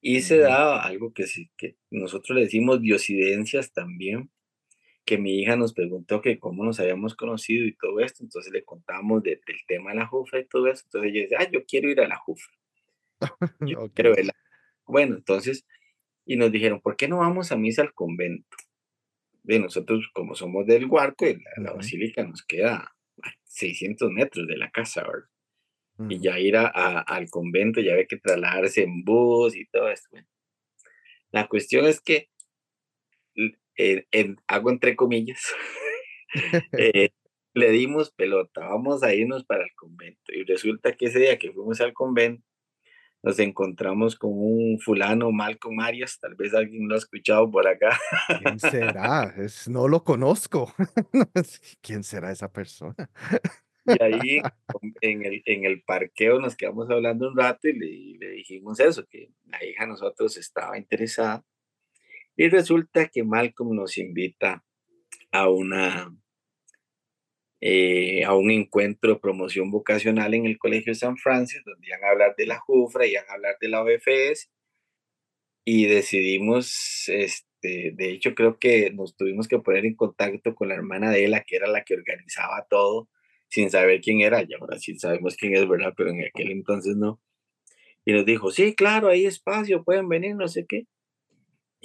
Y 0.00 0.20
se 0.20 0.38
da 0.38 0.82
algo 0.82 1.14
que, 1.14 1.24
que 1.56 1.76
nosotros 1.90 2.36
le 2.36 2.44
decimos 2.44 2.80
diosidencias 2.82 3.72
también, 3.72 4.30
que 5.04 5.18
mi 5.18 5.38
hija 5.40 5.56
nos 5.56 5.74
preguntó 5.74 6.20
que 6.20 6.38
cómo 6.38 6.64
nos 6.64 6.80
habíamos 6.80 7.14
conocido 7.14 7.66
y 7.66 7.76
todo 7.76 8.00
esto, 8.00 8.22
entonces 8.22 8.52
le 8.52 8.64
contamos 8.64 9.22
del 9.22 9.40
tema 9.66 9.90
de 9.90 9.96
la 9.96 10.06
jufra 10.06 10.40
y 10.40 10.46
todo 10.46 10.66
eso, 10.68 10.82
entonces 10.86 11.10
ella 11.10 11.22
dice, 11.22 11.36
ah, 11.38 11.50
yo 11.50 11.64
quiero 11.64 11.90
ir 11.90 12.00
a 12.00 12.08
la 12.08 12.16
jufra. 12.16 12.52
Yo 13.60 13.90
quiero 13.94 14.14
verla. 14.14 14.32
Bueno, 14.86 15.16
entonces, 15.16 15.66
y 16.24 16.36
nos 16.36 16.50
dijeron, 16.50 16.80
¿por 16.80 16.96
qué 16.96 17.08
no 17.08 17.18
vamos 17.18 17.52
a 17.52 17.56
misa 17.56 17.82
al 17.82 17.92
convento? 17.92 18.56
De 19.42 19.58
nosotros, 19.58 20.08
como 20.14 20.34
somos 20.34 20.66
del 20.66 20.86
Huarco, 20.86 21.26
la, 21.58 21.72
basílica 21.72 22.24
nos 22.24 22.42
queda 22.42 22.76
a 23.22 23.30
600 23.44 24.10
metros 24.10 24.46
de 24.46 24.56
la 24.56 24.70
casa, 24.70 25.02
¿verdad? 25.02 25.28
Y 26.08 26.18
ya 26.18 26.40
ir 26.40 26.56
a, 26.56 26.66
al 26.66 27.30
convento, 27.30 27.80
ya 27.80 27.92
había 27.92 28.06
que 28.06 28.16
trasladarse 28.16 28.82
en 28.82 29.04
bus 29.04 29.54
y 29.54 29.66
todo 29.66 29.88
esto. 29.90 30.16
la 31.30 31.46
cuestión 31.46 31.86
es 31.86 32.00
que 32.00 32.30
hago 34.46 34.70
entre 34.70 34.96
comillas, 34.96 35.40
eh, 36.72 37.10
le 37.54 37.70
dimos 37.70 38.10
pelota, 38.10 38.66
vamos 38.66 39.02
a 39.02 39.14
irnos 39.14 39.44
para 39.44 39.64
el 39.64 39.70
convento. 39.76 40.32
Y 40.32 40.44
resulta 40.44 40.92
que 40.92 41.06
ese 41.06 41.20
día 41.20 41.38
que 41.38 41.52
fuimos 41.52 41.80
al 41.80 41.92
convento, 41.92 42.44
nos 43.22 43.38
encontramos 43.38 44.16
con 44.16 44.32
un 44.34 44.78
fulano, 44.80 45.32
Malcolm 45.32 45.80
Arias, 45.80 46.18
tal 46.20 46.34
vez 46.34 46.52
alguien 46.52 46.86
lo 46.88 46.94
ha 46.94 46.98
escuchado 46.98 47.50
por 47.50 47.66
acá. 47.66 47.98
¿Quién 48.42 48.58
será? 48.58 49.34
Es, 49.38 49.66
no 49.66 49.88
lo 49.88 50.04
conozco. 50.04 50.74
¿Quién 51.80 52.04
será 52.04 52.32
esa 52.32 52.52
persona? 52.52 53.10
Y 53.86 54.02
ahí 54.02 54.42
en 55.00 55.24
el, 55.24 55.42
en 55.46 55.64
el 55.64 55.82
parqueo 55.82 56.38
nos 56.38 56.54
quedamos 56.54 56.90
hablando 56.90 57.28
un 57.28 57.36
rato 57.36 57.68
y 57.68 57.72
le, 57.72 58.18
le 58.18 58.32
dijimos 58.32 58.78
eso, 58.80 59.06
que 59.06 59.30
la 59.46 59.64
hija 59.64 59.84
de 59.84 59.90
nosotros 59.90 60.36
estaba 60.36 60.76
interesada 60.76 61.42
y 62.36 62.48
resulta 62.48 63.08
que 63.08 63.22
Malcolm 63.22 63.74
nos 63.74 63.98
invita 63.98 64.64
a 65.30 65.48
una 65.48 66.14
eh, 67.60 68.24
a 68.24 68.34
un 68.34 68.50
encuentro 68.50 69.14
de 69.14 69.20
promoción 69.20 69.70
vocacional 69.70 70.34
en 70.34 70.44
el 70.44 70.58
Colegio 70.58 70.94
San 70.94 71.16
Francisco, 71.16 71.70
donde 71.70 71.86
iban 71.86 72.04
a 72.04 72.10
hablar 72.10 72.34
de 72.36 72.46
la 72.46 72.58
JUFRA, 72.58 73.06
iban 73.06 73.24
a 73.28 73.32
hablar 73.32 73.56
de 73.58 73.68
la 73.68 73.82
OFS, 73.82 74.50
y 75.64 75.86
decidimos 75.86 77.08
este, 77.08 77.92
de 77.92 78.10
hecho 78.10 78.34
creo 78.34 78.58
que 78.58 78.90
nos 78.90 79.16
tuvimos 79.16 79.48
que 79.48 79.58
poner 79.60 79.86
en 79.86 79.94
contacto 79.94 80.54
con 80.54 80.68
la 80.68 80.74
hermana 80.74 81.10
de 81.10 81.24
ella, 81.24 81.42
que 81.46 81.56
era 81.56 81.66
la 81.66 81.84
que 81.84 81.94
organizaba 81.94 82.66
todo, 82.68 83.08
sin 83.48 83.70
saber 83.70 84.00
quién 84.02 84.20
era, 84.20 84.42
y 84.42 84.52
ahora 84.54 84.78
sí 84.78 84.98
sabemos 84.98 85.36
quién 85.36 85.54
es, 85.56 85.66
¿verdad? 85.66 85.94
Pero 85.96 86.10
en 86.10 86.24
aquel 86.24 86.50
entonces 86.50 86.96
no. 86.96 87.20
Y 88.04 88.12
nos 88.12 88.26
dijo, 88.26 88.50
sí, 88.50 88.74
claro, 88.74 89.08
hay 89.08 89.24
espacio, 89.24 89.84
pueden 89.84 90.08
venir, 90.08 90.36
no 90.36 90.48
sé 90.48 90.66
qué. 90.66 90.86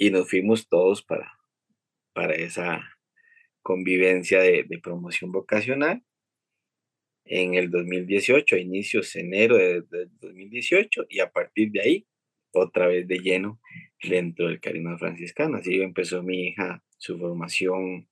Y 0.02 0.10
nos 0.10 0.30
fuimos 0.30 0.66
todos 0.66 1.02
para, 1.02 1.38
para 2.14 2.34
esa 2.34 2.80
convivencia 3.60 4.40
de, 4.40 4.64
de 4.64 4.78
promoción 4.78 5.30
vocacional 5.30 6.02
en 7.26 7.52
el 7.52 7.70
2018, 7.70 8.56
a 8.56 8.58
inicios 8.58 9.12
de 9.12 9.20
enero 9.20 9.58
de, 9.58 9.82
2018, 10.22 11.04
y 11.10 11.20
a 11.20 11.30
partir 11.30 11.70
de 11.70 11.82
ahí, 11.82 12.06
otra 12.50 12.86
vez 12.86 13.06
de 13.08 13.18
lleno 13.18 13.60
dentro 14.02 14.48
del 14.48 14.58
carisma 14.58 14.96
franciscano. 14.96 15.58
Así 15.58 15.82
empezó 15.82 16.22
mi 16.22 16.46
hija 16.46 16.82
su 16.96 17.18
formación 17.18 18.08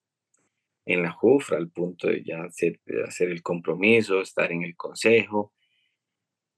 en 0.85 1.03
la 1.03 1.13
JUFRA, 1.13 1.57
al 1.57 1.71
punto 1.71 2.09
de 2.09 2.23
ya 2.23 2.43
hacer, 2.43 2.83
hacer 3.07 3.31
el 3.31 3.43
compromiso, 3.43 4.21
estar 4.21 4.53
en 4.53 4.63
el 4.63 4.77
consejo, 4.77 5.55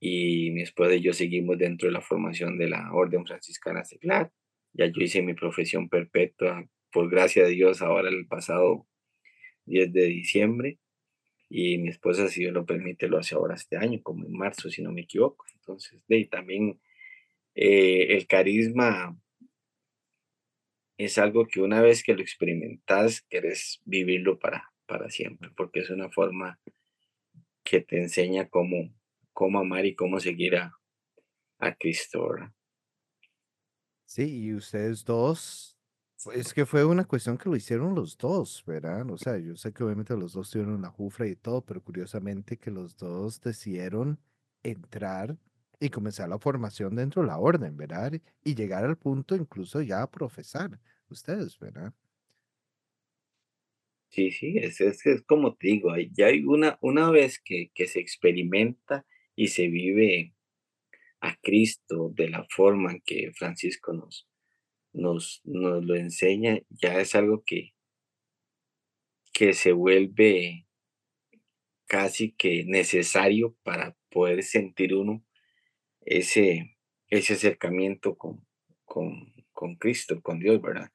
y 0.01 0.51
mi 0.51 0.63
esposa 0.63 0.97
y 0.97 1.03
yo 1.03 1.13
seguimos 1.13 1.57
dentro 1.57 1.87
de 1.87 1.93
la 1.93 2.01
formación 2.01 2.59
de 2.59 2.69
la 2.69 2.93
Orden 2.93 3.25
Franciscana 3.25 3.85
Seglar. 3.85 4.33
Ya 4.73 4.87
yo 4.87 5.03
hice 5.03 5.23
mi 5.23 5.35
profesión 5.35 5.89
perpetua, 5.89 6.67
por 6.93 7.11
gracia 7.11 7.45
de 7.45 7.51
Dios, 7.51 7.83
ahora 7.83 8.09
el 8.09 8.27
pasado 8.27 8.87
10 9.67 9.93
de 9.93 10.05
diciembre 10.07 10.79
y 11.49 11.79
mi 11.79 11.89
esposa, 11.89 12.29
si 12.29 12.41
Dios 12.41 12.53
lo 12.53 12.65
permite, 12.65 13.09
lo 13.09 13.19
hace 13.19 13.35
ahora 13.35 13.57
este 13.57 13.77
año, 13.77 14.01
como 14.03 14.25
en 14.25 14.33
marzo, 14.33 14.71
si 14.71 14.83
no 14.83 14.93
me 14.93 15.03
equivoco. 15.03 15.45
Entonces, 15.55 16.01
de, 16.07 16.25
también 16.27 16.81
eh, 17.57 18.15
el 18.15 18.29
carisma 18.29 19.17
es 20.97 21.19
algo 21.19 21.49
que 21.49 21.61
una 21.61 21.81
vez 21.81 22.05
que 22.05 22.15
lo 22.15 22.21
experimentas, 22.21 23.23
quieres 23.23 23.81
vivirlo 23.85 24.39
para, 24.39 24.71
para 24.87 25.11
siempre, 25.11 25.51
porque 25.57 25.81
es 25.81 25.91
una 25.91 26.09
forma 26.11 26.61
que 27.65 27.81
te 27.81 27.99
enseña 27.99 28.49
cómo, 28.49 28.95
cómo 29.33 29.59
amar 29.59 29.87
y 29.87 29.97
cómo 29.97 30.21
seguir 30.21 30.57
a, 30.57 30.73
a 31.59 31.75
Cristo. 31.75 32.29
Sí, 34.11 34.25
y 34.47 34.55
ustedes 34.55 35.05
dos 35.05 35.79
es 36.35 36.53
que 36.53 36.67
fue 36.67 36.85
una 36.85 37.05
cuestión 37.05 37.39
que 37.39 37.49
lo 37.49 37.55
hicieron 37.55 37.95
los 37.95 38.19
dos, 38.19 38.65
¿verdad? 38.67 39.09
O 39.09 39.17
sea, 39.17 39.39
yo 39.39 39.55
sé 39.55 39.73
que 39.73 39.85
obviamente 39.85 40.17
los 40.17 40.33
dos 40.33 40.51
tuvieron 40.51 40.83
la 40.83 40.89
jufra 40.91 41.29
y 41.29 41.37
todo, 41.37 41.65
pero 41.65 41.81
curiosamente 41.81 42.57
que 42.59 42.73
los 42.73 42.97
dos 42.97 43.41
decidieron 43.41 44.19
entrar 44.65 45.39
y 45.79 45.91
comenzar 45.91 46.29
la 46.29 46.41
formación 46.41 46.97
dentro 46.97 47.23
de 47.23 47.29
la 47.29 47.39
orden, 47.39 47.77
¿verdad? 47.77 48.13
Y 48.43 48.57
llegar 48.57 48.85
al 48.85 48.99
punto 48.99 49.37
incluso 49.37 49.81
ya 49.81 50.03
a 50.03 50.11
profesar 50.11 50.81
ustedes, 51.09 51.57
¿verdad? 51.61 51.95
Sí, 54.09 54.33
sí, 54.33 54.55
es, 54.59 54.81
es, 54.81 55.23
como 55.23 55.55
te 55.55 55.69
digo, 55.69 55.91
ya 56.13 56.27
hay 56.27 56.45
una, 56.45 56.79
una 56.81 57.11
vez 57.11 57.41
que, 57.41 57.71
que 57.75 57.87
se 57.87 58.01
experimenta 58.01 59.07
y 59.37 59.49
se 59.49 59.69
vive 59.69 60.35
a 61.21 61.37
Cristo 61.43 62.11
de 62.15 62.29
la 62.29 62.47
forma 62.51 62.93
en 62.93 63.03
que 63.05 63.33
Francisco 63.37 63.93
nos, 63.93 64.29
nos, 64.93 65.41
nos 65.45 65.85
lo 65.85 65.95
enseña, 65.95 66.59
ya 66.71 67.01
es 67.01 67.15
algo 67.15 67.43
que, 67.45 67.75
que 69.33 69.53
se 69.53 69.73
vuelve 69.73 70.67
casi 71.87 72.33
que 72.33 72.65
necesario 72.65 73.57
para 73.63 73.97
poder 74.11 74.43
sentir 74.43 74.95
uno 74.95 75.25
ese, 76.03 76.77
ese 77.09 77.35
acercamiento 77.35 78.17
con, 78.17 78.47
con, 78.85 79.33
con 79.53 79.77
Cristo, 79.77 80.21
con 80.23 80.39
Dios, 80.39 80.61
¿verdad? 80.63 80.91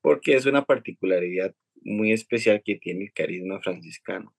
Porque 0.00 0.34
es 0.34 0.46
una 0.46 0.64
particularidad 0.64 1.54
muy 1.82 2.12
especial 2.12 2.62
que 2.64 2.76
tiene 2.76 3.04
el 3.04 3.12
carisma 3.12 3.60
franciscano, 3.60 4.34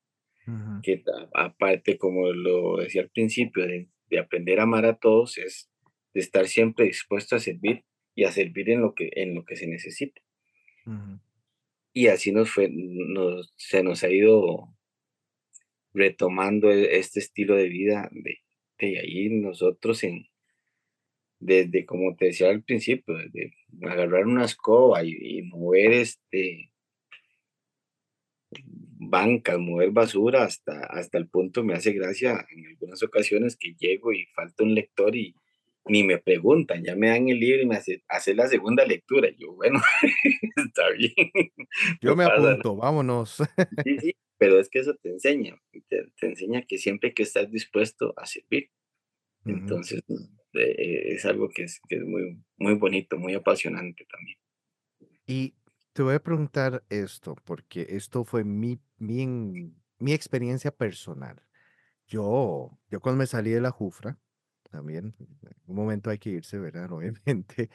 que 0.84 1.04
aparte, 1.34 1.98
como 1.98 2.32
lo 2.32 2.78
decía 2.78 3.04
al 3.04 3.10
principio, 3.10 3.66
de, 3.66 3.88
de 4.12 4.20
aprender 4.20 4.59
a 4.59 4.64
amar 4.64 4.86
a 4.86 4.97
todos, 4.97 5.39
es 5.39 5.72
de 6.14 6.20
estar 6.20 6.47
siempre 6.47 6.86
dispuesto 6.86 7.36
a 7.36 7.39
servir 7.39 7.84
y 8.14 8.26
a 8.26 8.32
servir 8.32 8.70
en 8.70 8.82
lo 8.82 8.93
que, 8.93 9.09
en 9.14 9.34
lo 9.34 9.43
que 9.45 9.55
se 9.55 9.66
necesite. 9.66 10.22
Y 11.93 12.07
así 12.07 12.32
nos 12.32 12.51
fue, 12.51 12.70
nos, 12.72 13.53
se 13.55 13.82
nos 13.82 14.03
ha 14.03 14.09
ido 14.09 14.68
retomando 15.93 16.72
e, 16.72 16.97
este 16.97 17.20
estilo 17.20 17.55
de 17.55 17.70
vida 17.70 18.09
de, 18.12 18.39
de 18.80 18.99
ahí 18.99 19.30
nosotros 19.30 20.03
en, 20.03 20.28
desde 21.39 21.86
como 21.86 22.16
te 22.16 22.26
decía 22.26 22.49
al 22.49 22.64
principio, 22.64 23.16
desde 23.16 23.53
agarrar 23.84 24.26
una 24.26 24.45
escoba 24.45 25.03
y, 25.03 25.41
mover 25.43 25.93
este 25.93 26.70
bancas, 29.12 29.59
mover 29.59 29.91
basura 29.91 30.43
hasta, 30.43 30.86
hasta 30.86 31.20
el 31.20 31.28
punto 31.28 31.64
me 31.64 31.76
hace 31.76 31.91
gracia 31.91 32.47
en 32.49 32.66
algunas 32.66 33.03
ocasiones 33.03 33.55
que 33.55 33.76
llego 33.78 34.12
y 34.14 34.26
falta 34.34 34.64
un 34.64 34.74
lector 34.74 35.16
y, 35.16 35.36
ni 35.86 36.03
me 36.03 36.18
preguntan, 36.20 36.84
ya 36.84 36.95
me 36.95 37.09
dan 37.09 37.28
el 37.30 37.39
libro 37.39 37.64
y 37.64 37.66
me 37.66 37.76
hace, 37.76 38.03
hace 38.07 38.34
la 38.34 38.47
segunda 38.47 38.86
lectura. 38.86 39.30
Yo, 39.38 39.53
bueno, 39.53 39.82
está 40.55 40.89
bien. 40.91 41.14
Yo 42.01 42.16
me 42.16 42.26
apunto, 42.26 42.76
vámonos. 42.76 43.38
Sí, 43.84 43.99
sí, 43.99 44.16
pero 44.38 44.59
es 44.59 44.70
que 44.70 44.80
eso 44.80 44.95
te 44.95 45.09
enseña, 45.09 45.55
te, 45.89 46.05
enseña 46.22 46.62
que 46.64 46.78
siempre 46.78 47.09
hay 47.09 47.14
que 47.14 47.24
estar 47.24 47.49
dispuesto 47.49 48.14
a 48.18 48.26
servir. 48.26 48.70
Entonces, 49.45 50.03
eh, 50.53 51.14
es 51.14 51.26
algo 51.26 51.49
que 51.49 51.64
es, 51.64 51.82
que 51.88 51.95
es 51.95 52.03
muy, 52.03 52.38
muy 52.57 52.76
bonito, 52.76 53.18
muy 53.18 53.34
apasionante 53.34 54.05
también. 54.05 54.38
Y 55.26 55.53
te 55.94 56.04
voy 56.04 56.16
a 56.16 56.24
preguntar 56.24 56.84
esto, 56.89 57.36
porque 57.44 57.88
esto 57.89 58.24
fue 58.24 58.44
mi, 58.44 58.80
mi, 58.98 59.74
mi 60.00 60.14
experiencia 60.14 60.72
personal. 60.72 61.42
Yo, 62.08 62.78
yo 62.89 63.00
cuando 63.02 63.20
me 63.20 63.28
salí 63.28 63.52
de 63.52 63.62
la 63.62 63.72
Jufra, 63.72 64.18
también. 64.72 65.14
En 65.20 65.54
un 65.68 65.76
momento 65.76 66.10
hay 66.10 66.18
que 66.18 66.30
irse, 66.32 66.58
¿verdad? 66.58 66.92
Obviamente. 66.92 67.70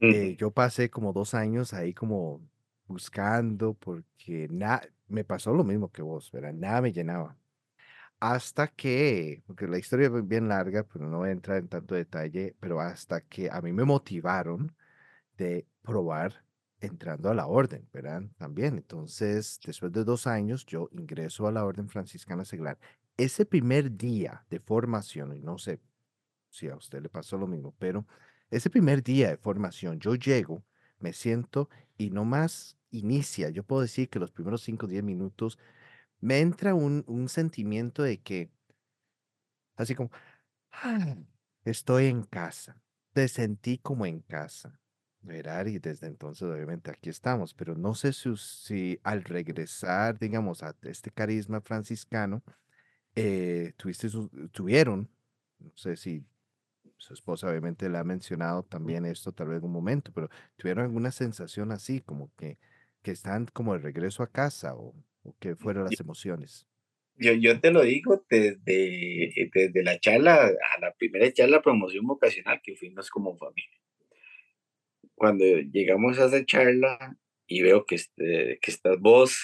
Eh, 0.00 0.36
yo 0.36 0.50
pasé 0.50 0.90
como 0.90 1.12
dos 1.12 1.34
años 1.34 1.72
ahí 1.74 1.94
como 1.94 2.42
buscando 2.86 3.74
porque 3.74 4.48
nada, 4.50 4.82
me 5.08 5.24
pasó 5.24 5.54
lo 5.54 5.64
mismo 5.64 5.90
que 5.90 6.02
vos, 6.02 6.30
¿verdad? 6.32 6.52
Nada 6.52 6.82
me 6.82 6.92
llenaba. 6.92 7.36
Hasta 8.20 8.68
que, 8.68 9.42
porque 9.46 9.66
la 9.66 9.78
historia 9.78 10.08
es 10.08 10.28
bien 10.28 10.48
larga, 10.48 10.84
pero 10.84 11.08
no 11.08 11.18
voy 11.18 11.30
a 11.30 11.32
entrar 11.32 11.58
en 11.58 11.68
tanto 11.68 11.94
detalle, 11.94 12.54
pero 12.60 12.80
hasta 12.80 13.20
que 13.20 13.50
a 13.50 13.60
mí 13.60 13.72
me 13.72 13.84
motivaron 13.84 14.74
de 15.36 15.66
probar 15.82 16.44
entrando 16.82 17.30
a 17.30 17.34
la 17.34 17.46
orden, 17.46 17.88
¿verdad? 17.92 18.22
También. 18.36 18.76
Entonces, 18.76 19.60
después 19.64 19.92
de 19.92 20.04
dos 20.04 20.26
años, 20.26 20.66
yo 20.66 20.88
ingreso 20.92 21.46
a 21.46 21.52
la 21.52 21.64
orden 21.64 21.88
franciscana 21.88 22.44
seglar. 22.44 22.78
Ese 23.16 23.46
primer 23.46 23.96
día 23.96 24.44
de 24.50 24.60
formación, 24.60 25.34
y 25.36 25.40
no 25.40 25.58
sé, 25.58 25.80
si 26.50 26.68
a 26.68 26.76
usted 26.76 27.02
le 27.02 27.08
pasó 27.08 27.38
lo 27.38 27.46
mismo, 27.46 27.74
pero 27.78 28.06
ese 28.50 28.68
primer 28.70 29.02
día 29.02 29.30
de 29.30 29.36
formación, 29.36 30.00
yo 30.00 30.14
llego, 30.14 30.62
me 30.98 31.12
siento 31.12 31.68
y 31.96 32.10
no 32.10 32.24
más 32.24 32.76
inicia, 32.90 33.50
yo 33.50 33.64
puedo 33.64 33.82
decir 33.82 34.10
que 34.10 34.18
los 34.18 34.32
primeros 34.32 34.62
5 34.62 34.86
o 34.86 34.88
10 34.88 35.02
minutos 35.02 35.58
me 36.20 36.40
entra 36.40 36.74
un, 36.74 37.04
un 37.06 37.28
sentimiento 37.28 38.02
de 38.02 38.20
que, 38.20 38.50
así 39.76 39.94
como, 39.94 40.10
ah, 40.72 41.16
estoy 41.64 42.06
en 42.06 42.24
casa, 42.24 42.80
te 43.12 43.28
sentí 43.28 43.78
como 43.78 44.06
en 44.06 44.20
casa. 44.20 44.81
¿Verdad? 45.22 45.66
Y 45.66 45.78
desde 45.78 46.08
entonces, 46.08 46.42
obviamente, 46.42 46.90
aquí 46.90 47.10
estamos, 47.10 47.54
pero 47.54 47.76
no 47.76 47.94
sé 47.94 48.12
si, 48.12 48.36
si 48.36 49.00
al 49.04 49.24
regresar, 49.24 50.18
digamos, 50.18 50.62
a 50.62 50.76
este 50.82 51.10
carisma 51.10 51.60
franciscano, 51.60 52.42
eh, 53.14 53.72
tuviste, 53.76 54.08
tuvieron, 54.52 55.10
no 55.58 55.72
sé 55.76 55.96
si 55.96 56.24
su 56.96 57.14
esposa 57.14 57.48
obviamente 57.50 57.88
le 57.88 57.98
ha 57.98 58.04
mencionado 58.04 58.62
también 58.64 59.04
esto 59.06 59.32
tal 59.32 59.48
vez 59.48 59.58
en 59.58 59.64
un 59.66 59.72
momento, 59.72 60.12
pero 60.14 60.28
¿tuvieron 60.56 60.84
alguna 60.84 61.12
sensación 61.12 61.72
así, 61.72 62.00
como 62.00 62.32
que, 62.36 62.58
que 63.02 63.12
están 63.12 63.46
como 63.46 63.74
de 63.74 63.80
regreso 63.80 64.22
a 64.22 64.28
casa 64.30 64.74
o, 64.76 64.94
o 65.24 65.36
qué 65.40 65.56
fueron 65.56 65.84
las 65.84 66.00
emociones? 66.00 66.66
Yo, 67.16 67.32
yo 67.34 67.60
te 67.60 67.70
lo 67.70 67.82
digo 67.82 68.24
desde, 68.28 69.50
desde 69.52 69.82
la 69.82 69.98
charla, 69.98 70.46
a 70.46 70.80
la 70.80 70.92
primera 70.94 71.30
charla 71.32 71.62
promoción 71.62 72.06
vocacional 72.06 72.60
que 72.62 72.74
fuimos 72.76 73.10
como 73.10 73.36
familia. 73.36 73.81
Cuando 75.22 75.44
llegamos 75.44 76.18
a 76.18 76.26
esa 76.26 76.44
charla 76.44 77.16
y 77.46 77.62
veo 77.62 77.86
que, 77.86 77.94
este, 77.94 78.58
que 78.60 78.70
estás 78.72 78.98
vos, 78.98 79.38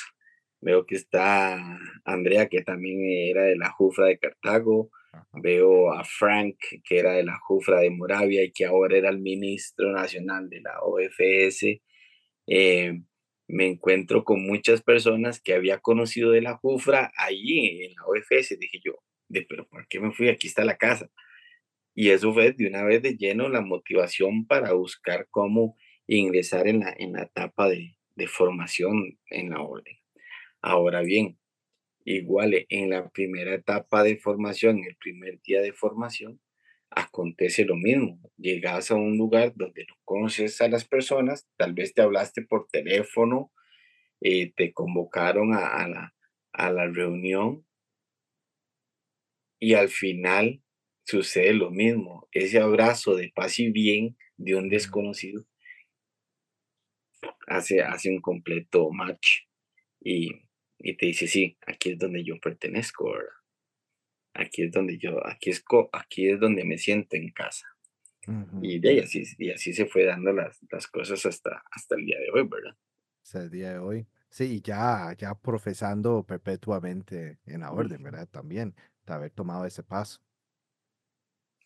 veo 0.61 0.85
que 0.87 0.97
está 0.97 1.79
Andrea, 2.05 2.49
que 2.49 2.63
también 2.63 2.99
era 3.09 3.45
de 3.45 3.55
la 3.55 3.71
Jufra 3.71 4.07
de 4.07 4.19
Cartago, 4.19 4.91
Veo 5.35 5.93
a 5.93 6.03
Frank, 6.03 6.57
que 6.83 6.99
era 6.99 7.13
de 7.13 7.23
la 7.23 7.39
Jufra 7.39 7.79
de 7.79 7.91
Moravia 7.91 8.43
y 8.43 8.51
que 8.51 8.65
ahora 8.65 8.97
era 8.97 9.09
el 9.09 9.21
ministro 9.21 9.93
nacional 9.93 10.51
de 10.51 10.63
la 10.63 10.81
OFS. 10.81 11.81
Eh, 12.49 13.01
me 13.47 13.67
encuentro 13.69 14.25
con 14.25 14.45
muchas 14.45 14.83
personas 14.83 15.41
que 15.41 15.55
había 15.55 15.79
conocido 15.79 16.33
de 16.33 16.43
la 16.43 16.57
Jufra 16.57 17.13
allí 17.17 17.85
en 17.85 17.95
la 17.95 18.05
OFS. 18.05 18.59
Dije 18.59 18.81
yo, 18.85 18.99
de, 19.29 19.47
pero 19.49 19.69
¿por 19.69 19.87
qué 19.87 20.01
me 20.01 20.11
fui? 20.11 20.29
Aquí 20.29 20.49
está 20.49 20.65
la 20.65 20.77
casa. 20.77 21.09
Y 22.01 22.11
eso 22.11 22.33
fue 22.33 22.53
de 22.53 22.69
una 22.69 22.85
vez 22.85 23.03
de 23.03 23.17
lleno 23.17 23.49
la 23.49 23.61
motivación 23.61 24.47
para 24.47 24.73
buscar 24.73 25.27
cómo 25.33 25.77
ingresar 26.07 26.69
en 26.69 26.79
la, 26.79 26.95
en 26.97 27.15
la 27.15 27.25
etapa 27.25 27.69
de, 27.69 27.99
de 28.15 28.29
formación 28.29 29.19
en 29.31 29.51
la 29.51 29.63
orden. 29.63 29.97
Ahora 30.63 31.01
bien, 31.01 31.41
igual 32.05 32.67
en 32.69 32.91
la 32.91 33.09
primera 33.09 33.53
etapa 33.53 34.05
de 34.05 34.17
formación, 34.17 34.85
el 34.85 34.95
primer 34.95 35.41
día 35.43 35.61
de 35.61 35.73
formación, 35.73 36.41
acontece 36.89 37.65
lo 37.65 37.75
mismo. 37.75 38.21
Llegas 38.37 38.93
a 38.93 38.95
un 38.95 39.19
lugar 39.19 39.55
donde 39.57 39.85
no 39.89 39.97
conoces 40.05 40.61
a 40.61 40.69
las 40.69 40.85
personas, 40.85 41.49
tal 41.57 41.73
vez 41.73 41.95
te 41.95 42.03
hablaste 42.03 42.43
por 42.43 42.69
teléfono, 42.71 43.51
eh, 44.21 44.53
te 44.55 44.73
convocaron 44.73 45.53
a, 45.53 45.89
la, 45.89 46.15
a 46.53 46.71
la 46.71 46.87
reunión 46.87 47.67
y 49.59 49.75
al 49.75 49.89
final 49.89 50.63
sucede 51.09 51.55
lo 51.55 51.71
mismo. 51.71 52.29
Ese 52.33 52.61
abrazo 52.61 53.17
de 53.17 53.33
paz 53.35 53.59
y 53.59 53.71
bien 53.71 54.17
de 54.37 54.55
un 54.55 54.69
desconocido 54.69 55.47
hace, 57.47 57.81
hace 57.81 58.11
un 58.11 58.21
completo 58.21 58.91
match 58.91 59.47
y, 60.01 60.31
y 60.79 60.97
te 60.97 61.07
dice, 61.07 61.27
sí, 61.27 61.57
aquí 61.67 61.93
es 61.93 61.99
donde 61.99 62.23
yo 62.25 62.39
pertenezco, 62.41 63.11
¿verdad? 63.11 63.33
Aquí 64.35 64.63
es 64.63 64.71
donde 64.71 64.99
yo, 64.99 65.27
aquí 65.27 65.51
es, 65.51 65.65
aquí 65.93 66.29
es 66.29 66.39
donde 66.39 66.65
me 66.65 66.77
siento 66.79 67.17
en 67.17 67.31
casa. 67.33 67.67
Y 68.61 68.79
de 68.79 68.91
ahí 68.91 68.99
así, 68.99 69.25
y 69.39 69.51
así 69.51 69.73
se 69.73 69.87
fue 69.87 70.05
dando 70.05 70.35
las, 70.35 70.59
las 70.71 70.87
cosas 70.87 71.25
hasta, 71.25 71.63
hasta 71.71 71.97
el 71.97 72.05
día 72.05 72.19
de 72.19 72.31
hoy, 72.31 72.47
¿verdad? 72.47 72.77
Hasta 73.23 73.41
el 73.41 73.51
día 73.51 73.73
de 73.73 73.79
hoy. 73.79 74.07
Sí, 74.29 74.61
ya, 74.61 75.15
ya 75.17 75.35
profesando 75.35 76.23
perpetuamente 76.25 77.39
en 77.47 77.61
la 77.61 77.73
orden, 77.73 78.03
¿verdad? 78.03 78.29
También, 78.29 78.75
de 79.07 79.15
haber 79.15 79.31
tomado 79.31 79.65
ese 79.65 79.83
paso. 79.83 80.21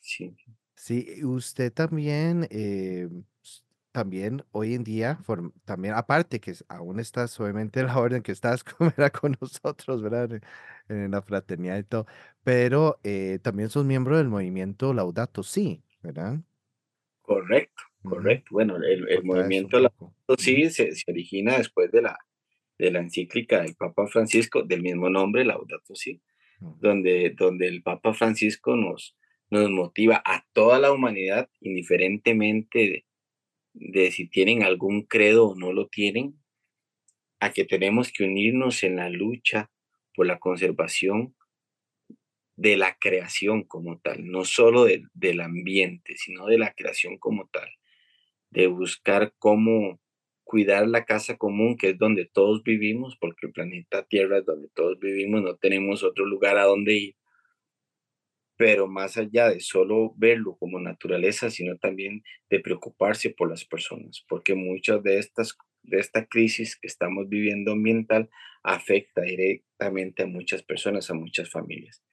Sí. 0.02 0.36
Sí, 0.74 1.24
usted 1.24 1.72
también 1.72 2.46
eh, 2.50 3.08
también 3.92 4.42
hoy 4.52 4.74
en 4.74 4.84
día, 4.84 5.18
también 5.64 5.94
aparte 5.94 6.40
que 6.40 6.54
aún 6.68 6.98
estás 6.98 7.38
obviamente 7.38 7.80
en 7.80 7.86
la 7.86 7.98
orden 7.98 8.22
que 8.22 8.32
estás 8.32 8.64
con 9.20 9.36
nosotros, 9.40 10.02
¿verdad? 10.02 10.40
En, 10.88 11.10
la 11.10 11.22
fraternidad 11.22 11.78
y 11.78 11.84
todo, 11.84 12.06
pero 12.42 12.98
eh, 13.04 13.38
también 13.42 13.70
sos 13.70 13.84
miembro 13.84 14.18
del 14.18 14.28
movimiento 14.28 14.92
Laudato 14.92 15.42
Si, 15.42 15.82
¿verdad? 16.02 16.40
Correcto, 17.20 17.82
correcto. 18.02 18.48
Bueno, 18.50 18.76
el, 18.76 19.22
movimiento 19.22 19.78
Laudato 19.78 20.36
Si 20.36 20.68
se, 20.70 20.90
origina 21.06 21.58
después 21.58 21.92
de 21.92 22.02
la, 22.02 22.18
de 22.78 22.90
la 22.90 22.98
encíclica 22.98 23.62
del 23.62 23.74
Papa 23.74 24.06
Francisco, 24.06 24.62
del 24.64 24.82
mismo 24.82 25.08
nombre, 25.08 25.44
Laudato 25.44 25.94
Si, 25.94 26.20
donde, 26.58 27.34
donde 27.36 27.68
el 27.68 27.82
Papa 27.82 28.12
Francisco 28.12 28.76
nos, 28.76 29.16
nos 29.52 29.70
motiva 29.70 30.22
a 30.24 30.46
toda 30.54 30.78
la 30.78 30.90
humanidad, 30.90 31.50
indiferentemente 31.60 33.04
de 33.74 34.10
si 34.10 34.26
tienen 34.26 34.62
algún 34.62 35.02
credo 35.02 35.48
o 35.48 35.54
no 35.54 35.74
lo 35.74 35.88
tienen, 35.88 36.42
a 37.38 37.52
que 37.52 37.66
tenemos 37.66 38.10
que 38.12 38.24
unirnos 38.24 38.82
en 38.82 38.96
la 38.96 39.10
lucha 39.10 39.70
por 40.14 40.26
la 40.26 40.38
conservación 40.38 41.34
de 42.56 42.78
la 42.78 42.96
creación 42.98 43.64
como 43.64 43.98
tal, 43.98 44.26
no 44.30 44.46
solo 44.46 44.86
del 45.12 45.40
ambiente, 45.42 46.16
sino 46.16 46.46
de 46.46 46.56
la 46.56 46.72
creación 46.72 47.18
como 47.18 47.46
tal, 47.52 47.68
de 48.48 48.68
buscar 48.68 49.34
cómo 49.38 50.00
cuidar 50.44 50.88
la 50.88 51.04
casa 51.04 51.36
común, 51.36 51.76
que 51.76 51.90
es 51.90 51.98
donde 51.98 52.24
todos 52.24 52.62
vivimos, 52.62 53.18
porque 53.20 53.48
el 53.48 53.52
planeta 53.52 54.02
Tierra 54.04 54.38
es 54.38 54.46
donde 54.46 54.68
todos 54.74 54.98
vivimos, 54.98 55.42
no 55.42 55.56
tenemos 55.56 56.02
otro 56.02 56.24
lugar 56.24 56.56
a 56.56 56.64
donde 56.64 56.94
ir, 56.94 57.16
pero 58.62 58.86
más 58.86 59.16
allá 59.16 59.48
de 59.48 59.58
solo 59.58 60.14
verlo 60.16 60.56
como 60.56 60.78
naturaleza, 60.78 61.50
sino 61.50 61.78
también 61.78 62.22
de 62.48 62.60
preocuparse 62.60 63.30
por 63.30 63.50
las 63.50 63.64
personas, 63.64 64.24
porque 64.28 64.54
muchas 64.54 65.02
de 65.02 65.18
estas 65.18 65.58
de 65.82 65.98
esta 65.98 66.26
crisis 66.26 66.76
que 66.76 66.86
estamos 66.86 67.28
viviendo 67.28 67.72
ambiental 67.72 68.30
afecta 68.62 69.22
directamente 69.22 70.22
a 70.22 70.26
muchas 70.26 70.62
personas, 70.62 71.10
a 71.10 71.14
muchas 71.14 71.50
familias. 71.50 72.04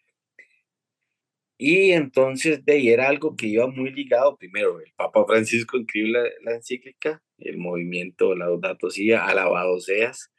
Y 1.60 1.92
entonces 1.92 2.66
de 2.66 2.74
ahí 2.74 2.90
era 2.90 3.10
algo 3.10 3.36
que 3.36 3.46
iba 3.46 3.68
muy 3.68 3.92
ligado, 3.92 4.36
primero, 4.36 4.80
el 4.80 4.92
Papa 4.96 5.26
Francisco 5.28 5.78
escribió 5.78 6.20
la, 6.42 6.56
encíclica, 6.56 7.22
el 7.38 7.60
movimiento 7.60 8.34
Laudato 8.34 8.90
Si, 8.90 9.12
alabado 9.12 9.80
seas, 9.80 10.32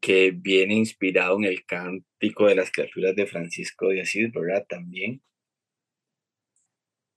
que 0.00 0.32
viene 0.32 0.74
inspirado 0.74 1.36
en 1.36 1.44
el 1.44 1.64
cántico 1.64 2.46
de 2.48 2.56
las 2.56 2.72
criaturas 2.72 3.14
de 3.14 3.28
Francisco 3.28 3.90
de 3.90 4.00
Asís, 4.00 4.32
¿verdad? 4.32 4.66
También. 4.68 5.22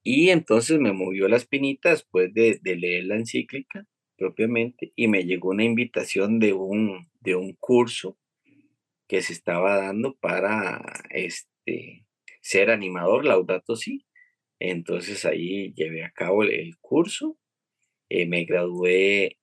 Y 0.04 0.30
entonces 0.30 0.80
me 0.80 0.94
movió 0.94 1.28
la 1.28 1.38
espinita 1.38 1.90
después 1.90 2.34
de, 2.34 2.60
leer 2.64 3.06
la 3.06 3.16
encíclica 3.16 3.86
propiamente 4.18 4.94
y 4.96 5.08
me 5.08 5.24
llegó 5.26 5.50
una 5.50 5.64
invitación 5.64 6.40
de 6.40 6.54
un, 6.54 7.10
de 7.20 7.36
un 7.36 7.54
curso 7.54 8.18
que 9.08 9.22
se 9.22 9.34
estaba 9.34 9.78
dando 9.78 10.16
para 10.16 11.04
este, 11.10 12.06
ser 12.42 12.70
animador, 12.70 13.26
Laudato 13.26 13.76
Si. 13.76 14.06
Entonces 14.60 15.26
ahí 15.26 15.74
llevé 15.74 16.04
a 16.04 16.12
cabo 16.12 16.44
el, 16.44 16.78
curso, 16.80 17.38
eh, 18.10 18.26
me 18.26 18.46
gradué 18.46 19.38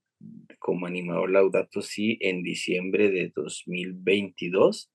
como 0.58 0.86
animador 0.86 1.30
Laudato 1.30 1.82
Si 1.82 2.18
en 2.20 2.42
diciembre 2.42 3.10
de 3.10 3.30
2022 3.34 4.90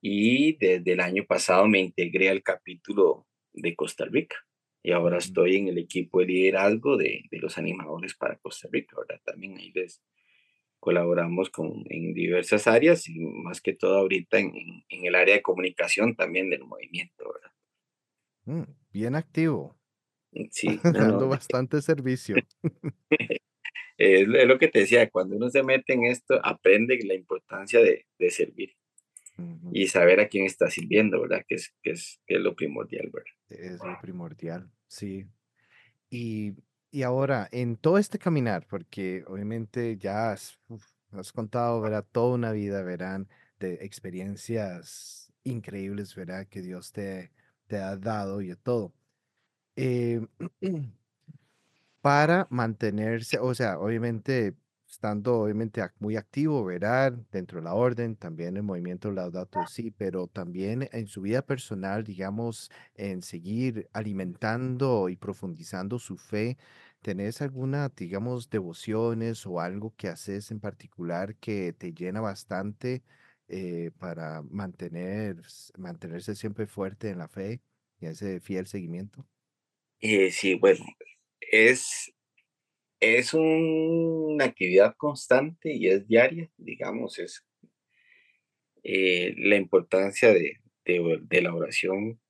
y 0.00 0.56
desde 0.56 0.92
el 0.92 1.00
año 1.00 1.24
pasado 1.26 1.68
me 1.68 1.80
integré 1.80 2.28
al 2.28 2.42
capítulo 2.42 3.26
de 3.52 3.76
Costa 3.76 4.04
Rica 4.06 4.36
y 4.82 4.92
ahora 4.92 5.18
estoy 5.18 5.56
en 5.56 5.68
el 5.68 5.78
equipo 5.78 6.20
de 6.20 6.26
liderazgo 6.26 6.96
de, 6.96 7.24
de 7.30 7.38
los 7.38 7.56
animadores 7.56 8.14
para 8.14 8.36
Costa 8.36 8.68
Rica, 8.70 8.96
¿verdad? 8.98 9.20
También 9.24 9.56
ahí 9.56 9.70
les 9.72 10.02
colaboramos 10.80 11.50
con, 11.50 11.84
en 11.88 12.12
diversas 12.12 12.66
áreas 12.66 13.08
y 13.08 13.20
más 13.20 13.60
que 13.60 13.74
todo 13.74 13.98
ahorita 13.98 14.38
en, 14.38 14.52
en, 14.88 15.06
el 15.06 15.14
área 15.14 15.36
de 15.36 15.42
comunicación 15.42 16.16
también 16.16 16.50
del 16.50 16.64
movimiento, 16.64 17.32
¿verdad? 17.32 17.52
Mm, 18.44 18.72
bien 18.92 19.14
activo. 19.14 19.78
Mm, 20.32 20.46
sí. 20.50 20.80
Dando 20.82 21.28
bastante 21.28 21.80
servicio. 21.80 22.34
es, 23.96 24.26
lo 24.26 24.58
que 24.58 24.66
te 24.66 24.80
decía, 24.80 25.08
cuando 25.10 25.36
uno 25.36 25.48
se 25.48 25.62
mete 25.62 25.92
en 25.92 26.06
esto, 26.06 26.40
aprende 26.42 26.98
la 27.04 27.14
importancia 27.14 27.80
de, 27.80 28.06
de 28.18 28.30
servir 28.30 28.74
y 29.72 29.86
saber 29.88 30.20
a 30.20 30.28
quién 30.28 30.44
está 30.44 30.70
sirviendo, 30.70 31.20
¿verdad? 31.20 31.44
Que 31.48 31.56
es, 31.56 31.74
que 31.82 31.90
es, 31.92 32.20
que 32.26 32.36
es 32.36 32.40
lo 32.40 32.54
primordial, 32.54 33.10
¿verdad? 33.12 33.32
Es 33.48 33.82
lo 33.82 33.98
primordial, 34.00 34.70
sí. 34.88 35.26
Y, 36.10 36.54
y 36.90 37.02
ahora, 37.02 37.48
en 37.52 37.76
todo 37.76 37.98
este 37.98 38.18
caminar, 38.18 38.66
porque 38.68 39.24
obviamente 39.26 39.96
ya 39.96 40.32
has, 40.32 40.58
has 41.12 41.32
contado, 41.32 41.80
¿verdad? 41.80 42.06
Toda 42.12 42.34
una 42.34 42.52
vida, 42.52 42.82
verán, 42.82 43.28
de 43.58 43.74
experiencias 43.82 45.32
increíbles, 45.44 46.14
¿verdad? 46.14 46.46
Que 46.46 46.60
Dios 46.62 46.92
te, 46.92 47.32
te 47.66 47.78
ha 47.78 47.96
dado 47.96 48.42
y 48.42 48.54
todo. 48.56 48.92
Eh, 49.76 50.20
para 52.02 52.46
mantenerse, 52.50 53.38
o 53.38 53.54
sea, 53.54 53.78
obviamente 53.78 54.54
estando 54.92 55.40
obviamente 55.40 55.82
muy 56.00 56.16
activo, 56.16 56.64
¿verdad? 56.64 57.14
Dentro 57.32 57.58
de 57.60 57.64
la 57.64 57.74
orden, 57.74 58.14
también 58.16 58.56
el 58.58 58.62
movimiento 58.62 59.10
Laudato 59.10 59.66
Si, 59.66 59.90
pero 59.90 60.26
también 60.28 60.86
en 60.92 61.06
su 61.06 61.22
vida 61.22 61.40
personal, 61.42 62.04
digamos, 62.04 62.70
en 62.94 63.22
seguir 63.22 63.88
alimentando 63.94 65.08
y 65.08 65.16
profundizando 65.16 65.98
su 65.98 66.18
fe. 66.18 66.58
¿Tenés 67.00 67.40
alguna, 67.40 67.88
digamos, 67.88 68.50
devociones 68.50 69.46
o 69.46 69.60
algo 69.60 69.94
que 69.96 70.08
haces 70.08 70.50
en 70.50 70.60
particular 70.60 71.36
que 71.36 71.72
te 71.72 71.94
llena 71.94 72.20
bastante 72.20 73.02
eh, 73.48 73.90
para 73.98 74.42
mantener, 74.42 75.36
mantenerse 75.78 76.34
siempre 76.34 76.66
fuerte 76.66 77.08
en 77.10 77.18
la 77.18 77.28
fe 77.28 77.62
y 77.98 78.06
ese 78.06 78.40
fiel 78.40 78.66
seguimiento? 78.66 79.26
Eh, 80.00 80.30
sí, 80.30 80.54
bueno, 80.54 80.84
es 81.40 82.12
es 83.02 83.34
una 83.34 84.44
actividad 84.44 84.94
constante 84.96 85.74
y 85.74 85.88
es 85.88 86.06
diaria, 86.06 86.48
digamos, 86.56 87.18
es 87.18 87.44
eh, 88.84 89.34
la 89.38 89.56
importancia 89.56 90.32
de, 90.32 90.60
la 91.42 91.52
oración, 91.52 92.20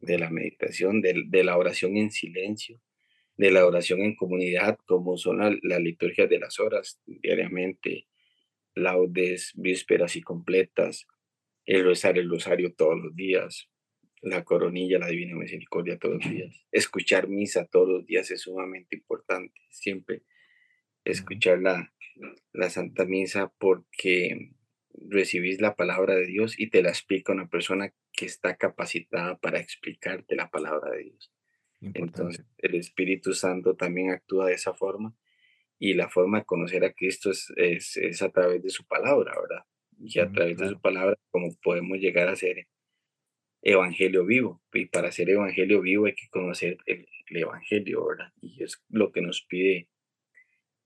de 0.00 0.18
la 0.18 0.28
meditación, 0.28 1.00
de, 1.00 1.44
la 1.44 1.56
oración 1.56 1.96
en 1.96 2.10
silencio, 2.10 2.80
de 3.36 3.52
la 3.52 3.64
oración 3.64 4.00
en 4.00 4.16
comunidad, 4.16 4.76
como 4.84 5.16
son 5.16 5.60
las 5.62 5.80
liturgias 5.80 6.28
de 6.28 6.40
las 6.40 6.58
horas 6.58 7.00
diariamente, 7.06 8.08
laudes, 8.74 9.52
vísperas 9.54 10.16
y 10.16 10.22
completas, 10.22 11.06
el 11.66 11.84
rezar 11.84 12.18
el 12.18 12.28
rosario 12.28 12.74
todos 12.74 12.98
los 13.00 13.14
días, 13.14 13.68
la 14.22 14.44
coronilla, 14.44 14.98
la 14.98 15.08
divina 15.08 15.36
misericordia 15.36 15.98
todos 15.98 16.16
los 16.16 16.30
días. 16.30 16.66
Escuchar 16.72 17.28
misa 17.28 17.66
todos 17.66 17.88
los 17.88 18.06
días 18.06 18.30
es 18.30 18.42
sumamente 18.42 18.96
importante, 18.96 19.60
siempre 19.70 20.22
escuchar 21.04 21.60
la, 21.60 21.92
la 22.52 22.70
Santa 22.70 23.04
Misa 23.04 23.52
porque 23.58 24.52
recibís 24.92 25.60
la 25.60 25.76
palabra 25.76 26.14
de 26.14 26.26
Dios 26.26 26.58
y 26.58 26.68
te 26.68 26.82
la 26.82 26.88
explica 26.88 27.32
una 27.32 27.48
persona 27.48 27.92
que 28.12 28.26
está 28.26 28.56
capacitada 28.56 29.38
para 29.38 29.60
explicarte 29.60 30.36
la 30.36 30.50
palabra 30.50 30.90
de 30.92 31.04
Dios. 31.04 31.32
Entonces, 31.80 32.44
el 32.58 32.74
Espíritu 32.74 33.34
Santo 33.34 33.76
también 33.76 34.10
actúa 34.10 34.46
de 34.46 34.54
esa 34.54 34.72
forma 34.74 35.14
y 35.78 35.92
la 35.92 36.08
forma 36.08 36.38
de 36.38 36.44
conocer 36.46 36.84
a 36.84 36.92
Cristo 36.92 37.30
es, 37.30 37.52
es, 37.96 38.22
a 38.22 38.30
través 38.30 38.62
de 38.62 38.70
su 38.70 38.86
palabra, 38.86 39.32
¿verdad? 39.38 39.64
Y 39.98 40.18
a 40.18 40.30
través 40.30 40.56
de 40.56 40.70
su 40.70 40.80
palabra, 40.80 41.16
como 41.30 41.54
podemos 41.62 41.98
llegar 41.98 42.28
a 42.28 42.36
ser 42.36 42.66
evangelio 43.66 44.24
vivo. 44.24 44.62
Y 44.72 44.86
para 44.86 45.10
ser 45.10 45.30
evangelio 45.30 45.80
vivo 45.80 46.06
hay 46.06 46.14
que 46.14 46.28
conocer 46.28 46.78
el, 46.86 47.06
evangelio, 47.28 48.06
¿verdad? 48.06 48.32
Y 48.40 48.62
es 48.62 48.80
lo 48.88 49.10
que 49.10 49.20
nos 49.20 49.42
pide 49.42 49.88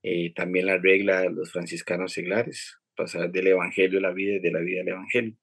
eh, 0.03 0.33
también 0.35 0.67
la 0.67 0.79
regla 0.79 1.21
de 1.21 1.31
los 1.31 1.53
franciscanos 1.53 2.13
seglares, 2.15 2.79
pasar 2.97 3.31
del 3.31 3.49
evangelio 3.49 3.99
a 3.99 4.03
la 4.03 4.13
vida 4.13 4.37
y 4.37 4.41
de 4.41 4.51
la 4.51 4.61
vida 4.61 4.81
al 4.81 4.89
evangelio. 4.89 5.37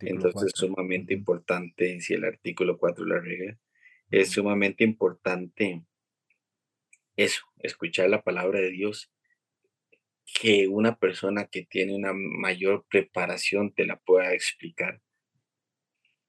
Entonces 0.00 0.52
es 0.52 0.52
sumamente 0.58 1.14
importante, 1.14 2.00
si 2.00 2.14
el 2.14 2.24
artículo 2.24 2.76
4 2.78 3.04
la 3.06 3.20
regla, 3.20 3.58
es 4.10 4.30
sumamente 4.30 4.84
importante 4.84 5.82
eso, 7.16 7.44
escuchar 7.58 8.10
la 8.10 8.22
palabra 8.22 8.60
de 8.60 8.70
Dios, 8.70 9.12
que 10.40 10.66
una 10.66 10.96
persona 10.96 11.46
que 11.46 11.64
tiene 11.64 11.94
una 11.94 12.12
mayor 12.12 12.84
preparación 12.88 13.72
te 13.72 13.86
la 13.86 13.96
pueda 13.96 14.32
explicar. 14.32 15.00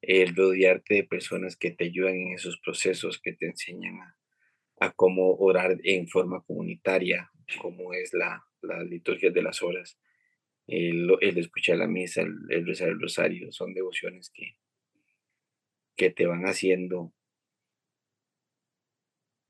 El 0.07 0.35
rodearte 0.35 0.95
de 0.95 1.03
personas 1.03 1.55
que 1.55 1.71
te 1.71 1.85
ayudan 1.85 2.15
en 2.15 2.33
esos 2.33 2.59
procesos, 2.59 3.19
que 3.19 3.33
te 3.33 3.47
enseñan 3.47 3.99
a, 4.79 4.91
cómo 4.93 5.35
orar 5.35 5.77
en 5.83 6.07
forma 6.07 6.43
comunitaria, 6.43 7.31
cómo 7.59 7.93
es 7.93 8.13
la, 8.13 8.45
la 8.61 8.83
liturgia 8.83 9.31
de 9.31 9.41
las 9.41 9.63
horas, 9.63 9.97
el, 10.67 11.09
escuchar 11.21 11.77
la 11.77 11.87
misa, 11.87 12.21
el, 12.21 12.35
el 12.49 12.65
rezar 12.65 12.89
el 12.89 13.01
rosario, 13.01 13.51
son 13.51 13.73
devociones 13.73 14.29
que, 14.29 14.57
que 15.95 16.09
te 16.09 16.25
van 16.25 16.43
haciendo 16.43 17.13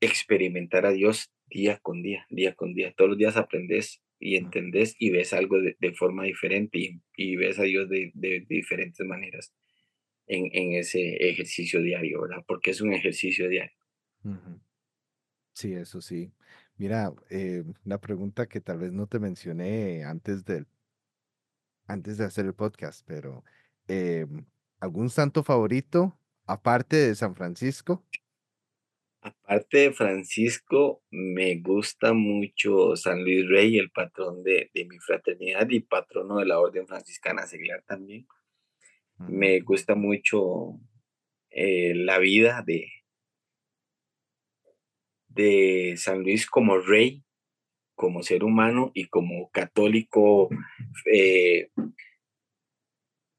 experimentar 0.00 0.86
a 0.86 0.92
Dios 0.92 1.32
día 1.46 1.78
con 1.78 2.02
día, 2.02 2.26
día 2.30 2.54
con 2.54 2.74
día. 2.74 2.92
Todos 2.96 3.10
los 3.10 3.18
días 3.18 3.36
aprendes 3.36 4.02
y 4.18 4.36
entendés 4.36 4.94
y 4.98 5.10
ves 5.10 5.32
algo 5.32 5.58
de, 5.60 5.92
forma 5.92 6.24
diferente 6.24 7.00
y, 7.16 7.36
ves 7.36 7.58
a 7.58 7.64
Dios 7.64 7.88
de, 7.88 8.12
diferentes 8.48 9.04
maneras 9.06 9.52
en, 10.26 10.48
en, 10.52 10.72
ese 10.78 11.16
ejercicio 11.28 11.80
diario, 11.80 12.22
¿verdad? 12.22 12.44
Porque 12.46 12.70
es 12.70 12.80
un 12.80 12.92
ejercicio 12.92 13.48
diario. 13.48 13.76
Sí, 15.52 15.72
eso 15.72 16.00
sí. 16.00 16.32
Mira, 16.76 17.12
eh, 17.30 17.64
una 17.84 17.98
pregunta 17.98 18.46
que 18.46 18.60
tal 18.60 18.78
vez 18.78 18.92
no 18.92 19.06
te 19.06 19.18
mencioné 19.18 20.04
antes 20.04 20.44
del, 20.44 20.66
antes 21.86 22.18
de 22.18 22.24
hacer 22.24 22.44
el 22.44 22.54
podcast, 22.54 23.06
pero 23.06 23.44
em, 23.88 24.44
¿algún 24.80 25.08
santo 25.08 25.42
favorito 25.42 26.18
aparte 26.44 26.96
de 26.96 27.14
San 27.14 27.34
Francisco? 27.34 28.04
Aparte 29.22 29.78
de 29.78 29.92
Francisco, 29.92 31.02
me 31.10 31.56
gusta 31.56 32.12
mucho 32.12 32.94
San 32.94 33.24
Luis 33.24 33.48
Rey, 33.48 33.78
el 33.78 33.90
patrón 33.90 34.44
de, 34.44 34.70
mi 34.74 34.98
fraternidad 34.98 35.68
y 35.70 35.80
patrono 35.80 36.38
de 36.38 36.46
la 36.46 36.60
Orden 36.60 36.86
Franciscana 36.86 37.46
Seglar 37.46 37.82
también. 37.86 38.26
Me 39.18 39.60
gusta 39.60 39.94
mucho 39.94 40.78
eh, 41.50 41.94
la 41.94 42.18
vida 42.18 42.62
de, 42.66 42.90
de 45.28 45.94
San 45.96 46.22
Luis 46.22 46.46
como 46.46 46.78
rey, 46.78 47.24
como 47.94 48.22
ser 48.22 48.44
humano 48.44 48.90
y 48.94 49.06
como 49.06 49.50
católico, 49.50 50.50
eh, 51.12 51.70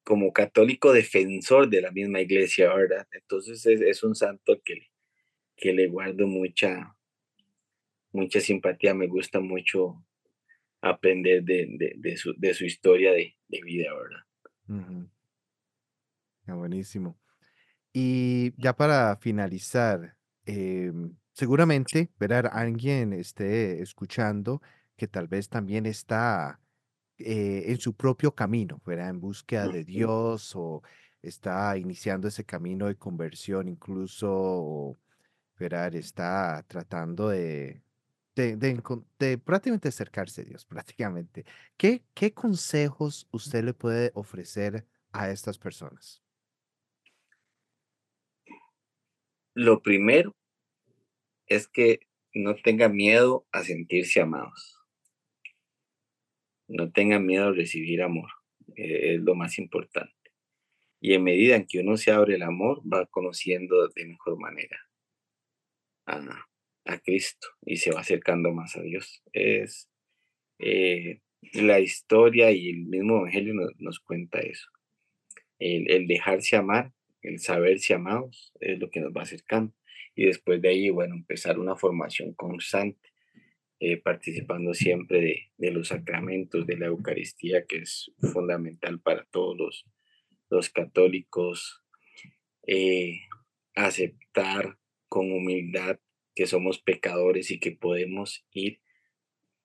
como 0.03 0.33
católico 0.33 0.93
defensor 0.93 1.69
de 1.69 1.81
la 1.81 1.91
misma 1.91 2.21
iglesia, 2.21 2.73
¿verdad? 2.73 3.07
Entonces 3.11 3.65
es, 3.65 3.81
es 3.81 4.03
un 4.03 4.15
santo 4.15 4.59
que 4.63 4.89
que 5.57 5.73
le 5.73 5.87
guardo 5.87 6.27
mucha, 6.27 6.95
mucha 8.11 8.39
simpatía. 8.39 8.93
Me 8.93 9.07
gusta 9.07 9.39
mucho 9.39 10.05
aprender 10.81 11.43
de, 11.43 12.15
su, 12.15 12.33
de 12.37 12.53
su, 12.53 12.63
historia 12.63 13.11
de, 13.11 13.35
vida, 13.49 13.89
¿verdad? 13.93 15.07
Ah, 16.47 16.55
buenísimo. 16.55 17.17
Y 17.93 18.53
ya 18.61 18.75
para 18.75 19.15
finalizar, 19.17 20.15
em, 20.45 21.15
seguramente, 21.33 22.11
¿verdad? 22.19 22.49
Alguien 22.53 23.13
esté 23.13 23.81
escuchando 23.81 24.61
que 24.95 25.07
tal 25.07 25.27
vez 25.27 25.49
también 25.49 25.85
está 25.85 26.59
eh, 27.17 27.65
en 27.67 27.79
su 27.79 27.95
propio 27.95 28.33
camino, 28.35 28.81
¿verdad? 28.85 29.09
En 29.09 29.19
búsqueda 29.19 29.67
de 29.67 29.83
Dios 29.83 30.55
o 30.55 30.83
está 31.21 31.77
iniciando 31.77 32.27
ese 32.27 32.45
camino 32.45 32.87
de 32.87 32.95
conversión 32.95 33.67
incluso 33.67 34.97
Esperar 35.57 35.95
está 35.95 36.63
tratando 36.67 37.29
de, 37.29 37.81
de, 38.35 39.37
prácticamente 39.39 39.87
acercarse 39.87 40.41
a 40.41 40.43
Dios, 40.43 40.65
prácticamente. 40.69 41.47
¿Qué, 41.75 42.03
¿Qué 42.13 42.31
consejos 42.31 43.27
usted 43.31 43.63
le 43.63 43.73
puede 43.73 44.11
ofrecer 44.13 44.85
a 45.11 45.31
estas 45.31 45.57
personas? 45.57 46.21
Lo 49.57 49.81
primero 49.81 50.35
es 51.47 51.67
que 51.67 52.01
no 52.31 52.53
tenga 52.53 52.89
miedo 52.89 53.47
a 53.51 53.63
sentirse 53.63 54.21
amados. 54.21 54.77
No 56.67 56.91
tenga 56.91 57.17
miedo 57.17 57.47
a 57.47 57.53
recibir 57.53 58.03
amor. 58.03 58.29
Eh, 58.75 59.15
es 59.15 59.21
lo 59.21 59.33
más 59.33 59.57
importante. 59.57 60.13
Y 61.01 61.15
en 61.15 61.23
medida 61.23 61.55
en 61.55 61.65
que 61.65 61.79
uno 61.79 61.97
se 61.97 62.11
abre 62.11 62.35
el 62.35 62.43
amor, 62.43 62.83
va 62.85 63.07
conociendo 63.07 63.87
de 63.87 64.05
mejor 64.05 64.37
manera 64.37 64.77
a, 66.05 66.99
Cristo 67.03 67.47
y 67.65 67.77
se 67.77 67.89
va 67.91 68.01
acercando 68.01 68.51
más 68.51 68.75
a 68.75 68.83
Dios. 68.83 69.23
Es 69.33 69.89
eh, 70.59 71.21
la 71.53 71.79
historia 71.79 72.51
y 72.51 72.69
el 72.69 72.85
mismo 72.85 73.21
Evangelio 73.21 73.55
nos, 73.79 73.99
cuenta 74.01 74.39
eso. 74.39 74.69
El, 75.57 76.05
dejarse 76.05 76.57
amar, 76.57 76.93
el 77.27 77.39
saberse 77.39 77.93
amados, 77.93 78.53
es 78.59 78.79
lo 78.79 78.89
que 78.89 78.99
nos 78.99 79.13
va 79.13 79.23
acercando. 79.23 79.73
Y 80.15 80.25
después 80.25 80.61
de 80.61 80.69
ahí, 80.69 80.89
bueno, 80.89 81.15
empezar 81.15 81.59
una 81.59 81.75
formación 81.75 82.33
constante, 82.33 83.09
eh, 83.79 83.97
participando 83.97 84.73
siempre 84.73 85.21
de, 85.21 85.51
de, 85.57 85.71
los 85.71 85.89
sacramentos 85.89 86.65
de 86.65 86.77
la 86.77 86.87
Eucaristía, 86.87 87.65
que 87.65 87.77
es 87.77 88.11
fundamental 88.33 88.99
para 88.99 89.25
todos 89.25 89.85
los, 90.49 90.69
católicos. 90.69 91.83
Eh, 92.65 93.19
aceptar 93.77 94.77
con 95.07 95.31
humildad 95.31 95.99
que 96.35 96.47
somos 96.47 96.81
pecadores 96.81 97.51
y 97.51 97.59
que 97.59 97.71
podemos 97.71 98.45
ir 98.51 98.81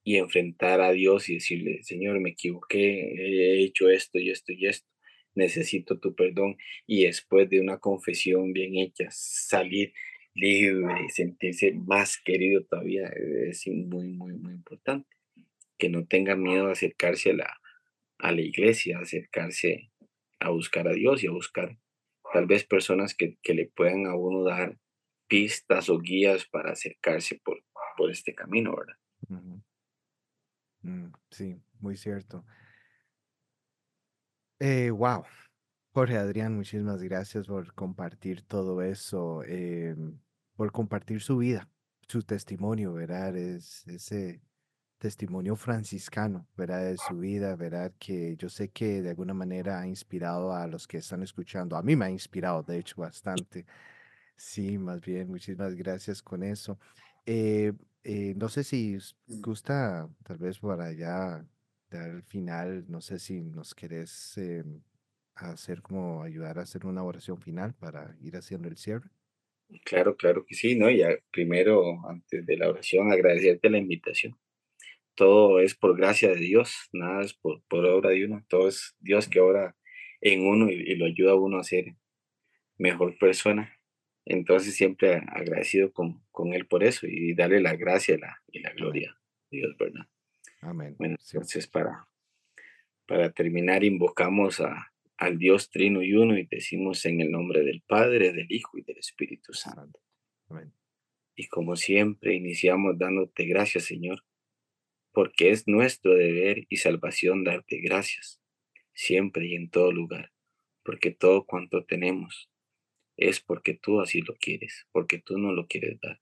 y 0.04 0.16
enfrentar 0.16 0.80
a 0.80 0.92
Dios 0.92 1.28
y 1.28 1.34
decirle, 1.34 1.82
Señor, 1.82 2.20
me 2.20 2.30
equivoqué, 2.30 3.14
he 3.16 3.62
hecho 3.62 3.88
esto 3.88 4.18
y 4.18 4.30
esto 4.30 4.52
y 4.52 4.66
esto, 4.66 4.88
necesito 5.34 5.98
tu 5.98 6.14
perdón. 6.14 6.56
Y 6.86 7.04
después 7.04 7.48
de 7.50 7.60
una 7.60 7.78
confesión 7.78 8.52
bien 8.52 8.76
hecha, 8.76 9.06
salir 9.10 9.92
libre, 10.34 11.08
sentirse 11.10 11.72
más 11.72 12.18
querido 12.18 12.64
todavía, 12.64 13.08
es 13.48 13.66
muy, 13.66 14.08
muy, 14.08 14.34
muy 14.34 14.52
importante. 14.52 15.08
Que 15.78 15.88
no 15.88 16.06
tenga 16.06 16.36
miedo 16.36 16.68
a 16.68 16.72
acercarse 16.72 17.30
a 17.30 17.34
la, 17.34 17.60
a 18.18 18.32
la 18.32 18.40
iglesia, 18.40 18.98
acercarse 18.98 19.90
a 20.40 20.50
buscar 20.50 20.88
a 20.88 20.92
Dios 20.92 21.22
y 21.22 21.26
a 21.26 21.32
buscar 21.32 21.78
tal 22.32 22.46
vez 22.46 22.64
personas 22.64 23.14
que, 23.14 23.36
que 23.42 23.54
le 23.54 23.66
puedan 23.66 24.06
a 24.06 24.14
uno 24.14 24.44
dar 24.44 24.78
pistas 25.28 25.88
o 25.88 25.98
guías 25.98 26.46
para 26.46 26.72
acercarse 26.72 27.40
por, 27.44 27.62
por 27.96 28.10
este 28.10 28.34
camino, 28.34 28.74
¿verdad? 28.76 28.96
Mm, 30.82 31.12
sí, 31.30 31.56
muy 31.80 31.96
cierto. 31.96 32.44
Eh, 34.64 34.90
wow. 34.92 35.24
Jorge 35.92 36.16
Adrián, 36.16 36.54
muchísimas 36.54 37.02
gracias 37.02 37.48
por 37.48 37.74
compartir 37.74 38.42
todo 38.42 38.80
eso, 38.80 39.42
em, 39.42 40.20
por 40.54 40.70
compartir 40.70 41.20
su 41.20 41.38
vida, 41.38 41.68
su 42.06 42.22
testimonio, 42.22 42.92
¿verdad? 42.92 43.36
Es 43.36 43.84
ese 43.88 44.40
testimonio 44.98 45.56
franciscano, 45.56 46.46
¿verdad? 46.56 46.84
De 46.84 46.96
su 46.96 47.18
vida, 47.18 47.56
¿verdad? 47.56 47.92
Que 47.98 48.36
yo 48.36 48.48
sé 48.48 48.68
que 48.68 49.02
de 49.02 49.10
alguna 49.10 49.34
manera 49.34 49.80
ha 49.80 49.88
inspirado 49.88 50.54
a 50.54 50.68
los 50.68 50.86
que 50.86 50.98
están 50.98 51.24
escuchando. 51.24 51.76
A 51.76 51.82
mí 51.82 51.96
me 51.96 52.04
ha 52.04 52.10
inspirado, 52.10 52.62
de 52.62 52.78
hecho, 52.78 53.00
bastante. 53.00 53.66
Sí, 54.36 54.78
más 54.78 55.00
bien, 55.00 55.26
muchísimas 55.26 55.74
gracias 55.74 56.22
con 56.22 56.44
eso. 56.44 56.78
Eh, 57.26 57.72
eh, 58.04 58.34
no 58.36 58.48
sé 58.48 58.62
si 58.62 58.96
gusta, 59.26 60.08
tal 60.22 60.38
vez 60.38 60.60
para 60.60 60.92
ya 60.92 61.44
el 61.94 62.22
final, 62.22 62.84
no 62.88 63.00
sé 63.00 63.18
si 63.18 63.40
nos 63.40 63.74
querés 63.74 64.36
em, 64.38 64.82
hacer 65.34 65.82
como 65.82 66.22
ayudar 66.22 66.58
a 66.58 66.62
hacer 66.62 66.86
una 66.86 67.02
oración 67.02 67.40
final 67.40 67.74
para 67.74 68.16
ir 68.20 68.36
haciendo 68.36 68.68
el 68.68 68.76
cierre. 68.76 69.10
Claro, 69.84 70.16
claro 70.16 70.44
que 70.44 70.54
sí, 70.54 70.76
¿no? 70.76 70.90
Ya 70.90 71.08
primero, 71.30 72.06
antes 72.08 72.44
de 72.44 72.56
la 72.56 72.68
oración, 72.68 73.10
agradecerte 73.10 73.70
la 73.70 73.78
invitación. 73.78 74.38
Todo 75.14 75.60
es 75.60 75.74
por 75.74 75.96
gracia 75.96 76.30
de 76.30 76.36
Dios, 76.36 76.88
nada 76.92 77.22
es 77.22 77.34
por, 77.34 77.62
por 77.68 77.84
obra 77.86 78.10
de 78.10 78.24
uno, 78.24 78.44
todo 78.48 78.68
es 78.68 78.94
Dios 79.00 79.28
que 79.28 79.40
obra 79.40 79.76
en 80.20 80.46
uno 80.46 80.70
y, 80.70 80.74
y 80.74 80.96
lo 80.96 81.06
ayuda 81.06 81.32
a 81.32 81.36
uno 81.36 81.58
a 81.58 81.64
ser 81.64 81.96
mejor 82.78 83.16
persona. 83.18 83.78
Entonces 84.24 84.74
siempre 84.74 85.22
agradecido 85.28 85.92
con, 85.92 86.22
con 86.30 86.52
Él 86.54 86.66
por 86.66 86.84
eso 86.84 87.06
y 87.08 87.34
darle 87.34 87.60
la 87.60 87.76
gracia 87.76 88.16
y 88.50 88.60
la, 88.60 88.72
gloria. 88.72 89.16
Dios, 89.50 89.76
¿verdad? 89.78 90.06
Amén. 90.62 90.94
Bueno, 90.98 91.16
entonces 91.18 91.66
para, 91.66 92.08
para 93.06 93.30
terminar, 93.32 93.84
invocamos 93.84 94.60
a, 94.60 94.92
al 95.16 95.38
Dios 95.38 95.70
Trino 95.70 96.02
y 96.02 96.14
Uno 96.14 96.38
y 96.38 96.46
decimos 96.46 97.04
en 97.04 97.20
el 97.20 97.30
nombre 97.30 97.62
del 97.62 97.82
Padre, 97.86 98.32
del 98.32 98.50
Hijo 98.50 98.78
y 98.78 98.82
del 98.82 98.98
Espíritu 98.98 99.52
Santo. 99.52 100.00
Amén. 100.48 100.72
Y 101.34 101.48
como 101.48 101.76
siempre, 101.76 102.34
iniciamos 102.34 102.96
dándote 102.96 103.44
gracias, 103.46 103.84
Señor, 103.84 104.24
porque 105.12 105.50
es 105.50 105.66
nuestro 105.66 106.14
deber 106.14 106.64
y 106.68 106.76
salvación 106.76 107.42
darte 107.44 107.80
gracias, 107.80 108.40
siempre 108.94 109.46
y 109.46 109.54
en 109.54 109.68
todo 109.68 109.92
lugar, 109.92 110.32
porque 110.84 111.10
todo 111.10 111.44
cuanto 111.44 111.84
tenemos 111.84 112.50
es 113.16 113.40
porque 113.40 113.74
tú 113.74 114.00
así 114.00 114.20
lo 114.20 114.34
quieres, 114.36 114.86
porque 114.92 115.18
tú 115.18 115.38
no 115.38 115.52
lo 115.52 115.66
quieres 115.66 115.98
dar. 116.00 116.20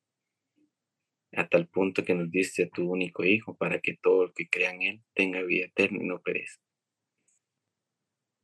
A 1.33 1.47
tal 1.49 1.68
punto 1.68 2.05
que 2.05 2.14
nos 2.14 2.31
diste 2.31 2.64
a 2.64 2.68
tu 2.68 2.91
único 2.91 3.24
Hijo 3.24 3.57
para 3.57 3.81
que 3.81 3.97
todo 3.97 4.24
el 4.24 4.33
que 4.35 4.49
crea 4.49 4.72
en 4.72 4.83
Él 4.83 5.03
tenga 5.14 5.43
vida 5.43 5.66
eterna 5.66 6.03
y 6.03 6.07
no 6.07 6.20
perezca. 6.20 6.62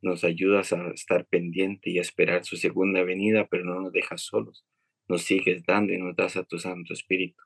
Nos 0.03 0.25
ayudas 0.25 0.73
a 0.73 0.91
estar 0.91 1.27
pendiente 1.27 1.91
y 1.91 1.99
a 1.99 2.03
esperar 2.03 2.45
su 2.45 2.57
segunda 2.57 3.03
venida, 3.03 3.49
pero 3.49 3.65
no 3.65 3.81
nos 3.81 3.93
dejas 3.93 4.23
solos. 4.23 4.65
Nos 5.09 5.23
sigues 5.23 5.65
dando 5.65 5.93
y 5.93 5.99
nos 5.99 6.15
das 6.15 6.37
a 6.37 6.45
tu 6.45 6.59
Santo 6.59 6.93
Espíritu 6.93 7.43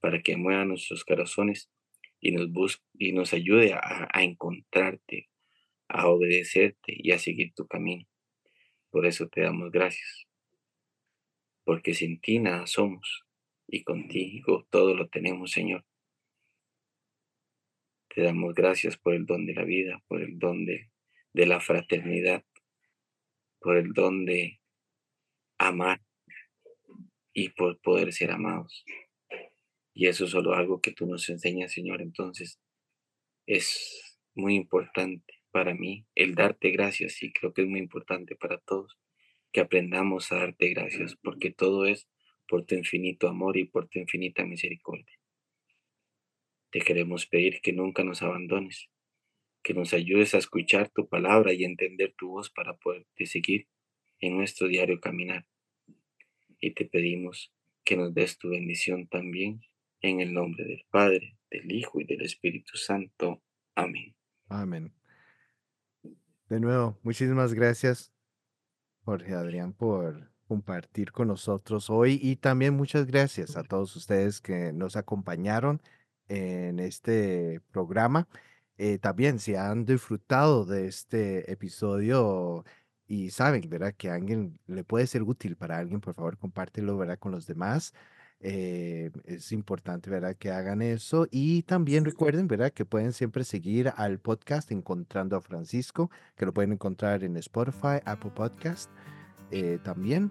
para 0.00 0.22
que 0.22 0.36
mueva 0.36 0.64
nuestros 0.64 1.04
corazones 1.04 1.70
y 2.20 2.32
nos 2.32 2.50
busque 2.52 2.84
y 2.94 3.12
nos 3.12 3.32
ayude 3.32 3.72
a, 3.72 4.08
a 4.12 4.22
encontrarte, 4.22 5.28
a 5.88 6.08
obedecerte 6.08 6.94
y 6.96 7.10
a 7.12 7.18
seguir 7.18 7.52
tu 7.54 7.66
camino. 7.66 8.06
Por 8.90 9.06
eso 9.06 9.28
te 9.28 9.40
damos 9.40 9.70
gracias 9.72 10.28
porque 11.68 11.92
sin 11.92 12.18
ti 12.18 12.38
nada 12.38 12.66
somos 12.66 13.27
y 13.68 13.84
contigo 13.84 14.66
todo 14.70 14.94
lo 14.94 15.08
tenemos, 15.08 15.52
Señor. 15.52 15.84
Te 18.08 18.22
damos 18.22 18.54
gracias 18.54 18.96
por 18.96 19.14
el 19.14 19.26
don 19.26 19.46
de 19.46 19.54
la 19.54 19.64
vida, 19.64 20.02
por 20.08 20.22
el 20.22 20.38
don 20.38 20.64
de, 20.64 20.90
la 21.34 21.60
fraternidad, 21.60 22.42
por 23.60 23.76
el 23.76 23.92
don 23.92 24.24
de 24.24 24.60
amar 25.58 26.00
y 27.32 27.50
por 27.50 27.78
poder 27.80 28.12
ser 28.12 28.32
amados. 28.32 28.84
Y 29.92 30.06
eso 30.06 30.24
es 30.24 30.30
solo 30.30 30.54
algo 30.54 30.80
que 30.80 30.92
tú 30.92 31.06
nos 31.06 31.28
enseñas, 31.28 31.72
Señor. 31.72 32.00
Entonces, 32.00 32.58
es 33.46 34.18
muy 34.34 34.54
importante 34.54 35.34
para 35.50 35.74
mí 35.74 36.06
el 36.14 36.34
darte 36.34 36.70
gracias 36.70 37.22
y 37.22 37.32
creo 37.32 37.52
que 37.52 37.62
es 37.62 37.68
muy 37.68 37.80
importante 37.80 38.34
para 38.34 38.58
todos 38.58 38.98
que 39.52 39.60
aprendamos 39.60 40.32
a 40.32 40.36
darte 40.36 40.68
gracias, 40.68 41.16
porque 41.22 41.50
todo 41.50 41.86
es 41.86 42.08
por 42.48 42.64
tu 42.64 42.74
infinito 42.74 43.28
amor 43.28 43.56
y 43.56 43.64
por 43.64 43.88
tu 43.88 43.98
infinita 43.98 44.44
misericordia. 44.44 45.18
Te 46.70 46.80
queremos 46.80 47.26
pedir 47.26 47.60
que 47.60 47.72
nunca 47.72 48.02
nos 48.02 48.22
abandones, 48.22 48.88
que 49.62 49.74
nos 49.74 49.92
ayudes 49.92 50.34
a 50.34 50.38
escuchar 50.38 50.90
tu 50.90 51.08
palabra 51.08 51.52
y 51.52 51.64
entender 51.64 52.14
tu 52.16 52.30
voz 52.30 52.50
para 52.50 52.76
poderte 52.76 53.26
seguir 53.26 53.68
en 54.20 54.36
nuestro 54.36 54.66
diario 54.68 55.00
caminar. 55.00 55.46
Y 56.60 56.72
te 56.72 56.86
pedimos 56.86 57.52
que 57.84 57.96
nos 57.96 58.12
des 58.14 58.38
tu 58.38 58.50
bendición 58.50 59.06
también 59.08 59.62
en 60.00 60.20
el 60.20 60.32
nombre 60.32 60.64
del 60.64 60.84
Padre, 60.90 61.36
del 61.50 61.70
Hijo 61.70 62.00
y 62.00 62.04
del 62.04 62.22
Espíritu 62.22 62.76
Santo. 62.76 63.42
Amén. 63.74 64.14
Amén. 64.48 64.92
De 66.48 66.60
nuevo, 66.60 66.98
muchísimas 67.02 67.52
gracias 67.52 68.12
Jorge 69.04 69.32
Adrián, 69.32 69.72
por 69.72 70.30
compartir 70.48 71.12
con 71.12 71.28
nosotros 71.28 71.90
hoy 71.90 72.18
y 72.22 72.36
también 72.36 72.74
muchas 72.74 73.06
gracias 73.06 73.56
a 73.56 73.62
todos 73.62 73.94
ustedes 73.96 74.40
que 74.40 74.72
nos 74.72 74.96
acompañaron 74.96 75.82
en 76.28 76.80
este 76.80 77.60
programa. 77.70 78.28
Eh, 78.78 78.98
también 78.98 79.38
si 79.40 79.54
han 79.56 79.84
disfrutado 79.84 80.64
de 80.64 80.86
este 80.86 81.50
episodio 81.52 82.64
y 83.06 83.30
saben, 83.30 83.68
¿verdad? 83.68 83.94
Que 83.96 84.10
a 84.10 84.14
alguien 84.14 84.58
le 84.66 84.84
puede 84.84 85.06
ser 85.06 85.22
útil 85.22 85.56
para 85.56 85.78
alguien, 85.78 86.00
por 86.00 86.14
favor, 86.14 86.38
compártelo, 86.38 86.96
¿verdad? 86.96 87.18
Con 87.18 87.32
los 87.32 87.46
demás. 87.46 87.92
Eh, 88.40 89.10
es 89.24 89.52
importante, 89.52 90.10
¿verdad? 90.10 90.36
Que 90.36 90.50
hagan 90.52 90.82
eso. 90.82 91.26
Y 91.30 91.62
también 91.64 92.04
recuerden, 92.04 92.48
¿verdad? 92.48 92.72
Que 92.72 92.84
pueden 92.84 93.12
siempre 93.12 93.44
seguir 93.44 93.92
al 93.96 94.20
podcast 94.20 94.70
Encontrando 94.72 95.36
a 95.36 95.40
Francisco, 95.40 96.10
que 96.36 96.46
lo 96.46 96.54
pueden 96.54 96.72
encontrar 96.72 97.24
en 97.24 97.36
Spotify, 97.36 98.00
Apple 98.04 98.32
Podcast 98.34 98.90
eh, 99.50 99.78
también. 99.82 100.30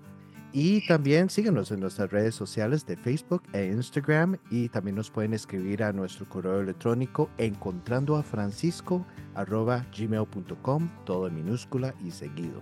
Y 0.54 0.88
también 0.88 1.30
síganos 1.30 1.72
en 1.72 1.82
nuestras 1.82 2.10
redes 2.10 2.34
sociales 2.34 2.86
de 2.86 2.96
Facebook 2.96 3.44
e 3.54 3.66
Instagram 3.66 4.38
y 4.50 4.70
también 4.70 4.96
nos 4.96 5.12
pueden 5.12 5.34
escribir 5.34 5.84
a 5.84 5.92
nuestro 5.92 6.28
correo 6.28 6.62
electrónico 6.62 7.30
encontrando 7.38 8.16
a 8.16 8.24
francisco 8.24 9.06
arroba 9.36 9.86
gmail.com, 9.96 10.90
todo 11.06 11.28
en 11.28 11.36
minúscula 11.36 11.94
y 12.04 12.12
seguido. 12.12 12.62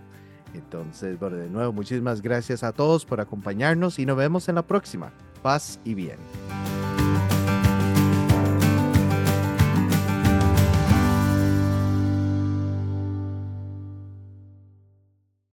Entonces, 0.54 1.20
bueno, 1.20 1.38
de 1.38 1.50
nuevo, 1.50 1.74
muchísimas 1.74 2.22
gracias 2.22 2.64
a 2.64 2.72
todos 2.72 3.06
por 3.06 3.22
acompañarnos 3.22 4.00
y 4.00 4.06
nos 4.06 4.18
vemos 4.18 4.50
en 4.50 4.56
la 4.56 4.66
próxima. 4.66 5.14
Paz 5.42 5.80
y 5.84 5.94
bien. 5.94 6.18